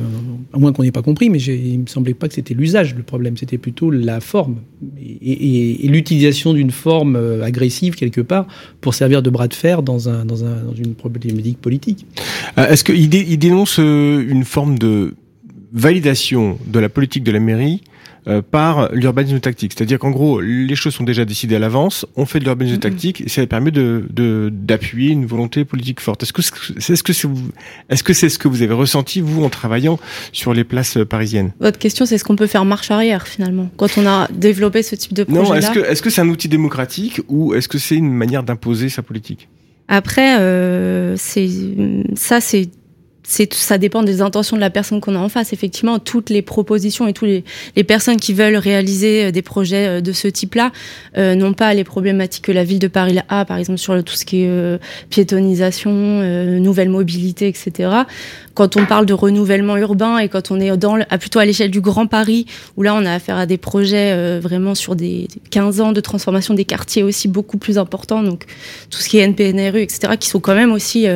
à 0.52 0.58
moins 0.58 0.72
qu'on 0.72 0.82
n'ait 0.82 0.92
pas 0.92 1.02
compris, 1.02 1.30
mais 1.30 1.40
il 1.40 1.80
me 1.80 1.86
semblait 1.86 2.14
pas 2.14 2.28
que 2.28 2.34
c'était 2.34 2.54
l'usage 2.54 2.94
le 2.94 3.02
problème. 3.02 3.36
C'était 3.36 3.58
plutôt 3.58 3.90
la 3.90 4.20
forme 4.20 4.56
et, 5.00 5.84
et, 5.84 5.88
l'utilisation 5.88 6.52
d'une 6.52 6.70
forme 6.70 7.16
euh, 7.16 7.42
agressive 7.42 7.94
quelque 7.94 8.20
part 8.20 8.46
pour 8.80 8.94
servir 8.94 9.22
de 9.22 9.30
bras 9.30 9.48
de 9.48 9.54
fer 9.54 9.82
dans 9.82 10.08
un 10.08 10.24
dans 10.24 10.44
un 10.44 10.64
dans 10.64 10.74
une 10.74 10.94
problématique 10.94 11.60
politique. 11.60 12.06
Euh, 12.58 12.68
est-ce 12.68 12.84
qu'il 12.84 13.14
il 13.14 13.38
dénonce 13.38 13.78
une 13.78 14.44
forme 14.44 14.78
de 14.78 15.14
validation 15.76 16.58
de 16.66 16.80
la 16.80 16.88
politique 16.88 17.22
de 17.22 17.30
la 17.30 17.38
mairie 17.38 17.82
euh, 18.28 18.42
par 18.42 18.92
l'urbanisme 18.92 19.38
tactique. 19.38 19.72
C'est-à-dire 19.76 20.00
qu'en 20.00 20.10
gros, 20.10 20.40
les 20.40 20.74
choses 20.74 20.94
sont 20.94 21.04
déjà 21.04 21.24
décidées 21.24 21.54
à 21.54 21.58
l'avance, 21.60 22.06
on 22.16 22.26
fait 22.26 22.40
de 22.40 22.44
l'urbanisme 22.44 22.78
tactique 22.78 23.20
et 23.20 23.28
ça 23.28 23.46
permet 23.46 23.70
de 23.70 24.04
d'appuyer 24.52 25.12
une 25.12 25.26
volonté 25.26 25.64
politique 25.64 26.00
forte. 26.00 26.24
Est-ce 26.24 26.32
que 26.32 26.42
c'est 26.42 26.92
est-ce 26.92 27.02
que 27.04 27.12
c'est 27.12 27.28
est-ce 27.88 28.02
que 28.02 28.14
c'est 28.14 28.28
ce 28.28 28.38
que 28.38 28.48
vous 28.48 28.62
avez 28.62 28.74
ressenti 28.74 29.20
vous 29.20 29.44
en 29.44 29.48
travaillant 29.48 30.00
sur 30.32 30.54
les 30.54 30.64
places 30.64 30.98
parisiennes? 31.08 31.52
Votre 31.60 31.78
question, 31.78 32.04
c'est 32.04 32.18
ce 32.18 32.24
qu'on 32.24 32.34
peut 32.34 32.48
faire 32.48 32.64
marche 32.64 32.90
arrière 32.90 33.28
finalement 33.28 33.70
quand 33.76 33.96
on 33.96 34.06
a 34.06 34.26
développé 34.32 34.82
ce 34.82 34.96
type 34.96 35.12
de 35.12 35.22
projet 35.22 35.40
Non, 35.40 35.54
est-ce 35.54 35.70
que 35.70 35.78
est-ce 35.78 36.02
que 36.02 36.10
c'est 36.10 36.22
un 36.22 36.28
outil 36.28 36.48
démocratique 36.48 37.20
ou 37.28 37.54
est-ce 37.54 37.68
que 37.68 37.78
c'est 37.78 37.96
une 37.96 38.12
manière 38.12 38.42
d'imposer 38.42 38.88
sa 38.88 39.02
politique? 39.02 39.48
Après, 39.88 40.40
euh, 40.40 41.14
c'est 41.16 41.48
ça, 42.16 42.40
c'est 42.40 42.70
ça 43.26 43.78
dépend 43.78 44.02
des 44.02 44.20
intentions 44.20 44.56
de 44.56 44.60
la 44.60 44.70
personne 44.70 45.00
qu'on 45.00 45.16
a 45.16 45.18
en 45.18 45.28
face. 45.28 45.52
Effectivement, 45.52 45.98
toutes 45.98 46.30
les 46.30 46.42
propositions 46.42 47.08
et 47.08 47.12
toutes 47.12 47.28
les, 47.74 47.84
personnes 47.84 48.16
qui 48.16 48.32
veulent 48.32 48.56
réaliser 48.56 49.26
euh, 49.26 49.30
des 49.30 49.42
projets 49.42 49.86
euh, 49.88 50.00
de 50.00 50.12
ce 50.12 50.28
type-là 50.28 50.72
euh, 51.16 51.34
n'ont 51.34 51.52
pas 51.52 51.74
les 51.74 51.84
problématiques 51.84 52.44
que 52.44 52.52
la 52.52 52.64
ville 52.64 52.78
de 52.78 52.88
Paris 52.88 53.18
a, 53.28 53.44
par 53.44 53.56
exemple 53.56 53.78
sur 53.78 54.02
tout 54.04 54.14
ce 54.14 54.24
qui 54.24 54.42
est 54.42 54.48
euh, 54.48 54.78
piétonisation, 55.10 55.90
nouvelle 56.60 56.88
mobilité, 56.88 57.48
etc. 57.48 57.90
Quand 58.54 58.76
on 58.76 58.86
parle 58.86 59.06
de 59.06 59.12
renouvellement 59.12 59.76
urbain 59.76 60.18
et 60.18 60.28
quand 60.28 60.50
on 60.50 60.60
est 60.60 60.70
à 60.70 61.18
plutôt 61.18 61.38
à 61.38 61.44
l'échelle 61.44 61.70
du 61.70 61.80
Grand 61.80 62.06
Paris, 62.06 62.46
où 62.76 62.82
là 62.82 62.94
on 62.94 63.04
a 63.04 63.12
affaire 63.12 63.36
à 63.36 63.46
des 63.46 63.58
projets 63.58 64.38
vraiment 64.38 64.74
sur 64.74 64.96
des 64.96 65.28
15 65.50 65.80
ans 65.80 65.92
de 65.92 66.00
transformation 66.00 66.54
des 66.54 66.64
quartiers 66.64 67.02
aussi 67.02 67.28
beaucoup 67.28 67.58
plus 67.58 67.78
importants, 67.78 68.22
donc 68.22 68.44
tout 68.90 68.98
ce 68.98 69.08
qui 69.08 69.18
est 69.18 69.22
NPNRU, 69.22 69.82
etc., 69.82 70.14
qui 70.18 70.28
sont 70.28 70.40
quand 70.40 70.54
même 70.54 70.72
aussi 70.72 71.06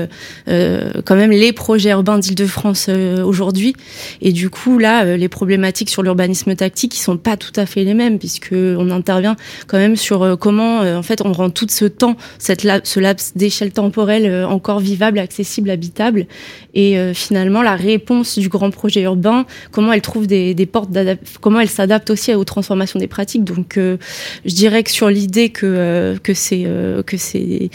quand 0.47 1.17
même 1.17 1.31
les 1.31 1.53
projets 1.53 1.93
urbain 2.01 2.19
d'Île-de-France 2.19 2.87
euh, 2.89 3.23
aujourd'hui. 3.23 3.75
Et 4.23 4.33
du 4.33 4.49
coup, 4.49 4.79
là, 4.79 5.05
euh, 5.05 5.17
les 5.19 5.29
problématiques 5.29 5.91
sur 5.91 6.03
l'urbanisme 6.03 6.57
tactique, 6.57 6.97
ils 6.97 7.03
sont 7.03 7.19
pas 7.19 7.37
tout 7.37 7.53
à 7.57 7.67
fait 7.67 7.85
les 7.85 7.93
mêmes, 7.93 8.19
puisque 8.19 8.55
on 8.55 8.91
intervient 8.91 9.37
quand 9.67 9.77
même 9.77 9.97
sur 9.97 10.23
euh, 10.23 10.37
comment, 10.37 10.79
en 10.81 11.03
fait, 11.03 11.21
on 11.23 11.33
rend 11.33 11.51
tout 11.51 11.67
ce 11.69 11.85
temps, 11.85 12.17
cette 12.39 12.67
ce 12.85 13.01
laps 13.01 13.37
d'échelle 13.37 13.73
temporelle 13.73 14.47
encore 14.47 14.81
vivable, 14.81 15.19
accessible, 15.19 15.69
habitable. 15.69 16.27
Et 16.73 16.97
finalement, 17.15 17.63
la 17.63 17.75
réponse 17.75 18.39
du 18.39 18.49
grand 18.49 18.71
projet 18.71 19.03
urbain, 19.03 19.45
comment 19.73 19.93
elle 19.93 20.03
trouve 20.03 20.27
des, 20.27 20.55
des 20.55 20.67
portes 20.67 20.91
comment 21.41 21.61
elle 21.61 21.69
s'adapte 21.69 22.11
aussi 22.11 22.33
aux 22.35 22.45
transformations 22.45 22.99
des 22.99 23.09
pratiques. 23.09 23.45
Donc, 23.45 23.75
je 23.77 24.55
dirais 24.55 24.83
que 24.83 24.91
sur 24.91 25.09
l'idée 25.11 25.51
que 25.51 26.17
que 26.23 26.35
c'est 26.35 26.67
que 27.07 27.17
c'est 27.17 27.71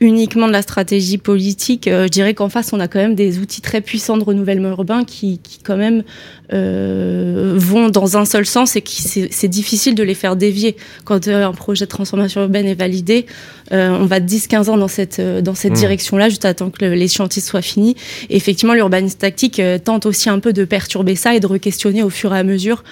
uniquement 0.00 0.46
de 0.46 0.52
la 0.52 0.62
stratégie 0.62 1.18
politique, 1.18 1.88
euh, 1.88 2.04
je 2.04 2.08
dirais 2.08 2.34
qu'en 2.34 2.48
face, 2.48 2.72
on 2.72 2.80
a 2.80 2.88
quand 2.88 3.00
même 3.00 3.14
des 3.14 3.38
outils 3.38 3.60
très 3.60 3.80
puissants 3.80 4.16
de 4.16 4.24
renouvellement 4.24 4.68
urbain 4.70 5.04
qui, 5.04 5.38
qui 5.38 5.58
quand 5.58 5.76
même 5.76 6.04
euh, 6.52 7.54
vont 7.56 7.90
dans 7.90 8.16
un 8.16 8.24
seul 8.24 8.46
sens 8.46 8.74
et 8.76 8.80
qui 8.80 9.02
c'est 9.02 9.48
difficile 9.48 9.94
de 9.94 10.02
les 10.02 10.14
faire 10.14 10.36
dévier. 10.36 10.76
Quand 11.04 11.28
euh, 11.28 11.46
un 11.46 11.52
projet 11.52 11.84
de 11.84 11.90
transformation 11.90 12.40
urbaine 12.42 12.66
est 12.66 12.74
validé, 12.74 13.26
euh, 13.72 13.90
on 13.90 14.06
va 14.06 14.20
10-15 14.20 14.70
ans 14.70 14.78
dans 14.78 14.88
cette, 14.88 15.20
dans 15.20 15.54
cette 15.54 15.72
mmh. 15.72 15.76
direction-là, 15.76 16.28
juste 16.28 16.44
à 16.44 16.54
temps 16.54 16.70
que 16.70 16.84
les 16.84 17.08
chantiers 17.08 17.42
soient 17.42 17.60
finis. 17.60 17.96
Et 18.30 18.36
effectivement, 18.36 18.74
l'urbanisme 18.74 19.18
tactique 19.18 19.60
tente 19.84 20.06
aussi 20.06 20.30
un 20.30 20.38
peu 20.38 20.52
de 20.52 20.64
perturber 20.64 21.16
ça 21.16 21.34
et 21.34 21.40
de 21.40 21.46
re-questionner 21.46 22.02
au 22.02 22.10
fur 22.10 22.34
et 22.34 22.38
à 22.38 22.44
mesure 22.44 22.84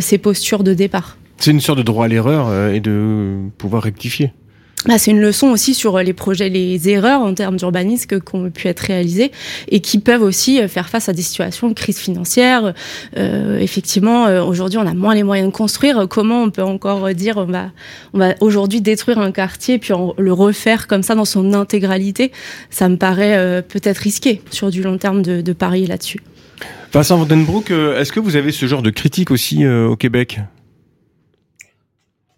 ses 0.00 0.18
postures 0.18 0.64
de 0.64 0.74
départ. 0.74 1.16
C'est 1.38 1.50
une 1.50 1.60
sorte 1.60 1.78
de 1.78 1.84
droit 1.84 2.06
à 2.06 2.08
l'erreur 2.08 2.72
et 2.72 2.80
de 2.80 3.36
pouvoir 3.58 3.82
rectifier. 3.82 4.32
Bah, 4.86 4.96
c'est 4.96 5.10
une 5.10 5.20
leçon 5.20 5.48
aussi 5.48 5.74
sur 5.74 5.96
euh, 5.96 6.02
les 6.02 6.12
projets, 6.12 6.48
les 6.48 6.88
erreurs 6.88 7.20
en 7.20 7.34
termes 7.34 7.56
d'urbanisme 7.56 8.20
qui 8.20 8.34
ont 8.34 8.48
pu 8.50 8.68
être 8.68 8.80
réalisées 8.80 9.32
et 9.68 9.80
qui 9.80 9.98
peuvent 9.98 10.22
aussi 10.22 10.60
euh, 10.60 10.68
faire 10.68 10.88
face 10.88 11.08
à 11.08 11.12
des 11.12 11.22
situations 11.22 11.68
de 11.68 11.74
crise 11.74 11.98
financière. 11.98 12.74
Euh, 13.16 13.58
effectivement, 13.58 14.26
euh, 14.26 14.42
aujourd'hui, 14.42 14.78
on 14.78 14.86
a 14.86 14.94
moins 14.94 15.16
les 15.16 15.24
moyens 15.24 15.50
de 15.50 15.56
construire. 15.56 16.06
Comment 16.08 16.44
on 16.44 16.50
peut 16.50 16.62
encore 16.62 17.12
dire 17.12 17.38
on 17.38 17.44
va, 17.44 17.70
on 18.14 18.18
va 18.18 18.34
aujourd'hui 18.40 18.80
détruire 18.80 19.18
un 19.18 19.32
quartier 19.32 19.78
puis 19.78 19.92
le 20.16 20.32
refaire 20.32 20.86
comme 20.86 21.02
ça 21.02 21.16
dans 21.16 21.24
son 21.24 21.54
intégralité? 21.54 22.30
Ça 22.70 22.88
me 22.88 22.96
paraît 22.96 23.36
euh, 23.36 23.62
peut-être 23.62 23.98
risqué 23.98 24.42
sur 24.50 24.70
du 24.70 24.82
long 24.82 24.96
terme 24.96 25.22
de, 25.22 25.40
de 25.40 25.52
parier 25.52 25.86
là-dessus. 25.86 26.20
Vincent 26.92 27.18
Vandenbroek, 27.18 27.70
est-ce 27.70 28.12
que 28.12 28.20
vous 28.20 28.36
avez 28.36 28.52
ce 28.52 28.66
genre 28.66 28.82
de 28.82 28.90
critique 28.90 29.30
aussi 29.30 29.66
au 29.66 29.94
Québec? 29.96 30.38
euh, 30.38 30.57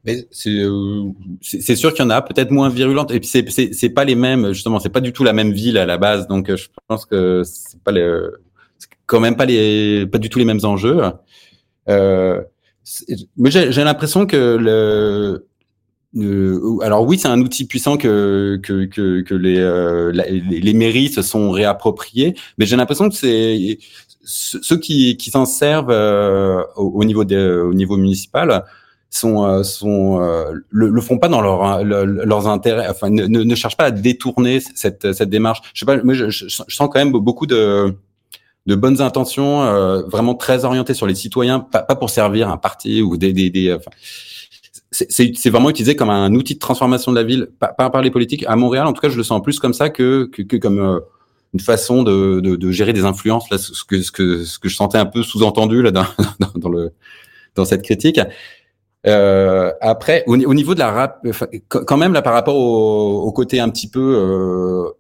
c'est 0.05 1.76
sûr 1.76 1.92
qu'il 1.92 2.03
y 2.05 2.07
en 2.07 2.11
a 2.11 2.22
peut-être 2.22 2.51
moins 2.51 2.68
virulentes. 2.68 3.11
Et 3.11 3.20
puis 3.20 3.28
c'est 3.28 3.90
pas 3.90 4.05
les 4.05 4.14
mêmes 4.14 4.53
justement 4.53 4.80
c'est 4.80 4.88
pas 4.88 5.01
du 5.01 5.12
tout 5.12 5.24
la 5.24 5.32
même 5.32 5.53
ville 5.53 5.78
à 5.78 5.86
la 5.86 5.98
base. 5.98 6.26
Donc 6.28 6.48
euh, 6.48 6.57
je 6.57 6.68
pense 6.88 7.07
que 7.07 7.42
c'est 7.44 7.80
pas 7.82 7.92
les 7.92 8.20
quand 9.07 9.20
même 9.20 9.36
pas 9.36 9.44
les 9.44 10.07
pas 10.07 10.18
du 10.18 10.30
tout 10.30 10.38
les 10.38 10.44
mêmes 10.44 10.64
enjeux. 10.64 11.03
Euh, 11.88 12.40
mais 13.36 13.51
j'ai 13.51 13.84
l'impression 13.84 14.26
que 14.26 14.57
le 14.57 15.46
alors 16.82 17.07
oui, 17.07 17.18
c'est 17.18 17.28
un 17.28 17.40
outil 17.40 17.66
puissant 17.66 17.96
que 17.96 18.59
que 18.62 18.86
que, 18.86 19.20
que 19.20 19.34
les, 19.34 19.59
euh, 19.59 20.11
les, 20.11 20.72
mairies 20.72 21.09
se 21.09 21.22
sont 21.22 21.53
réappropriés, 21.53 22.34
mais 22.59 22.66
j'ai 22.66 22.74
l'impression 22.74 23.09
que 23.09 23.14
c'est 23.14 23.78
ceux 24.24 24.78
qui 24.78 25.16
qui 25.16 25.30
s'en 25.30 25.46
servent 25.46 25.94
au, 26.74 27.05
niveau 27.05 27.24
de, 27.24 27.62
au 27.64 27.74
niveau 27.74 27.96
municipal 27.96 28.64
sont 29.11 29.44
euh, 29.44 29.62
sont 29.62 30.22
euh, 30.22 30.52
le, 30.70 30.88
le, 30.88 31.00
font 31.00 31.18
pas 31.18 31.28
dans 31.28 31.40
leur, 31.40 31.84
leurs 31.84 32.46
intérêts 32.46 32.86
enfin 32.88 33.11
ne, 33.11 33.26
ne, 33.26 33.54
cherchent 33.56 33.76
pas 33.76 33.86
à 33.86 33.90
détourner 33.90 34.61
cette 34.74 35.12
cette 35.12 35.28
démarche 35.28 35.61
je 35.74 35.80
sais 35.80 35.86
pas 35.86 35.96
mais 36.04 36.14
je, 36.14 36.30
je, 36.30 36.46
sens 36.48 36.88
quand 36.92 36.94
même 36.94 37.11
beaucoup 37.11 37.46
de 37.46 37.96
de 38.66 38.74
bonnes 38.74 39.00
intentions, 39.00 39.62
euh, 39.62 40.02
vraiment 40.02 40.34
très 40.34 40.64
orientées 40.64 40.94
sur 40.94 41.06
les 41.06 41.14
citoyens, 41.14 41.61
pas, 41.61 41.82
pas 41.82 41.96
pour 41.96 42.11
servir 42.11 42.48
un 42.48 42.56
parti 42.56 43.02
ou 43.02 43.16
des, 43.16 43.32
des, 43.32 43.50
des 43.50 43.72
enfin, 43.74 43.90
c'est 44.92 45.50
vraiment 45.50 45.70
utilisé 45.70 45.94
comme 45.96 46.11
un 46.11 46.34
outil 46.34 46.54
de 46.54 46.58
transformation 46.58 47.12
de 47.12 47.16
la 47.16 47.22
ville 47.22 47.48
par, 47.58 47.74
par, 47.76 48.02
les 48.02 48.11
politiques. 48.11 48.44
À 48.46 48.56
Montréal, 48.56 48.86
en 48.86 48.92
tout 48.92 49.00
cas, 49.00 49.08
je 49.08 49.16
le 49.16 49.22
sens 49.22 49.40
plus 49.40 49.58
comme 49.58 49.72
ça 49.72 49.88
que, 49.88 50.28
que, 50.32 50.42
que 50.42 50.56
comme 50.56 50.80
euh, 50.80 50.98
une 51.54 51.61
façon 51.61 52.02
de, 52.02 52.40
de, 52.40 52.56
de, 52.56 52.70
gérer 52.70 52.92
des 52.92 53.04
influences. 53.04 53.48
Là, 53.50 53.58
ce 53.58 53.84
que, 53.84 54.02
ce 54.02 54.11
que, 54.11 54.44
ce 54.44 54.58
que 54.58 54.68
je 54.68 54.74
sentais 54.74 54.98
un 54.98 55.06
peu 55.06 55.22
sous-entendu 55.22 55.80
là 55.82 55.90
dans, 55.90 56.06
dans, 56.40 56.52
dans, 56.56 56.68
le 56.68 56.92
dans 57.54 57.64
cette 57.64 57.82
critique. 57.82 58.20
Euh, 59.07 59.72
après, 59.80 60.24
au, 60.26 60.34
au, 60.34 60.55
niveau 60.55 60.74
de 60.74 60.78
la 60.78 60.90
rap, 60.90 61.26
quand 61.68 61.96
même 61.96 62.12
là 62.12 62.20
par 62.20 62.34
rapport 62.34 62.57
au, 62.57 63.32
côté 63.32 63.59
un 63.59 63.70
petit 63.70 63.88
peu 63.88 64.01
euh, 64.16 64.90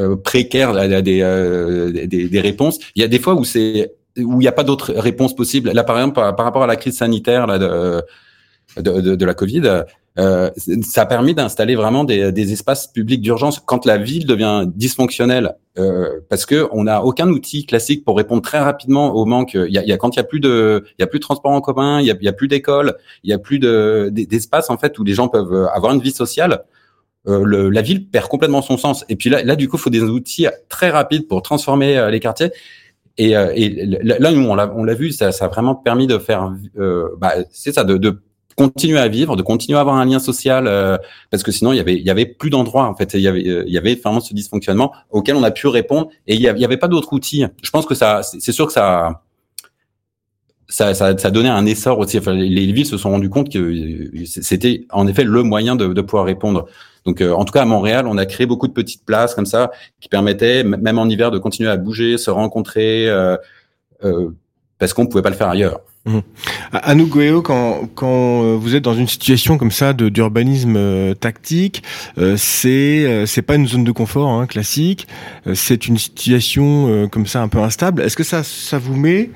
euh, 0.00 0.16
précaire 0.16 0.72
des, 1.02 1.22
euh, 1.22 1.92
des, 1.92 2.28
des, 2.28 2.40
réponses. 2.40 2.78
Il 2.96 3.02
y 3.02 3.04
a 3.04 3.08
des 3.08 3.20
fois 3.20 3.34
où 3.34 3.44
c'est 3.44 3.94
où 4.18 4.40
il 4.40 4.44
n'y 4.44 4.48
a 4.48 4.52
pas 4.52 4.64
d'autres 4.64 4.92
réponses 4.94 5.34
possibles. 5.34 5.70
Là, 5.70 5.84
par 5.84 5.96
exemple, 5.96 6.14
par, 6.14 6.36
rapport 6.36 6.64
à 6.64 6.66
la 6.66 6.76
crise 6.76 6.96
sanitaire 6.96 7.46
là, 7.46 7.58
de, 7.58 8.02
de, 8.78 9.14
de 9.14 9.24
la 9.24 9.34
Covid, 9.34 9.84
euh, 10.18 10.50
ça 10.82 11.02
a 11.02 11.06
permis 11.06 11.34
d'installer 11.34 11.74
vraiment 11.74 12.04
des, 12.04 12.32
des, 12.32 12.52
espaces 12.52 12.86
publics 12.86 13.22
d'urgence 13.22 13.60
quand 13.60 13.86
la 13.86 13.96
ville 13.96 14.26
devient 14.26 14.66
dysfonctionnelle, 14.66 15.54
euh, 15.78 16.20
parce 16.28 16.44
que 16.44 16.68
on 16.72 16.84
n'a 16.84 17.02
aucun 17.02 17.28
outil 17.28 17.64
classique 17.64 18.04
pour 18.04 18.16
répondre 18.16 18.42
très 18.42 18.58
rapidement 18.58 19.14
au 19.14 19.24
manque. 19.24 19.54
Il 19.54 19.72
y 19.72 19.78
a, 19.78 19.84
y 19.84 19.92
a 19.92 19.96
quand 19.96 20.14
il 20.14 20.18
y 20.18 20.20
a 20.20 20.24
plus 20.24 20.40
de, 20.40 20.84
il 20.98 21.02
y 21.02 21.04
a 21.04 21.06
plus 21.06 21.18
de 21.18 21.24
transport 21.24 21.52
en 21.52 21.60
commun, 21.62 22.00
il 22.00 22.06
y 22.06 22.28
a, 22.28 22.32
plus 22.32 22.48
d'école, 22.48 22.96
il 23.24 23.30
y 23.30 23.32
a 23.32 23.38
plus 23.38 23.58
de 23.58 24.10
d'espace 24.12 24.68
en 24.68 24.76
fait 24.76 24.98
où 24.98 25.04
les 25.04 25.14
gens 25.14 25.28
peuvent 25.28 25.68
avoir 25.72 25.94
une 25.94 26.00
vie 26.00 26.12
sociale. 26.12 26.64
Euh, 27.28 27.44
le, 27.44 27.70
la 27.70 27.82
ville 27.82 28.08
perd 28.08 28.28
complètement 28.28 28.62
son 28.62 28.76
sens. 28.76 29.04
Et 29.08 29.16
puis 29.16 29.30
là, 29.30 29.42
là 29.44 29.54
du 29.54 29.68
coup, 29.68 29.76
il 29.76 29.80
faut 29.80 29.90
des 29.90 30.02
outils 30.02 30.46
très 30.68 30.90
rapides 30.90 31.28
pour 31.28 31.42
transformer 31.42 31.96
euh, 31.96 32.10
les 32.10 32.18
quartiers. 32.18 32.50
Et, 33.18 33.36
euh, 33.36 33.52
et 33.54 33.86
là, 33.86 34.32
nous, 34.32 34.48
on 34.48 34.54
l'a, 34.54 34.72
on 34.74 34.84
l'a 34.84 34.94
vu, 34.94 35.12
ça, 35.12 35.30
ça 35.32 35.44
a 35.44 35.48
vraiment 35.48 35.74
permis 35.74 36.06
de 36.06 36.18
faire, 36.18 36.50
bah, 37.18 37.34
c'est 37.50 37.72
ça, 37.72 37.84
de, 37.84 37.98
de, 37.98 38.22
continuer 38.56 38.98
à 38.98 39.08
vivre, 39.08 39.36
de 39.36 39.42
continuer 39.42 39.78
à 39.78 39.80
avoir 39.80 39.96
un 39.96 40.04
lien 40.04 40.18
social, 40.18 40.64
parce 41.30 41.42
que 41.42 41.52
sinon, 41.52 41.72
il 41.72 41.76
y 41.76 41.80
avait, 41.80 41.94
il 41.94 42.02
y 42.06 42.10
avait 42.10 42.26
plus 42.26 42.50
d'endroits 42.50 42.86
en 42.86 42.94
fait. 42.94 43.14
Il 43.14 43.20
y 43.20 43.28
avait, 43.28 43.42
il 43.42 43.72
y 43.72 43.78
avait 43.78 43.94
vraiment 43.94 44.20
ce 44.20 44.34
dysfonctionnement 44.34 44.92
auquel 45.10 45.36
on 45.36 45.42
a 45.42 45.50
pu 45.50 45.66
répondre. 45.66 46.08
Et 46.26 46.34
il 46.34 46.40
y 46.40 46.48
avait, 46.48 46.76
pas 46.76 46.88
d'autres 46.88 47.12
outils. 47.12 47.44
Je 47.62 47.70
pense 47.70 47.86
que 47.86 47.94
ça, 47.94 48.22
c'est 48.22 48.52
sûr 48.52 48.66
que 48.66 48.72
ça. 48.72 49.22
Ça, 50.68 50.94
ça, 50.94 51.18
ça 51.18 51.30
donnait 51.30 51.50
un 51.50 51.66
essor 51.66 51.98
aussi. 51.98 52.18
Les 52.18 52.72
villes 52.72 52.86
se 52.86 52.96
sont 52.96 53.10
rendues 53.10 53.28
compte 53.28 53.52
que 53.52 54.10
c'était 54.24 54.86
en 54.90 55.06
effet 55.06 55.22
le 55.22 55.42
moyen 55.42 55.76
de, 55.76 55.88
de 55.88 56.00
pouvoir 56.00 56.24
répondre. 56.24 56.66
Donc, 57.04 57.20
euh, 57.20 57.32
en 57.32 57.44
tout 57.44 57.52
cas, 57.52 57.62
à 57.62 57.64
Montréal, 57.64 58.06
on 58.06 58.16
a 58.16 58.26
créé 58.26 58.46
beaucoup 58.46 58.68
de 58.68 58.72
petites 58.72 59.04
places 59.04 59.34
comme 59.34 59.46
ça 59.46 59.70
qui 60.00 60.08
permettaient, 60.08 60.62
même 60.64 60.98
en 60.98 61.06
hiver, 61.06 61.30
de 61.30 61.38
continuer 61.38 61.70
à 61.70 61.76
bouger, 61.76 62.16
se 62.18 62.30
rencontrer, 62.30 63.08
euh, 63.08 63.36
euh, 64.04 64.30
parce 64.78 64.92
qu'on 64.92 65.06
pouvait 65.06 65.22
pas 65.22 65.30
le 65.30 65.36
faire 65.36 65.48
ailleurs. 65.48 65.80
Mmh. 66.04 66.18
Anouk 66.72 67.10
Goéo, 67.10 67.42
quand, 67.42 67.88
quand 67.94 68.42
euh, 68.42 68.56
vous 68.56 68.74
êtes 68.74 68.82
dans 68.82 68.94
une 68.94 69.06
situation 69.06 69.56
comme 69.56 69.70
ça 69.70 69.92
de 69.92 70.08
d'urbanisme 70.08 70.74
euh, 70.76 71.14
tactique, 71.14 71.84
euh, 72.18 72.36
c'est 72.36 73.24
c'est 73.26 73.42
pas 73.42 73.54
une 73.54 73.68
zone 73.68 73.84
de 73.84 73.92
confort 73.92 74.28
hein, 74.28 74.46
classique. 74.46 75.06
c'est 75.54 75.86
une 75.86 75.98
situation 75.98 77.08
comme 77.10 77.26
ça 77.26 77.42
un 77.42 77.48
peu 77.48 77.58
instable. 77.58 78.02
Est-ce 78.02 78.16
que 78.16 78.24
ça 78.24 78.42
ça 78.42 78.78
vous 78.78 78.96
met, 78.96 79.30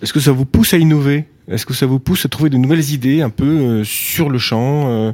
est-ce 0.00 0.12
que 0.12 0.20
ça 0.20 0.32
vous 0.32 0.46
pousse 0.46 0.72
à 0.72 0.78
innover? 0.78 1.26
Est-ce 1.48 1.66
que 1.66 1.74
ça 1.74 1.84
vous 1.84 1.98
pousse 1.98 2.24
à 2.24 2.30
trouver 2.30 2.48
de 2.48 2.56
nouvelles 2.56 2.90
idées 2.90 3.20
un 3.20 3.28
peu 3.28 3.84
sur 3.84 4.30
le 4.30 4.38
champ 4.38 5.12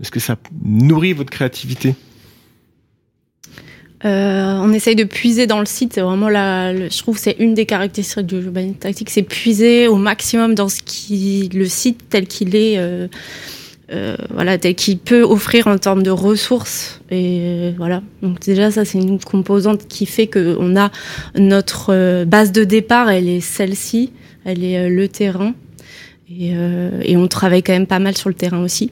est-ce 0.00 0.10
que 0.10 0.20
ça 0.20 0.36
nourrit 0.64 1.12
votre 1.12 1.30
créativité? 1.30 1.94
Euh, 4.04 4.58
on 4.60 4.72
essaye 4.72 4.96
de 4.96 5.04
puiser 5.04 5.46
dans 5.46 5.60
le 5.60 5.66
site. 5.66 5.94
C'est 5.94 6.02
vraiment 6.02 6.28
la, 6.28 6.74
je 6.76 6.98
trouve, 6.98 7.18
c'est 7.18 7.36
une 7.38 7.54
des 7.54 7.66
caractéristiques 7.66 8.26
du 8.26 8.36
urbanisme 8.36 8.76
tactique, 8.76 9.10
c'est 9.10 9.22
puiser 9.22 9.88
au 9.88 9.96
maximum 9.96 10.54
dans 10.54 10.68
ce 10.68 10.82
qui, 10.82 11.48
le 11.54 11.66
site 11.66 12.00
tel 12.10 12.26
qu'il 12.26 12.54
est, 12.54 12.78
euh, 12.78 13.08
euh, 13.92 14.16
voilà, 14.30 14.58
tel 14.58 14.74
qu'il 14.74 14.98
peut 14.98 15.22
offrir 15.22 15.66
en 15.66 15.78
termes 15.78 16.02
de 16.02 16.10
ressources. 16.10 17.00
Et 17.10 17.38
euh, 17.40 17.72
voilà. 17.76 18.02
Donc 18.22 18.40
déjà, 18.40 18.70
ça, 18.70 18.84
c'est 18.84 18.98
une 18.98 19.18
composante 19.18 19.88
qui 19.88 20.06
fait 20.06 20.26
que 20.26 20.56
on 20.60 20.76
a 20.76 20.90
notre 21.38 21.92
euh, 21.94 22.24
base 22.24 22.52
de 22.52 22.64
départ, 22.64 23.10
elle 23.10 23.28
est 23.28 23.40
celle-ci, 23.40 24.12
elle 24.44 24.64
est 24.64 24.90
le 24.90 25.08
terrain, 25.08 25.54
et, 26.30 26.52
et 27.02 27.16
on 27.16 27.28
travaille 27.28 27.62
quand 27.62 27.72
même 27.72 27.86
pas 27.86 27.98
mal 27.98 28.16
sur 28.16 28.28
le 28.28 28.34
terrain 28.34 28.62
aussi. 28.62 28.90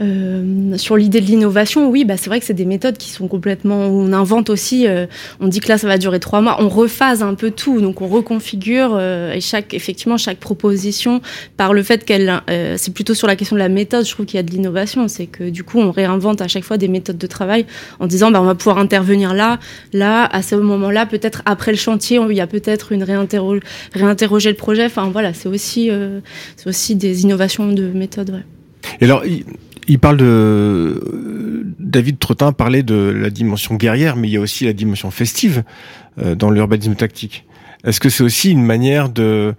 Euh, 0.00 0.76
sur 0.76 0.96
l'idée 0.96 1.20
de 1.20 1.26
l'innovation, 1.26 1.88
oui, 1.88 2.04
bah 2.04 2.16
c'est 2.16 2.28
vrai 2.28 2.40
que 2.40 2.46
c'est 2.46 2.54
des 2.54 2.64
méthodes 2.64 2.96
qui 2.96 3.10
sont 3.10 3.28
complètement. 3.28 3.76
On 3.76 4.12
invente 4.12 4.50
aussi. 4.50 4.88
Euh, 4.88 5.06
on 5.40 5.46
dit 5.46 5.60
que 5.60 5.68
là, 5.68 5.78
ça 5.78 5.86
va 5.86 5.98
durer 5.98 6.18
trois 6.18 6.40
mois. 6.40 6.56
On 6.60 6.68
rephase 6.68 7.22
un 7.22 7.34
peu 7.34 7.50
tout, 7.50 7.80
donc 7.80 8.00
on 8.00 8.08
reconfigure 8.08 8.94
euh, 8.94 9.32
et 9.32 9.40
chaque, 9.40 9.72
effectivement, 9.72 10.16
chaque 10.16 10.38
proposition, 10.38 11.20
par 11.56 11.72
le 11.72 11.82
fait 11.82 12.04
qu'elle, 12.04 12.42
c'est 12.76 12.92
plutôt 12.92 13.14
sur 13.14 13.26
la 13.26 13.36
question 13.36 13.54
de 13.54 13.60
la 13.60 13.68
méthode. 13.68 14.04
Je 14.04 14.10
trouve 14.10 14.26
qu'il 14.26 14.36
y 14.36 14.40
a 14.40 14.42
de 14.42 14.50
l'innovation, 14.50 15.06
c'est 15.08 15.26
que 15.26 15.48
du 15.48 15.62
coup, 15.62 15.78
on 15.78 15.92
réinvente 15.92 16.40
à 16.40 16.48
chaque 16.48 16.64
fois 16.64 16.76
des 16.76 16.88
méthodes 16.88 17.18
de 17.18 17.26
travail 17.26 17.66
en 18.00 18.06
disant, 18.06 18.30
bah, 18.30 18.40
on 18.40 18.46
va 18.46 18.54
pouvoir 18.54 18.78
intervenir 18.78 19.34
là, 19.34 19.60
là, 19.92 20.24
à 20.24 20.42
ce 20.42 20.56
moment-là, 20.56 21.06
peut-être 21.06 21.42
après 21.46 21.70
le 21.70 21.78
chantier, 21.78 22.18
il 22.28 22.36
y 22.36 22.40
a 22.40 22.46
peut-être 22.46 22.92
une 22.92 23.04
réinterro 23.04 23.56
réinterroger 23.92 24.50
le 24.50 24.56
projet. 24.56 24.86
Enfin 24.86 25.10
voilà, 25.12 25.32
c'est 25.34 25.48
aussi, 25.48 25.90
c'est 26.56 26.68
aussi 26.68 26.96
des 26.96 27.22
innovations 27.22 27.70
de 27.70 27.86
méthode. 27.88 28.30
Ouais. 28.30 28.42
Et 29.00 29.04
alors, 29.04 29.22
il 29.88 29.98
parle 29.98 30.16
de 30.16 31.74
David 31.78 32.18
Trottin 32.18 32.52
parlait 32.52 32.82
de 32.82 32.94
la 32.94 33.30
dimension 33.30 33.76
guerrière, 33.76 34.16
mais 34.16 34.28
il 34.28 34.32
y 34.32 34.36
a 34.36 34.40
aussi 34.40 34.64
la 34.64 34.72
dimension 34.72 35.10
festive 35.10 35.62
euh, 36.18 36.34
dans 36.34 36.50
l'urbanisme 36.50 36.94
tactique. 36.94 37.44
Est-ce 37.84 38.00
que 38.00 38.08
c'est 38.08 38.24
aussi 38.24 38.50
une 38.50 38.64
manière 38.64 39.08
de 39.08 39.54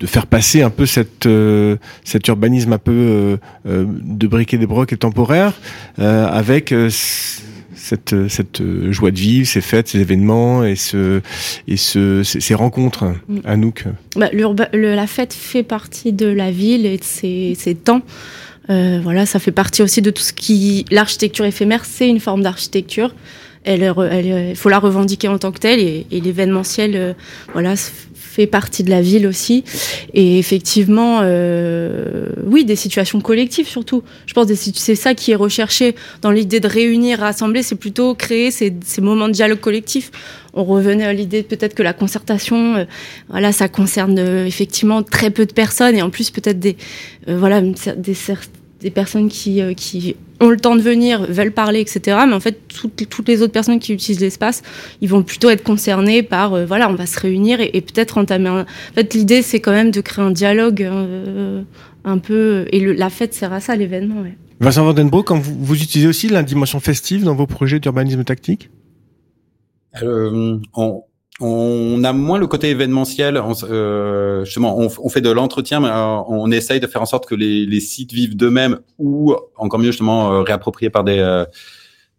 de 0.00 0.06
faire 0.06 0.26
passer 0.26 0.62
un 0.62 0.70
peu 0.70 0.86
cette 0.86 1.26
euh, 1.26 1.76
cet 2.04 2.26
urbanisme 2.28 2.72
un 2.72 2.78
peu 2.78 2.92
euh, 2.92 3.36
euh 3.66 3.86
de 3.88 4.26
briquet 4.26 4.58
des 4.58 4.66
brocs 4.66 4.92
et 4.92 4.96
temporaire 4.96 5.54
euh, 5.98 6.26
avec 6.26 6.74
cette 7.74 8.28
cette 8.28 8.62
joie 8.90 9.10
de 9.10 9.18
vivre, 9.18 9.46
ces 9.46 9.60
fêtes, 9.60 9.88
ces 9.88 10.00
événements 10.00 10.64
et 10.64 10.76
ce 10.76 11.20
et 11.68 11.76
ce 11.76 12.22
ces, 12.22 12.40
ces 12.40 12.54
rencontres. 12.54 13.14
Mm. 13.28 13.38
Anouk. 13.44 13.84
Bah, 14.16 14.28
le, 14.32 14.94
la 14.94 15.06
fête 15.06 15.32
fait 15.32 15.62
partie 15.62 16.12
de 16.12 16.26
la 16.26 16.50
ville 16.50 16.86
et 16.86 16.98
de 16.98 17.04
ses, 17.04 17.54
ses 17.56 17.74
temps. 17.74 18.02
Euh, 18.70 19.00
voilà, 19.02 19.26
ça 19.26 19.38
fait 19.38 19.52
partie 19.52 19.82
aussi 19.82 20.02
de 20.02 20.10
tout 20.10 20.22
ce 20.22 20.32
qui 20.32 20.84
l'architecture 20.90 21.44
éphémère, 21.44 21.84
c'est 21.84 22.08
une 22.08 22.20
forme 22.20 22.42
d'architecture. 22.42 23.14
Elle, 23.64 23.94
il 24.50 24.56
faut 24.56 24.68
la 24.68 24.78
revendiquer 24.78 25.28
en 25.28 25.38
tant 25.38 25.50
que 25.50 25.58
telle 25.58 25.80
et, 25.80 26.06
et 26.10 26.20
l'événementiel, 26.20 26.92
euh, 26.96 27.12
voilà, 27.54 27.76
fait 28.34 28.46
partie 28.46 28.82
de 28.82 28.90
la 28.90 29.00
ville 29.00 29.26
aussi. 29.26 29.64
Et 30.12 30.38
effectivement, 30.38 31.20
euh, 31.22 32.26
oui, 32.44 32.64
des 32.64 32.76
situations 32.76 33.20
collectives 33.20 33.68
surtout. 33.68 34.02
Je 34.26 34.34
pense 34.34 34.48
que 34.48 34.54
c'est 34.54 34.96
ça 34.96 35.14
qui 35.14 35.30
est 35.30 35.36
recherché 35.36 35.94
dans 36.20 36.32
l'idée 36.32 36.60
de 36.60 36.68
réunir, 36.68 37.20
rassembler, 37.20 37.62
c'est 37.62 37.76
plutôt 37.76 38.14
créer 38.14 38.50
ces, 38.50 38.74
ces, 38.84 39.00
moments 39.00 39.28
de 39.28 39.32
dialogue 39.32 39.60
collectif. 39.60 40.10
On 40.56 40.62
revenait 40.62 41.04
à 41.04 41.12
l'idée 41.12 41.42
peut-être 41.42 41.74
que 41.74 41.82
la 41.82 41.92
concertation, 41.92 42.76
euh, 42.76 42.84
voilà, 43.28 43.50
ça 43.50 43.68
concerne 43.68 44.18
euh, 44.20 44.46
effectivement 44.46 45.02
très 45.02 45.30
peu 45.30 45.46
de 45.46 45.52
personnes 45.52 45.96
et 45.96 46.02
en 46.02 46.10
plus 46.10 46.30
peut-être 46.30 46.60
des, 46.60 46.76
euh, 47.28 47.36
voilà, 47.36 47.60
des, 47.60 48.90
personnes 48.90 49.28
qui, 49.28 49.60
ont 50.40 50.48
le 50.50 50.56
temps 50.56 50.76
de 50.76 50.80
venir, 50.80 51.26
veulent 51.28 51.50
parler, 51.50 51.80
etc. 51.80 52.18
Mais 52.28 52.34
en 52.34 52.40
fait, 52.40 52.60
toutes, 52.68 53.28
les 53.28 53.42
autres 53.42 53.52
personnes 53.52 53.80
qui 53.80 53.92
utilisent 53.92 54.20
l'espace, 54.20 54.62
ils 55.00 55.08
vont 55.08 55.24
plutôt 55.24 55.50
être 55.50 55.64
concernés 55.64 56.22
par, 56.22 56.66
voilà, 56.66 56.88
on 56.88 56.94
va 56.94 57.06
se 57.06 57.18
réunir 57.18 57.60
et, 57.60 57.80
peut-être 57.80 58.18
entamer. 58.18 58.50
En 58.50 58.64
fait, 58.94 59.14
l'idée, 59.14 59.42
c'est 59.42 59.58
quand 59.60 59.72
même 59.72 59.90
de 59.90 60.02
créer 60.02 60.24
un 60.24 60.30
dialogue 60.30 60.88
un 62.04 62.18
peu... 62.18 62.66
Et 62.72 62.80
la 62.80 63.08
fête 63.08 63.32
sert 63.32 63.54
à 63.54 63.60
ça, 63.60 63.74
l'événement. 63.74 64.22
Vincent 64.60 64.84
Vandenbroek, 64.84 65.32
vous, 65.32 65.56
vous 65.58 65.82
utilisez 65.82 66.06
aussi 66.06 66.28
la 66.28 66.42
dimension 66.42 66.78
festive 66.78 67.24
dans 67.24 67.34
vos 67.34 67.46
projets 67.46 67.80
d'urbanisme 67.80 68.22
tactique? 68.22 68.68
Euh, 70.02 70.58
on, 70.74 71.04
on 71.40 72.04
a 72.04 72.12
moins 72.12 72.38
le 72.38 72.46
côté 72.46 72.70
événementiel. 72.70 73.38
On, 73.38 73.54
euh, 73.64 74.44
justement, 74.44 74.76
on, 74.78 75.08
fait 75.08 75.20
de 75.20 75.30
l'entretien, 75.30 75.80
mais 75.80 75.88
euh, 75.88 76.22
on 76.28 76.50
essaye 76.50 76.80
de 76.80 76.86
faire 76.86 77.02
en 77.02 77.06
sorte 77.06 77.26
que 77.26 77.34
les, 77.34 77.80
sites 77.80 78.12
vivent 78.12 78.36
d'eux-mêmes 78.36 78.80
ou 78.98 79.34
encore 79.56 79.80
mieux 79.80 79.90
justement 79.90 80.32
euh, 80.32 80.42
réappropriés 80.42 80.90
par 80.90 81.04
des 81.04 81.44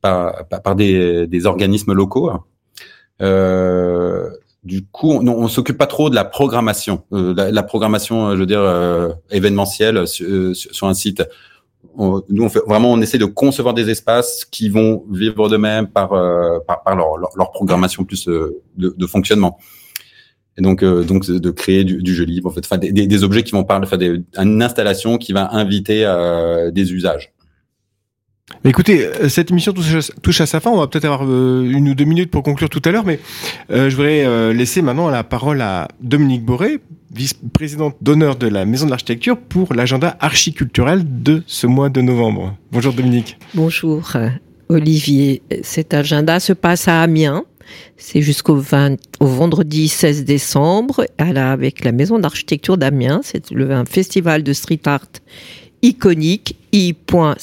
par, 0.01 0.75
des, 0.75 1.27
des, 1.27 1.45
organismes 1.45 1.93
locaux. 1.93 2.31
Du 4.63 4.85
coup, 4.87 5.11
on, 5.11 5.47
s'occupe 5.47 5.77
pas 5.77 5.87
trop 5.87 6.09
de 6.09 6.15
la 6.15 6.25
programmation, 6.25 7.03
la, 7.11 7.51
la, 7.51 7.63
programmation, 7.63 8.31
je 8.33 8.39
veux 8.39 8.45
dire 8.45 8.63
événementielle 9.31 10.05
sur 10.07 10.87
un 10.87 10.93
site 10.93 11.23
on, 11.97 12.23
nous, 12.29 12.47
vraiment, 12.67 12.91
on 12.91 13.01
essaie 13.01 13.17
de 13.17 13.25
concevoir 13.25 13.73
des 13.73 13.89
espaces 13.89 14.45
qui 14.45 14.69
vont 14.69 15.05
vivre 15.11 15.49
de 15.49 15.57
même 15.57 15.87
par, 15.87 16.13
euh, 16.13 16.59
par, 16.67 16.95
leur, 16.95 17.17
leur, 17.17 17.51
programmation 17.51 18.03
plus 18.03 18.27
euh, 18.27 18.61
de, 18.77 19.07
fonctionnement. 19.07 19.57
Et 20.57 20.61
donc, 20.61 20.83
euh, 20.83 21.03
donc 21.03 21.29
de 21.29 21.51
créer 21.51 21.83
du, 21.83 22.15
jeu 22.15 22.23
libre, 22.23 22.49
en 22.49 22.53
fait, 22.53 22.91
des, 22.91 23.07
des, 23.07 23.23
objets 23.23 23.43
qui 23.43 23.51
vont 23.51 23.63
parler, 23.63 23.85
enfin, 23.85 23.97
des, 23.97 24.23
une 24.37 24.63
installation 24.63 25.17
qui 25.17 25.33
va 25.33 25.53
inviter 25.53 26.05
euh, 26.05 26.71
des 26.71 26.93
usages. 26.93 27.34
Écoutez, 28.63 29.05
euh, 29.05 29.27
cette 29.27 29.49
émission 29.49 29.73
touche 29.73 30.41
à 30.41 30.45
sa 30.45 30.59
fin. 30.59 30.69
On 30.69 30.77
va 30.77 30.87
peut-être 30.87 31.05
avoir 31.05 31.25
euh, 31.27 31.67
une 31.67 31.89
ou 31.89 31.95
deux 31.95 32.05
minutes 32.05 32.29
pour 32.29 32.43
conclure 32.43 32.69
tout 32.69 32.81
à 32.85 32.91
l'heure, 32.91 33.05
mais 33.05 33.19
euh, 33.71 33.89
je 33.89 33.95
voudrais 33.95 34.53
laisser 34.53 34.83
maintenant 34.83 35.09
la 35.09 35.23
parole 35.23 35.61
à 35.61 35.87
Dominique 35.99 36.45
Boré, 36.45 36.79
vice-présidente 37.13 37.97
d'honneur 38.01 38.35
de 38.35 38.47
la 38.47 38.65
Maison 38.65 38.85
de 38.85 38.91
l'Architecture, 38.91 39.37
pour 39.37 39.73
l'agenda 39.73 40.15
archiculturel 40.19 41.03
de 41.23 41.41
ce 41.47 41.65
mois 41.65 41.89
de 41.89 42.01
novembre. 42.01 42.55
Bonjour 42.71 42.93
Dominique. 42.93 43.37
Bonjour 43.55 44.13
Olivier. 44.69 45.41
Cet 45.63 45.95
agenda 45.95 46.39
se 46.39 46.53
passe 46.53 46.87
à 46.87 47.01
Amiens. 47.01 47.45
C'est 47.97 48.21
jusqu'au 48.21 48.61
au 49.19 49.25
vendredi 49.25 49.87
16 49.87 50.23
décembre 50.23 51.05
avec 51.17 51.83
la 51.83 51.91
Maison 51.91 52.19
d'Architecture 52.19 52.77
d'Amiens. 52.77 53.21
C'est 53.23 53.51
un 53.51 53.85
festival 53.85 54.43
de 54.43 54.53
street 54.53 54.81
art 54.85 55.07
iconique 55.85 56.57
i.c.o.n.i.c 56.71 57.39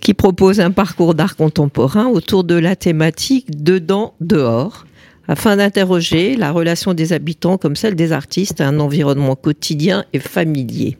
qui 0.00 0.14
propose 0.14 0.60
un 0.60 0.70
parcours 0.70 1.14
d'art 1.14 1.34
contemporain 1.34 2.06
autour 2.06 2.44
de 2.44 2.54
la 2.54 2.76
thématique 2.76 3.62
dedans, 3.62 4.14
dehors, 4.20 4.84
afin 5.26 5.56
d'interroger 5.56 6.36
la 6.36 6.52
relation 6.52 6.94
des 6.94 7.12
habitants 7.12 7.56
comme 7.58 7.74
celle 7.74 7.96
des 7.96 8.12
artistes 8.12 8.60
à 8.60 8.68
un 8.68 8.78
environnement 8.80 9.34
quotidien 9.34 10.04
et 10.12 10.18
familier. 10.20 10.96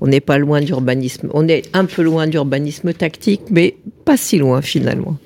On 0.00 0.08
n'est 0.08 0.20
pas 0.20 0.38
loin 0.38 0.60
d'urbanisme, 0.62 1.28
on 1.32 1.46
est 1.46 1.68
un 1.74 1.84
peu 1.84 2.02
loin 2.02 2.26
d'urbanisme 2.26 2.92
tactique, 2.92 3.42
mais 3.50 3.76
pas 4.04 4.16
si 4.16 4.38
loin 4.38 4.62
finalement. 4.62 5.16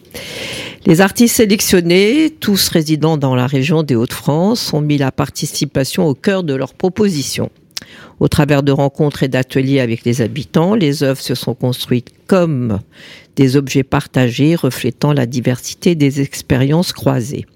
Les 0.87 1.01
artistes 1.01 1.37
sélectionnés, 1.37 2.31
tous 2.41 2.69
résidant 2.69 3.17
dans 3.17 3.35
la 3.35 3.47
région 3.47 3.83
des 3.83 3.95
Hauts-de-France, 3.95 4.73
ont 4.73 4.81
mis 4.81 4.99
la 4.99 5.13
participation 5.13 6.07
au 6.07 6.15
cœur 6.15 6.43
de 6.43 6.55
leurs 6.55 6.75
propositions. 6.75 7.51
Au 8.19 8.29
travers 8.29 8.63
de 8.63 8.73
rencontres 8.73 9.23
et 9.23 9.29
d'ateliers 9.29 9.81
avec 9.81 10.05
les 10.05 10.21
habitants, 10.21 10.75
les 10.75 11.03
œuvres 11.03 11.21
se 11.21 11.35
sont 11.35 11.55
construites 11.55 12.13
comme 12.27 12.79
des 13.37 13.57
objets 13.57 13.83
partagés 13.83 14.55
reflétant 14.55 15.13
la 15.13 15.27
diversité 15.27 15.95
des 15.95 16.21
expériences 16.21 16.93
croisées. 16.93 17.47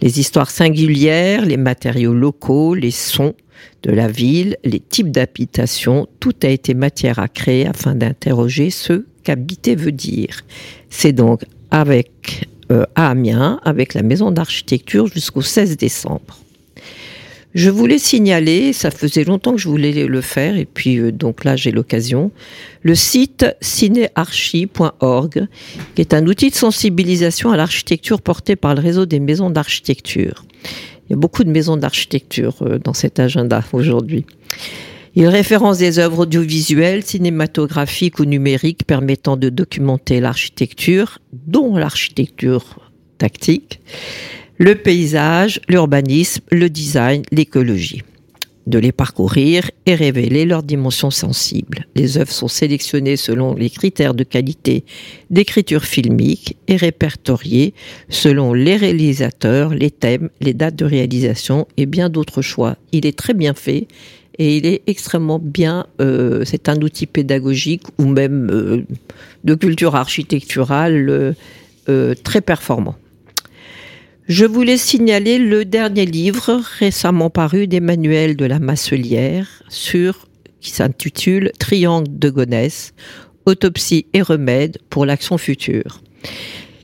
Les 0.00 0.20
histoires 0.20 0.50
singulières, 0.50 1.44
les 1.44 1.56
matériaux 1.56 2.14
locaux, 2.14 2.74
les 2.74 2.92
sons 2.92 3.34
de 3.82 3.92
la 3.92 4.08
ville, 4.08 4.56
les 4.64 4.80
types 4.80 5.10
d'habitation, 5.10 6.06
tout 6.20 6.34
a 6.42 6.48
été 6.48 6.74
matière 6.74 7.18
à 7.18 7.28
créer 7.28 7.66
afin 7.66 7.94
d'interroger 7.94 8.70
ce 8.70 9.04
qu'habiter 9.24 9.74
veut 9.74 9.92
dire. 9.92 10.42
C'est 10.90 11.12
donc 11.12 11.42
avec, 11.70 12.48
euh, 12.70 12.84
Amiens 12.94 13.60
avec 13.64 13.94
la 13.94 14.02
maison 14.02 14.30
d'architecture 14.30 15.06
jusqu'au 15.06 15.42
16 15.42 15.76
décembre. 15.76 16.38
Je 17.54 17.70
voulais 17.70 17.98
signaler, 17.98 18.74
ça 18.74 18.90
faisait 18.90 19.24
longtemps 19.24 19.52
que 19.52 19.58
je 19.58 19.68
voulais 19.68 20.06
le 20.06 20.20
faire, 20.20 20.56
et 20.56 20.66
puis 20.66 20.98
euh, 20.98 21.10
donc 21.10 21.44
là 21.44 21.56
j'ai 21.56 21.72
l'occasion, 21.72 22.30
le 22.82 22.94
site 22.94 23.46
cinéarchi.org, 23.60 25.46
qui 25.94 26.00
est 26.00 26.14
un 26.14 26.26
outil 26.26 26.50
de 26.50 26.54
sensibilisation 26.54 27.50
à 27.50 27.56
l'architecture 27.56 28.20
porté 28.20 28.54
par 28.54 28.74
le 28.74 28.80
réseau 28.80 29.06
des 29.06 29.18
maisons 29.18 29.48
d'architecture. 29.48 30.44
Il 31.08 31.12
y 31.12 31.14
a 31.14 31.16
beaucoup 31.16 31.42
de 31.42 31.50
maisons 31.50 31.78
d'architecture 31.78 32.56
euh, 32.62 32.78
dans 32.78 32.92
cet 32.92 33.18
agenda 33.18 33.64
aujourd'hui. 33.72 34.26
Il 35.14 35.26
référence 35.28 35.78
des 35.78 35.98
œuvres 35.98 36.20
audiovisuelles, 36.20 37.04
cinématographiques 37.04 38.18
ou 38.18 38.24
numériques 38.24 38.84
permettant 38.84 39.36
de 39.36 39.48
documenter 39.48 40.20
l'architecture, 40.20 41.18
dont 41.32 41.76
l'architecture 41.76 42.90
tactique, 43.18 43.80
le 44.58 44.74
paysage, 44.74 45.60
l'urbanisme, 45.68 46.42
le 46.50 46.68
design, 46.68 47.22
l'écologie. 47.30 48.02
De 48.66 48.78
les 48.78 48.92
parcourir 48.92 49.70
et 49.86 49.94
révéler 49.94 50.44
leurs 50.44 50.62
dimensions 50.62 51.10
sensibles. 51.10 51.86
Les 51.94 52.18
œuvres 52.18 52.32
sont 52.32 52.48
sélectionnées 52.48 53.16
selon 53.16 53.54
les 53.54 53.70
critères 53.70 54.12
de 54.12 54.24
qualité 54.24 54.84
d'écriture 55.30 55.84
filmique 55.84 56.58
et 56.68 56.76
répertoriées 56.76 57.72
selon 58.10 58.52
les 58.52 58.76
réalisateurs, 58.76 59.72
les 59.72 59.90
thèmes, 59.90 60.28
les 60.42 60.52
dates 60.52 60.76
de 60.76 60.84
réalisation 60.84 61.66
et 61.78 61.86
bien 61.86 62.10
d'autres 62.10 62.42
choix. 62.42 62.76
Il 62.92 63.06
est 63.06 63.16
très 63.16 63.32
bien 63.32 63.54
fait 63.54 63.88
et 64.38 64.56
il 64.56 64.66
est 64.66 64.82
extrêmement 64.86 65.38
bien. 65.38 65.86
Euh, 66.00 66.42
c'est 66.44 66.68
un 66.68 66.80
outil 66.80 67.06
pédagogique 67.06 67.82
ou 67.98 68.06
même 68.06 68.50
euh, 68.50 68.84
de 69.44 69.54
culture 69.54 69.96
architecturale 69.96 71.34
euh, 71.88 72.14
très 72.22 72.40
performant. 72.40 72.96
Je 74.28 74.44
voulais 74.44 74.76
signaler 74.76 75.38
le 75.38 75.64
dernier 75.64 76.04
livre 76.04 76.60
récemment 76.78 77.30
paru 77.30 77.66
d'Emmanuel 77.66 78.36
de 78.36 78.44
la 78.44 78.58
Masselière 78.58 79.62
sur 79.68 80.28
qui 80.60 80.70
s'intitule 80.70 81.52
Triangle 81.58 82.18
de 82.18 82.30
Gonesse, 82.30 82.92
autopsie 83.46 84.06
et 84.12 84.22
remède 84.22 84.78
pour 84.90 85.06
l'action 85.06 85.38
future 85.38 86.02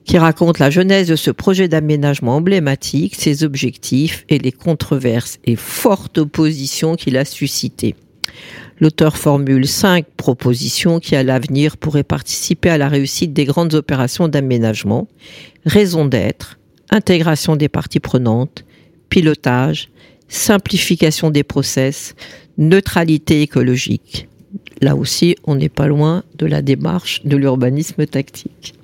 qui 0.05 0.19
raconte 0.19 0.59
la 0.59 0.71
genèse 0.71 1.09
de 1.09 1.17
ce 1.17 1.31
projet 1.31 1.69
d'aménagement 1.69 2.37
emblématique, 2.37 3.15
ses 3.15 3.43
objectifs 3.43 4.25
et 4.29 4.39
les 4.39 4.53
controverses 4.53 5.39
et 5.45 5.57
fortes 5.57 6.19
oppositions 6.19 6.95
qu'il 6.95 7.17
a 7.17 7.25
suscitées. 7.25 7.95
L'auteur 8.81 9.17
formule 9.17 9.67
cinq 9.67 10.07
propositions 10.17 10.99
qui, 10.99 11.15
à 11.17 11.23
l'avenir, 11.23 11.77
pourraient 11.77 12.03
participer 12.03 12.71
à 12.71 12.79
la 12.79 12.89
réussite 12.89 13.33
des 13.33 13.45
grandes 13.45 13.75
opérations 13.75 14.29
d'aménagement. 14.29 15.09
Raison 15.65 16.05
d'être, 16.05 16.59
intégration 16.91 17.57
des 17.57 17.69
parties 17.69 18.01
prenantes, 18.01 18.65
pilotage, 19.09 19.89
simplification 20.29 21.31
des 21.31 21.45
process, 21.45 22.15
neutralité 22.59 23.43
écologique. 23.43 24.29
Là 24.81 24.97
aussi, 24.97 25.37
on 25.45 25.55
n'est 25.55 25.69
pas 25.69 25.87
loin 25.87 26.25
de 26.37 26.47
la 26.47 26.61
démarche 26.61 27.23
de 27.25 27.37
l'urbanisme 27.37 28.07
tactique. 28.07 28.75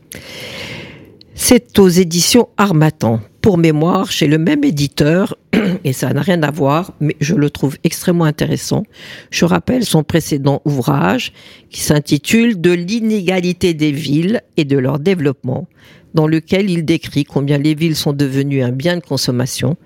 C'est 1.43 1.78
aux 1.78 1.88
éditions 1.88 2.51
Armatan. 2.59 3.18
Pour 3.41 3.57
mémoire, 3.57 4.12
chez 4.12 4.26
le 4.26 4.36
même 4.36 4.62
éditeur, 4.62 5.38
et 5.84 5.95
ça 5.95 6.12
n'a 6.12 6.20
rien 6.20 6.43
à 6.43 6.51
voir, 6.51 6.93
mais 7.01 7.16
je 7.18 7.34
le 7.34 7.49
trouve 7.49 7.78
extrêmement 7.82 8.26
intéressant. 8.26 8.84
Je 9.30 9.47
rappelle 9.47 9.86
son 9.86 10.05
précédent 10.05 10.61
ouvrage 10.66 11.32
qui 11.70 11.80
s'intitule 11.80 12.61
De 12.61 12.70
l'inégalité 12.70 13.72
des 13.72 13.91
villes 13.91 14.43
et 14.59 14.66
de 14.66 14.76
leur 14.76 14.99
développement, 14.99 15.66
dans 16.12 16.26
lequel 16.26 16.68
il 16.68 16.84
décrit 16.84 17.24
combien 17.24 17.57
les 17.57 17.74
villes 17.74 17.97
sont 17.97 18.12
devenues 18.12 18.62
un 18.62 18.70
bien 18.70 18.99
de 18.99 19.03
consommation, 19.03 19.76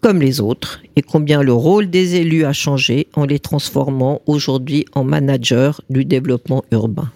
comme 0.00 0.20
les 0.20 0.40
autres, 0.40 0.82
et 0.96 1.02
combien 1.02 1.40
le 1.40 1.52
rôle 1.52 1.88
des 1.88 2.16
élus 2.16 2.44
a 2.44 2.52
changé 2.52 3.06
en 3.14 3.24
les 3.24 3.38
transformant 3.38 4.22
aujourd'hui 4.26 4.84
en 4.92 5.04
managers 5.04 5.72
du 5.88 6.04
développement 6.04 6.64
urbain. 6.72 7.10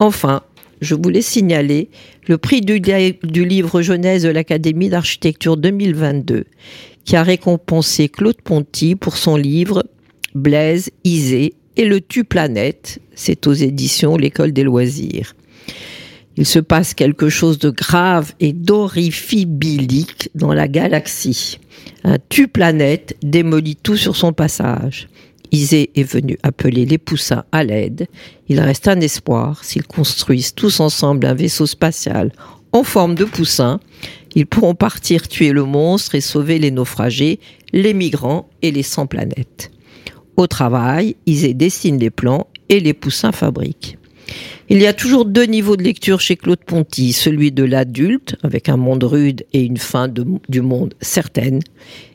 Enfin, 0.00 0.42
je 0.82 0.96
voulais 0.96 1.22
signaler 1.22 1.88
le 2.26 2.36
prix 2.38 2.60
du, 2.60 2.78
livre 3.44 3.82
jeunesse 3.82 4.22
de 4.24 4.28
l'Académie 4.28 4.88
d'architecture 4.88 5.56
2022, 5.56 6.44
qui 7.04 7.16
a 7.16 7.22
récompensé 7.22 8.08
Claude 8.08 8.42
Ponty 8.42 8.96
pour 8.96 9.16
son 9.16 9.36
livre 9.36 9.84
Blaise, 10.34 10.90
Isée 11.04 11.54
et 11.76 11.84
le 11.84 12.00
Tu 12.00 12.24
Planète. 12.24 12.98
C'est 13.14 13.46
aux 13.46 13.52
éditions 13.52 14.16
L'École 14.16 14.52
des 14.52 14.64
loisirs. 14.64 15.34
Il 16.36 16.46
se 16.46 16.58
passe 16.58 16.94
quelque 16.94 17.28
chose 17.28 17.58
de 17.58 17.70
grave 17.70 18.32
et 18.40 18.52
d'horrifibilique 18.52 20.30
dans 20.34 20.52
la 20.52 20.66
galaxie. 20.66 21.60
Un 22.02 22.18
Tu 22.28 22.48
Planète 22.48 23.16
démolit 23.22 23.76
tout 23.76 23.96
sur 23.96 24.16
son 24.16 24.32
passage. 24.32 25.08
Isée 25.52 25.90
est 25.94 26.02
venu 26.02 26.38
appeler 26.42 26.86
les 26.86 26.98
poussins 26.98 27.44
à 27.52 27.62
l'aide. 27.62 28.06
Il 28.48 28.58
reste 28.58 28.88
un 28.88 29.00
espoir. 29.00 29.62
S'ils 29.64 29.86
construisent 29.86 30.54
tous 30.54 30.80
ensemble 30.80 31.26
un 31.26 31.34
vaisseau 31.34 31.66
spatial 31.66 32.32
en 32.72 32.82
forme 32.82 33.14
de 33.14 33.26
poussin, 33.26 33.80
ils 34.34 34.46
pourront 34.46 34.74
partir 34.74 35.28
tuer 35.28 35.52
le 35.52 35.64
monstre 35.64 36.14
et 36.14 36.22
sauver 36.22 36.58
les 36.58 36.70
naufragés, 36.70 37.38
les 37.72 37.92
migrants 37.92 38.48
et 38.62 38.70
les 38.70 38.82
sans 38.82 39.06
planètes. 39.06 39.70
Au 40.38 40.46
travail, 40.46 41.16
Isée 41.26 41.52
dessine 41.52 41.98
les 41.98 42.10
plans 42.10 42.46
et 42.70 42.80
les 42.80 42.94
poussins 42.94 43.32
fabriquent. 43.32 43.98
Il 44.68 44.80
y 44.80 44.86
a 44.86 44.92
toujours 44.92 45.24
deux 45.24 45.44
niveaux 45.44 45.76
de 45.76 45.82
lecture 45.82 46.20
chez 46.20 46.36
Claude 46.36 46.64
Ponty, 46.64 47.12
celui 47.12 47.52
de 47.52 47.64
l'adulte, 47.64 48.36
avec 48.42 48.68
un 48.68 48.76
monde 48.76 49.04
rude 49.04 49.44
et 49.52 49.62
une 49.62 49.76
fin 49.76 50.08
du 50.08 50.60
monde 50.60 50.94
certaine, 51.00 51.60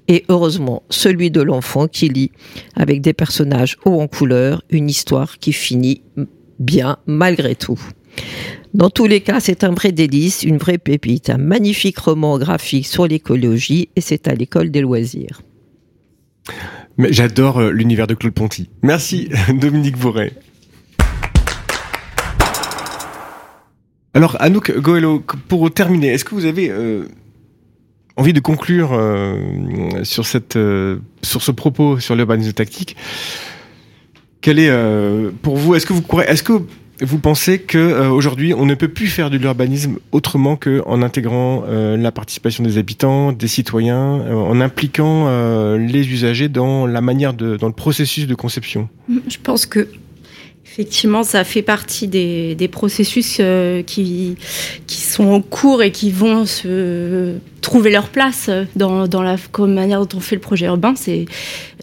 et 0.07 0.23
heureusement 0.29 0.83
celui 0.89 1.29
de 1.31 1.41
l'enfant 1.41 1.87
qui 1.87 2.09
lit, 2.09 2.31
avec 2.75 3.01
des 3.01 3.13
personnages 3.13 3.77
hauts 3.85 3.99
en 3.99 4.07
couleur, 4.07 4.63
une 4.69 4.89
histoire 4.89 5.39
qui 5.39 5.53
finit 5.53 6.01
bien 6.59 6.97
malgré 7.05 7.55
tout. 7.55 7.79
Dans 8.73 8.89
tous 8.89 9.07
les 9.07 9.21
cas, 9.21 9.39
c'est 9.39 9.63
un 9.63 9.71
vrai 9.71 9.91
délice, 9.91 10.43
une 10.43 10.57
vraie 10.57 10.77
pépite, 10.77 11.29
un 11.29 11.37
magnifique 11.37 11.97
roman 11.97 12.37
graphique 12.37 12.87
sur 12.87 13.07
l'écologie, 13.07 13.89
et 13.95 14.01
c'est 14.01 14.27
à 14.27 14.35
l'école 14.35 14.71
des 14.71 14.81
loisirs. 14.81 15.41
J'adore 16.97 17.59
euh, 17.59 17.71
l'univers 17.71 18.07
de 18.07 18.15
Claude 18.15 18.33
Ponty. 18.33 18.69
Merci 18.81 19.29
Dominique 19.53 19.97
Bourret. 19.97 20.33
Alors, 24.17 24.35
Anouk 24.39 24.75
Goelo, 24.79 25.23
pour 25.47 25.71
terminer, 25.71 26.07
est-ce 26.07 26.25
que 26.25 26.33
vous 26.33 26.45
avez 26.45 26.71
euh, 26.71 27.03
envie 28.15 28.33
de 28.33 28.39
conclure 28.39 28.93
euh, 28.93 30.03
sur, 30.03 30.25
cette, 30.25 30.55
euh, 30.55 30.97
sur 31.21 31.43
ce 31.43 31.51
propos 31.51 31.99
sur 31.99 32.15
l'urbanisme 32.15 32.51
tactique? 32.53 32.95
Quel 34.41 34.57
est 34.57 34.71
pour 35.43 35.57
vous 35.57 35.75
Est-ce 35.75 35.85
que 35.85 35.93
vous 35.93 36.03
est-ce 36.21 36.41
que 36.41 36.53
vous 36.99 37.19
pensez 37.19 37.59
que 37.59 38.07
aujourd'hui 38.07 38.55
on 38.55 38.65
ne 38.65 38.73
peut 38.73 38.87
plus 38.87 39.05
faire 39.05 39.29
de 39.29 39.37
l'urbanisme 39.37 39.99
autrement 40.11 40.55
que 40.55 40.81
en 40.87 41.03
intégrant 41.03 41.65
la 41.67 42.11
participation 42.11 42.63
des 42.63 42.79
habitants, 42.79 43.33
des 43.33 43.47
citoyens, 43.47 43.99
en 44.31 44.61
impliquant 44.61 45.27
les 45.75 46.07
usagers 46.09 46.49
dans 46.49 46.87
la 46.87 47.01
manière 47.01 47.33
de 47.33 47.55
dans 47.57 47.67
le 47.67 47.73
processus 47.73 48.25
de 48.25 48.33
conception? 48.33 48.89
Je 49.27 49.37
pense 49.43 49.67
que 49.67 49.87
Effectivement, 50.79 51.23
ça 51.23 51.43
fait 51.43 51.63
partie 51.63 52.07
des, 52.07 52.53
des 52.53 52.67
processus 52.67 53.37
euh, 53.39 53.81
qui, 53.81 54.35
qui 54.85 55.01
sont 55.01 55.25
en 55.25 55.41
cours 55.41 55.81
et 55.81 55.91
qui 55.91 56.11
vont 56.11 56.45
se 56.45 57.33
trouver 57.61 57.91
leur 57.91 58.09
place 58.09 58.49
dans, 58.75 59.07
dans 59.07 59.21
la 59.21 59.35
comme 59.51 59.73
manière 59.73 59.99
dont 60.05 60.17
on 60.17 60.21
fait 60.21 60.35
le 60.35 60.41
projet 60.41 60.65
urbain, 60.67 60.93
c'est, 60.95 61.25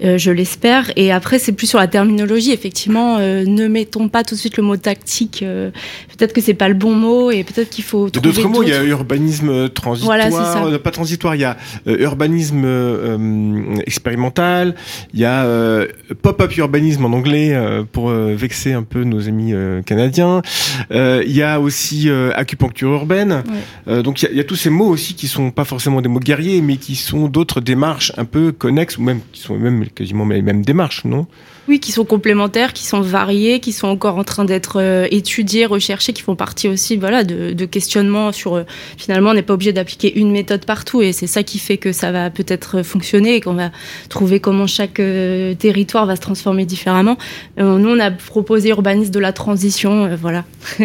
euh, 0.02 0.18
je 0.18 0.30
l'espère. 0.30 0.90
Et 0.96 1.12
après, 1.12 1.38
c'est 1.38 1.52
plus 1.52 1.66
sur 1.66 1.78
la 1.78 1.86
terminologie. 1.88 2.52
Effectivement, 2.52 3.18
euh, 3.18 3.44
ne 3.46 3.66
mettons 3.68 4.08
pas 4.08 4.22
tout 4.24 4.34
de 4.34 4.40
suite 4.40 4.56
le 4.56 4.62
mot 4.62 4.76
tactique. 4.76 5.40
euh, 5.42 5.70
peut-être 6.16 6.32
que 6.32 6.40
c'est 6.40 6.54
pas 6.54 6.68
le 6.68 6.74
bon 6.74 6.94
mot 6.94 7.30
et 7.30 7.44
peut-être 7.44 7.70
qu'il 7.70 7.84
faut. 7.84 8.08
De 8.10 8.20
D'autres 8.20 8.48
mots, 8.48 8.62
il 8.62 8.68
y 8.68 8.72
a 8.72 8.82
urbanisme 8.84 9.68
transitoire, 9.70 10.16
Voilà, 10.16 10.24
c'est 10.30 10.52
ça. 10.52 10.64
euh, 10.64 10.78
pas 10.78 10.90
transitoire, 10.90 11.34
il 11.34 11.40
y 11.40 11.44
a 11.44 11.56
euh, 11.86 11.96
urbanisme 11.98 12.62
euh, 12.64 13.76
expérimental, 13.86 14.74
il 15.12 15.20
y 15.20 15.24
a 15.24 15.44
euh, 15.44 15.86
pop-up 16.22 16.56
urbanisme 16.56 17.04
en 17.04 17.12
anglais 17.12 17.52
euh, 17.54 17.82
pour 17.90 18.10
euh, 18.10 18.34
vexer 18.36 18.72
un 18.72 18.82
peu 18.82 19.04
nos 19.04 19.28
amis 19.28 19.52
euh, 19.52 19.82
canadiens. 19.82 20.42
Euh, 20.90 21.22
il 21.26 21.32
y 21.34 21.42
a 21.42 21.60
aussi 21.60 22.08
euh, 22.08 22.30
acupuncture 22.34 22.90
urbaine. 22.92 23.42
Euh, 23.88 24.02
donc 24.02 24.22
il 24.22 24.30
y, 24.32 24.36
y 24.36 24.40
a 24.40 24.44
tous 24.44 24.56
ces 24.56 24.70
mots 24.70 24.88
aussi 24.88 25.14
qui 25.14 25.28
sont 25.28 25.50
pas 25.50 25.63
forcément 25.64 26.00
des 26.00 26.08
mots 26.08 26.20
guerriers, 26.20 26.60
mais 26.60 26.76
qui 26.76 26.96
sont 26.96 27.28
d'autres 27.28 27.60
démarches 27.60 28.12
un 28.16 28.24
peu 28.24 28.52
connexes 28.52 28.98
ou 28.98 29.02
même 29.02 29.20
qui 29.32 29.40
sont 29.40 29.56
même 29.56 29.86
quasiment 29.88 30.26
les 30.26 30.42
mêmes 30.42 30.64
démarches, 30.64 31.04
non? 31.04 31.26
Oui, 31.66 31.80
qui 31.80 31.92
sont 31.92 32.04
complémentaires, 32.04 32.74
qui 32.74 32.84
sont 32.84 33.00
variés, 33.00 33.58
qui 33.58 33.72
sont 33.72 33.88
encore 33.88 34.18
en 34.18 34.24
train 34.24 34.44
d'être 34.44 34.80
euh, 34.80 35.06
étudiés, 35.10 35.64
recherchés, 35.64 36.12
qui 36.12 36.20
font 36.20 36.36
partie 36.36 36.68
aussi 36.68 36.96
voilà, 36.96 37.24
de, 37.24 37.52
de 37.52 37.64
questionnements 37.64 38.32
sur... 38.32 38.56
euh, 38.56 38.64
finalement, 38.98 39.30
on 39.30 39.34
n'est 39.34 39.42
pas 39.42 39.54
obligé 39.54 39.72
d'appliquer 39.72 40.18
une 40.18 40.30
méthode 40.30 40.66
partout 40.66 41.00
et 41.00 41.12
c'est 41.12 41.26
ça 41.26 41.42
qui 41.42 41.58
fait 41.58 41.78
que 41.78 41.92
ça 41.92 42.12
va 42.12 42.28
peut-être 42.28 42.82
fonctionner 42.82 43.36
et 43.36 43.40
qu'on 43.40 43.54
va 43.54 43.70
trouver 44.10 44.40
comment 44.40 44.66
chaque 44.66 45.00
euh, 45.00 45.54
territoire 45.54 46.04
va 46.04 46.16
se 46.16 46.20
transformer 46.20 46.66
différemment. 46.66 47.16
Euh, 47.58 47.78
nous, 47.78 47.88
on 47.88 47.98
a 47.98 48.10
proposé 48.10 48.68
urbanisme 48.68 49.10
de 49.10 49.20
la 49.20 49.32
transition, 49.32 50.04
euh, 50.04 50.16
voilà. 50.20 50.44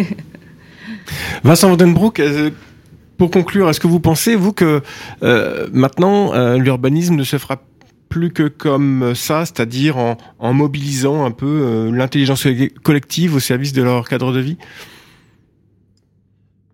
Vincent 1.44 1.68
Vandenbroek, 1.68 2.20
euh, 2.20 2.50
pour 3.20 3.30
conclure, 3.30 3.68
est-ce 3.68 3.80
que 3.80 3.86
vous 3.86 4.00
pensez, 4.00 4.34
vous, 4.34 4.54
que 4.54 4.80
euh, 5.22 5.68
maintenant, 5.74 6.32
euh, 6.32 6.56
l'urbanisme 6.56 7.16
ne 7.16 7.22
se 7.22 7.36
fera 7.36 7.58
plus 8.08 8.32
que 8.32 8.48
comme 8.48 9.12
ça, 9.14 9.44
c'est-à-dire 9.44 9.98
en, 9.98 10.16
en 10.38 10.54
mobilisant 10.54 11.26
un 11.26 11.30
peu 11.30 11.46
euh, 11.46 11.90
l'intelligence 11.92 12.46
collective 12.82 13.34
au 13.34 13.38
service 13.40 13.74
de 13.74 13.82
leur 13.82 14.08
cadre 14.08 14.32
de 14.32 14.40
vie? 14.40 14.56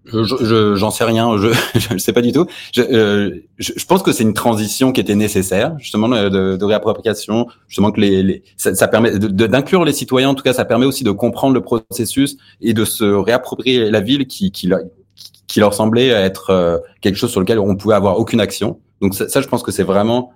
Je- 0.05 0.23
je- 0.23 0.77
J'en 0.77 0.93
sais 0.93 1.03
rien, 1.03 1.37
je 1.37 1.49
je 1.81 1.93
ne 1.95 1.99
sais 1.99 2.13
pas 2.13 2.23
du 2.23 2.31
tout. 2.31 2.47
Je, 2.73 2.81
euh, 2.83 3.41
je, 3.59 3.73
je 3.77 3.85
pense 3.87 4.05
que 4.05 4.13
c'est 4.13 4.23
une 4.23 4.35
transition 4.35 4.93
qui 4.93 5.01
était 5.01 5.17
nécessaire, 5.17 5.75
justement 5.81 6.09
de, 6.09 6.29
de, 6.29 6.57
de 6.57 6.65
réappropriation, 6.65 7.49
justement 7.67 7.91
que 7.91 8.01
les, 8.01 8.23
les 8.23 8.45
ça, 8.57 8.73
ça 8.77 8.87
permet 8.87 9.19
d'inclure 9.19 9.85
les 9.85 9.93
citoyens. 9.93 10.29
En 10.29 10.35
tout 10.37 10.45
cas, 10.45 10.53
ça 10.53 10.65
permet 10.65 10.87
aussi 10.87 11.03
de 11.03 11.11
comprendre 11.11 11.55
le 11.55 11.61
processus 11.61 12.37
et 12.61 12.73
de 12.73 12.85
se 12.85 13.03
réapproprier 13.05 13.91
la 13.91 14.01
ville 14.01 14.29
qui 14.29 14.53
qui, 14.53 14.71
qui 15.57 15.61
leur 15.61 15.73
semblait 15.73 16.09
être 16.09 16.51
euh, 16.51 16.77
quelque 17.01 17.17
chose 17.17 17.31
sur 17.31 17.41
lequel 17.41 17.59
on 17.59 17.77
pouvait 17.77 17.95
avoir 17.95 18.19
aucune 18.19 18.43
action. 18.43 18.79
Donc 19.01 19.15
ça, 19.15 19.41
je 19.41 19.49
pense 19.49 19.63
que 19.63 19.73
c'est 19.73 19.85
vraiment 19.85 20.35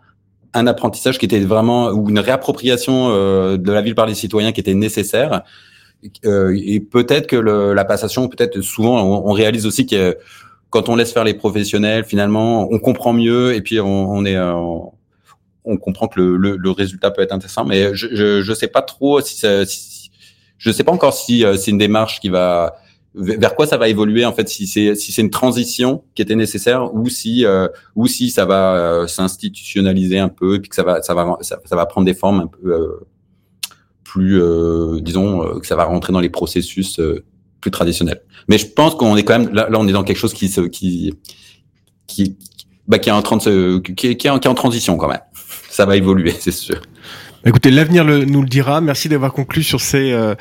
un 0.54 0.66
apprentissage 0.66 1.18
qui 1.18 1.26
était 1.26 1.40
vraiment 1.40 1.90
ou 1.90 2.08
une 2.08 2.20
réappropriation 2.20 3.10
euh, 3.10 3.58
de 3.58 3.70
la 3.70 3.82
ville 3.82 3.94
par 3.94 4.06
les 4.06 4.14
citoyens 4.14 4.52
qui 4.52 4.60
était 4.60 4.72
nécessaire. 4.72 5.42
Euh, 6.24 6.58
et 6.58 6.80
peut-être 6.80 7.26
que 7.26 7.36
le, 7.36 7.74
la 7.74 7.84
passation, 7.84 8.28
peut-être 8.28 8.62
souvent, 8.62 8.98
on, 9.02 9.28
on 9.28 9.32
réalise 9.32 9.66
aussi 9.66 9.84
que 9.84 10.16
quand 10.70 10.88
on 10.88 10.96
laisse 10.96 11.12
faire 11.12 11.24
les 11.24 11.34
professionnels, 11.34 12.04
finalement, 12.04 12.66
on 12.72 12.78
comprend 12.78 13.12
mieux 13.12 13.54
et 13.54 13.60
puis 13.60 13.78
on, 13.78 14.10
on 14.10 14.24
est, 14.24 14.36
euh, 14.36 14.54
on 15.66 15.76
comprend 15.76 16.08
que 16.08 16.18
le, 16.18 16.38
le, 16.38 16.56
le 16.56 16.70
résultat 16.70 17.10
peut 17.10 17.20
être 17.20 17.34
intéressant. 17.34 17.66
Mais 17.66 17.94
je, 17.94 18.06
je, 18.10 18.40
je 18.40 18.54
sais 18.54 18.68
pas 18.68 18.80
trop 18.80 19.20
si, 19.20 19.36
ça- 19.36 19.64
je 20.56 20.70
sais 20.70 20.82
pas 20.82 20.92
encore 20.92 21.12
si 21.12 21.44
euh, 21.44 21.58
c'est 21.58 21.72
une 21.72 21.76
démarche 21.76 22.20
qui 22.20 22.30
va 22.30 22.78
vers 23.14 23.56
quoi 23.56 23.66
ça 23.66 23.76
va 23.76 23.88
évoluer 23.88 24.24
en 24.24 24.32
fait 24.32 24.48
si 24.48 24.66
c'est 24.66 24.94
si 24.94 25.10
c'est 25.10 25.22
une 25.22 25.30
transition 25.30 26.04
qui 26.14 26.22
était 26.22 26.36
nécessaire 26.36 26.94
ou 26.94 27.08
si 27.08 27.44
euh, 27.44 27.66
ou 27.96 28.06
si 28.06 28.30
ça 28.30 28.44
va 28.44 28.74
euh, 28.74 29.06
s'institutionnaliser 29.08 30.18
un 30.18 30.28
peu 30.28 30.54
et 30.54 30.60
puis 30.60 30.68
que 30.68 30.76
ça 30.76 30.84
va 30.84 31.02
ça 31.02 31.14
va 31.14 31.38
ça, 31.40 31.58
va 31.70 31.86
prendre 31.86 32.04
des 32.04 32.14
formes 32.14 32.40
un 32.40 32.46
peu 32.46 32.72
euh, 32.72 33.06
plus 34.10 34.42
euh, 34.42 35.00
disons 35.00 35.44
euh, 35.44 35.60
que 35.60 35.66
ça 35.66 35.76
va 35.76 35.84
rentrer 35.84 36.12
dans 36.12 36.18
les 36.18 36.30
processus 36.30 36.98
euh, 36.98 37.24
plus 37.60 37.70
traditionnels. 37.70 38.22
Mais 38.48 38.58
je 38.58 38.66
pense 38.66 38.96
qu'on 38.96 39.16
est 39.16 39.22
quand 39.22 39.38
même 39.38 39.54
là, 39.54 39.68
là 39.70 39.78
on 39.78 39.86
est 39.86 39.92
dans 39.92 40.02
quelque 40.02 40.18
chose 40.18 40.34
qui 40.34 40.48
se 40.48 40.62
qui 40.62 41.14
qui 42.08 42.36
bah, 42.88 42.98
qui 42.98 43.08
est 43.08 43.12
en 43.12 43.22
train 43.22 43.36
de 43.36 43.42
se 43.42 43.78
qui 43.78 44.08
est 44.08 44.28
en, 44.28 44.40
qui 44.40 44.48
est 44.48 44.50
en 44.50 44.54
transition 44.54 44.96
quand 44.96 45.08
même. 45.08 45.20
Ça 45.68 45.86
va 45.86 45.96
évoluer 45.96 46.34
c'est 46.40 46.50
sûr 46.50 46.80
Écoutez, 47.46 47.70
l'avenir 47.70 48.04
nous 48.04 48.42
le 48.42 48.48
dira. 48.48 48.82
Merci 48.82 49.08
d'avoir 49.08 49.32
conclu 49.32 49.62
sur 49.62 49.80
ces, 49.80 50.12
euh, 50.12 50.34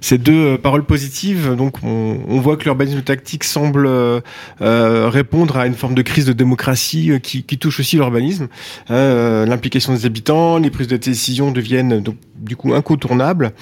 ces 0.00 0.16
deux 0.16 0.54
euh, 0.54 0.56
paroles 0.56 0.84
positives. 0.84 1.54
Donc, 1.54 1.82
on, 1.82 2.18
on 2.26 2.40
voit 2.40 2.56
que 2.56 2.64
l'urbanisme 2.64 3.02
tactique 3.02 3.44
semble 3.44 3.86
euh, 3.86 4.20
euh, 4.62 5.10
répondre 5.10 5.58
à 5.58 5.66
une 5.66 5.74
forme 5.74 5.94
de 5.94 6.00
crise 6.00 6.24
de 6.24 6.32
démocratie 6.32 7.10
euh, 7.10 7.18
qui, 7.18 7.42
qui 7.42 7.58
touche 7.58 7.80
aussi 7.80 7.96
l'urbanisme. 7.96 8.48
L'implication 8.88 9.92
des 9.92 10.06
habitants, 10.06 10.56
les 10.56 10.70
prises 10.70 10.88
de 10.88 10.96
décision 10.96 11.52
deviennent 11.52 12.00
donc 12.00 12.16
du 12.36 12.56
coup 12.56 12.72
incontournables. 12.72 13.52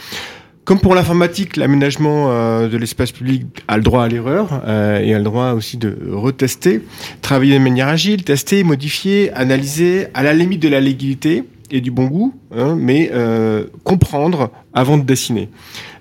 Comme 0.64 0.78
pour 0.78 0.94
l'informatique, 0.94 1.56
l'aménagement 1.56 2.28
de 2.66 2.76
l'espace 2.78 3.12
public 3.12 3.44
a 3.68 3.76
le 3.76 3.82
droit 3.82 4.04
à 4.04 4.08
l'erreur 4.08 4.62
et 4.66 5.14
a 5.14 5.18
le 5.18 5.24
droit 5.24 5.52
aussi 5.52 5.76
de 5.76 5.94
retester, 6.10 6.80
travailler 7.20 7.58
de 7.58 7.62
manière 7.62 7.88
agile, 7.88 8.24
tester, 8.24 8.64
modifier, 8.64 9.30
analyser, 9.32 10.06
à 10.14 10.22
la 10.22 10.32
limite 10.32 10.62
de 10.62 10.68
la 10.68 10.80
légalité 10.80 11.44
et 11.70 11.80
du 11.80 11.90
bon 11.90 12.06
goût, 12.06 12.34
hein, 12.56 12.76
mais 12.78 13.10
euh, 13.12 13.64
comprendre 13.82 14.50
avant 14.72 14.98
de 14.98 15.02
dessiner. 15.02 15.48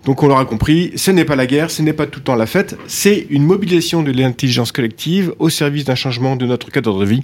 Donc 0.05 0.22
on 0.22 0.28
l'aura 0.28 0.45
compris, 0.45 0.91
ce 0.95 1.11
n'est 1.11 1.24
pas 1.24 1.36
la 1.36 1.45
guerre, 1.45 1.72
ce 1.72 1.82
n'est 1.82 1.93
pas 1.93 2.05
tout 2.05 2.20
le 2.20 2.24
temps 2.26 2.36
la 2.36 2.45
fête, 2.45 2.78
c'est 2.88 3.28
une 3.30 3.43
mobilisation 3.43 4.03
de 4.03 4.11
l'intelligence 4.11 4.72
collective 4.72 5.34
au 5.39 5.49
service 5.49 5.86
d'un 5.86 5.95
changement 5.95 6.36
de 6.36 6.45
notre 6.45 6.72
cadre 6.72 6.99
de 6.99 7.05
vie. 7.05 7.22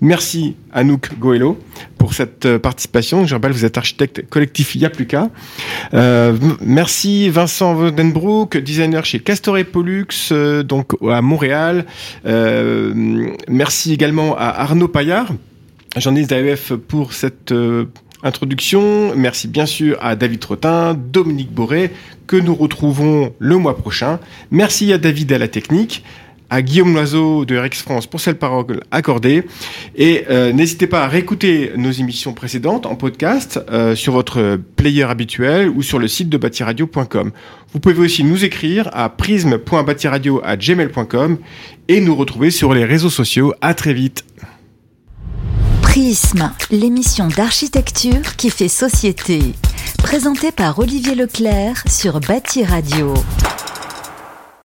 Merci 0.00 0.54
Anouk 0.72 1.18
Goello 1.18 1.58
pour 1.98 2.14
cette 2.14 2.46
euh, 2.46 2.58
participation. 2.58 3.26
Je 3.26 3.34
rappelle, 3.34 3.52
vous 3.52 3.64
êtes 3.64 3.76
architecte 3.76 4.28
collectif 4.28 4.74
Il 4.74 4.82
y 4.82 4.86
a 4.86 4.90
plus 4.90 5.06
qu'à. 5.06 5.30
Euh, 5.92 6.36
merci 6.60 7.28
Vincent 7.28 7.74
Vandenbroek, 7.74 8.56
designer 8.58 9.04
chez 9.04 9.18
Castor 9.20 9.58
et 9.58 9.64
Pollux, 9.64 10.06
donc 10.64 10.92
à 11.06 11.20
Montréal. 11.20 11.84
Merci 12.24 13.92
également 13.92 14.36
à 14.38 14.46
Arnaud 14.46 14.88
Paillard, 14.88 15.32
journaliste 15.96 16.30
d'AEF 16.30 16.74
pour 16.74 17.12
cette 17.12 17.52
euh, 17.52 17.86
introduction. 18.22 19.14
Merci 19.16 19.48
bien 19.48 19.66
sûr 19.66 19.98
à 20.00 20.16
David 20.16 20.40
Trottin, 20.40 20.94
Dominique 20.94 21.52
Boré, 21.52 21.90
que 22.26 22.36
nous 22.36 22.54
retrouvons 22.54 23.34
le 23.38 23.56
mois 23.56 23.76
prochain. 23.76 24.20
Merci 24.50 24.92
à 24.92 24.98
David 24.98 25.32
à 25.32 25.38
la 25.38 25.48
technique 25.48 26.04
à 26.50 26.60
Guillaume 26.62 26.92
Loiseau 26.92 27.44
de 27.44 27.56
RX 27.56 27.82
France 27.82 28.08
pour 28.08 28.20
cette 28.20 28.40
parole 28.40 28.80
accordée. 28.90 29.44
Et 29.94 30.24
euh, 30.28 30.52
n'hésitez 30.52 30.88
pas 30.88 31.04
à 31.04 31.08
réécouter 31.08 31.70
nos 31.76 31.92
émissions 31.92 32.32
précédentes 32.34 32.86
en 32.86 32.96
podcast 32.96 33.60
euh, 33.70 33.94
sur 33.94 34.12
votre 34.12 34.58
player 34.76 35.04
habituel 35.04 35.68
ou 35.68 35.82
sur 35.82 36.00
le 36.00 36.08
site 36.08 36.28
de 36.28 36.36
bâtiradio.com. 36.36 37.30
Vous 37.72 37.78
pouvez 37.78 38.00
aussi 38.00 38.24
nous 38.24 38.44
écrire 38.44 38.90
à 38.92 39.08
prisme.bâtiradio.gmail.com 39.08 41.38
et 41.88 42.00
nous 42.00 42.16
retrouver 42.16 42.50
sur 42.50 42.74
les 42.74 42.84
réseaux 42.84 43.10
sociaux. 43.10 43.54
À 43.60 43.74
très 43.74 43.94
vite. 43.94 44.24
Prisme, 45.90 46.52
l'émission 46.70 47.26
d'architecture 47.26 48.36
qui 48.36 48.48
fait 48.48 48.68
société. 48.68 49.40
Présentée 49.98 50.52
par 50.52 50.78
Olivier 50.78 51.16
Leclerc 51.16 51.82
sur 51.88 52.20
Bâti 52.20 52.64
Radio. 52.64 53.12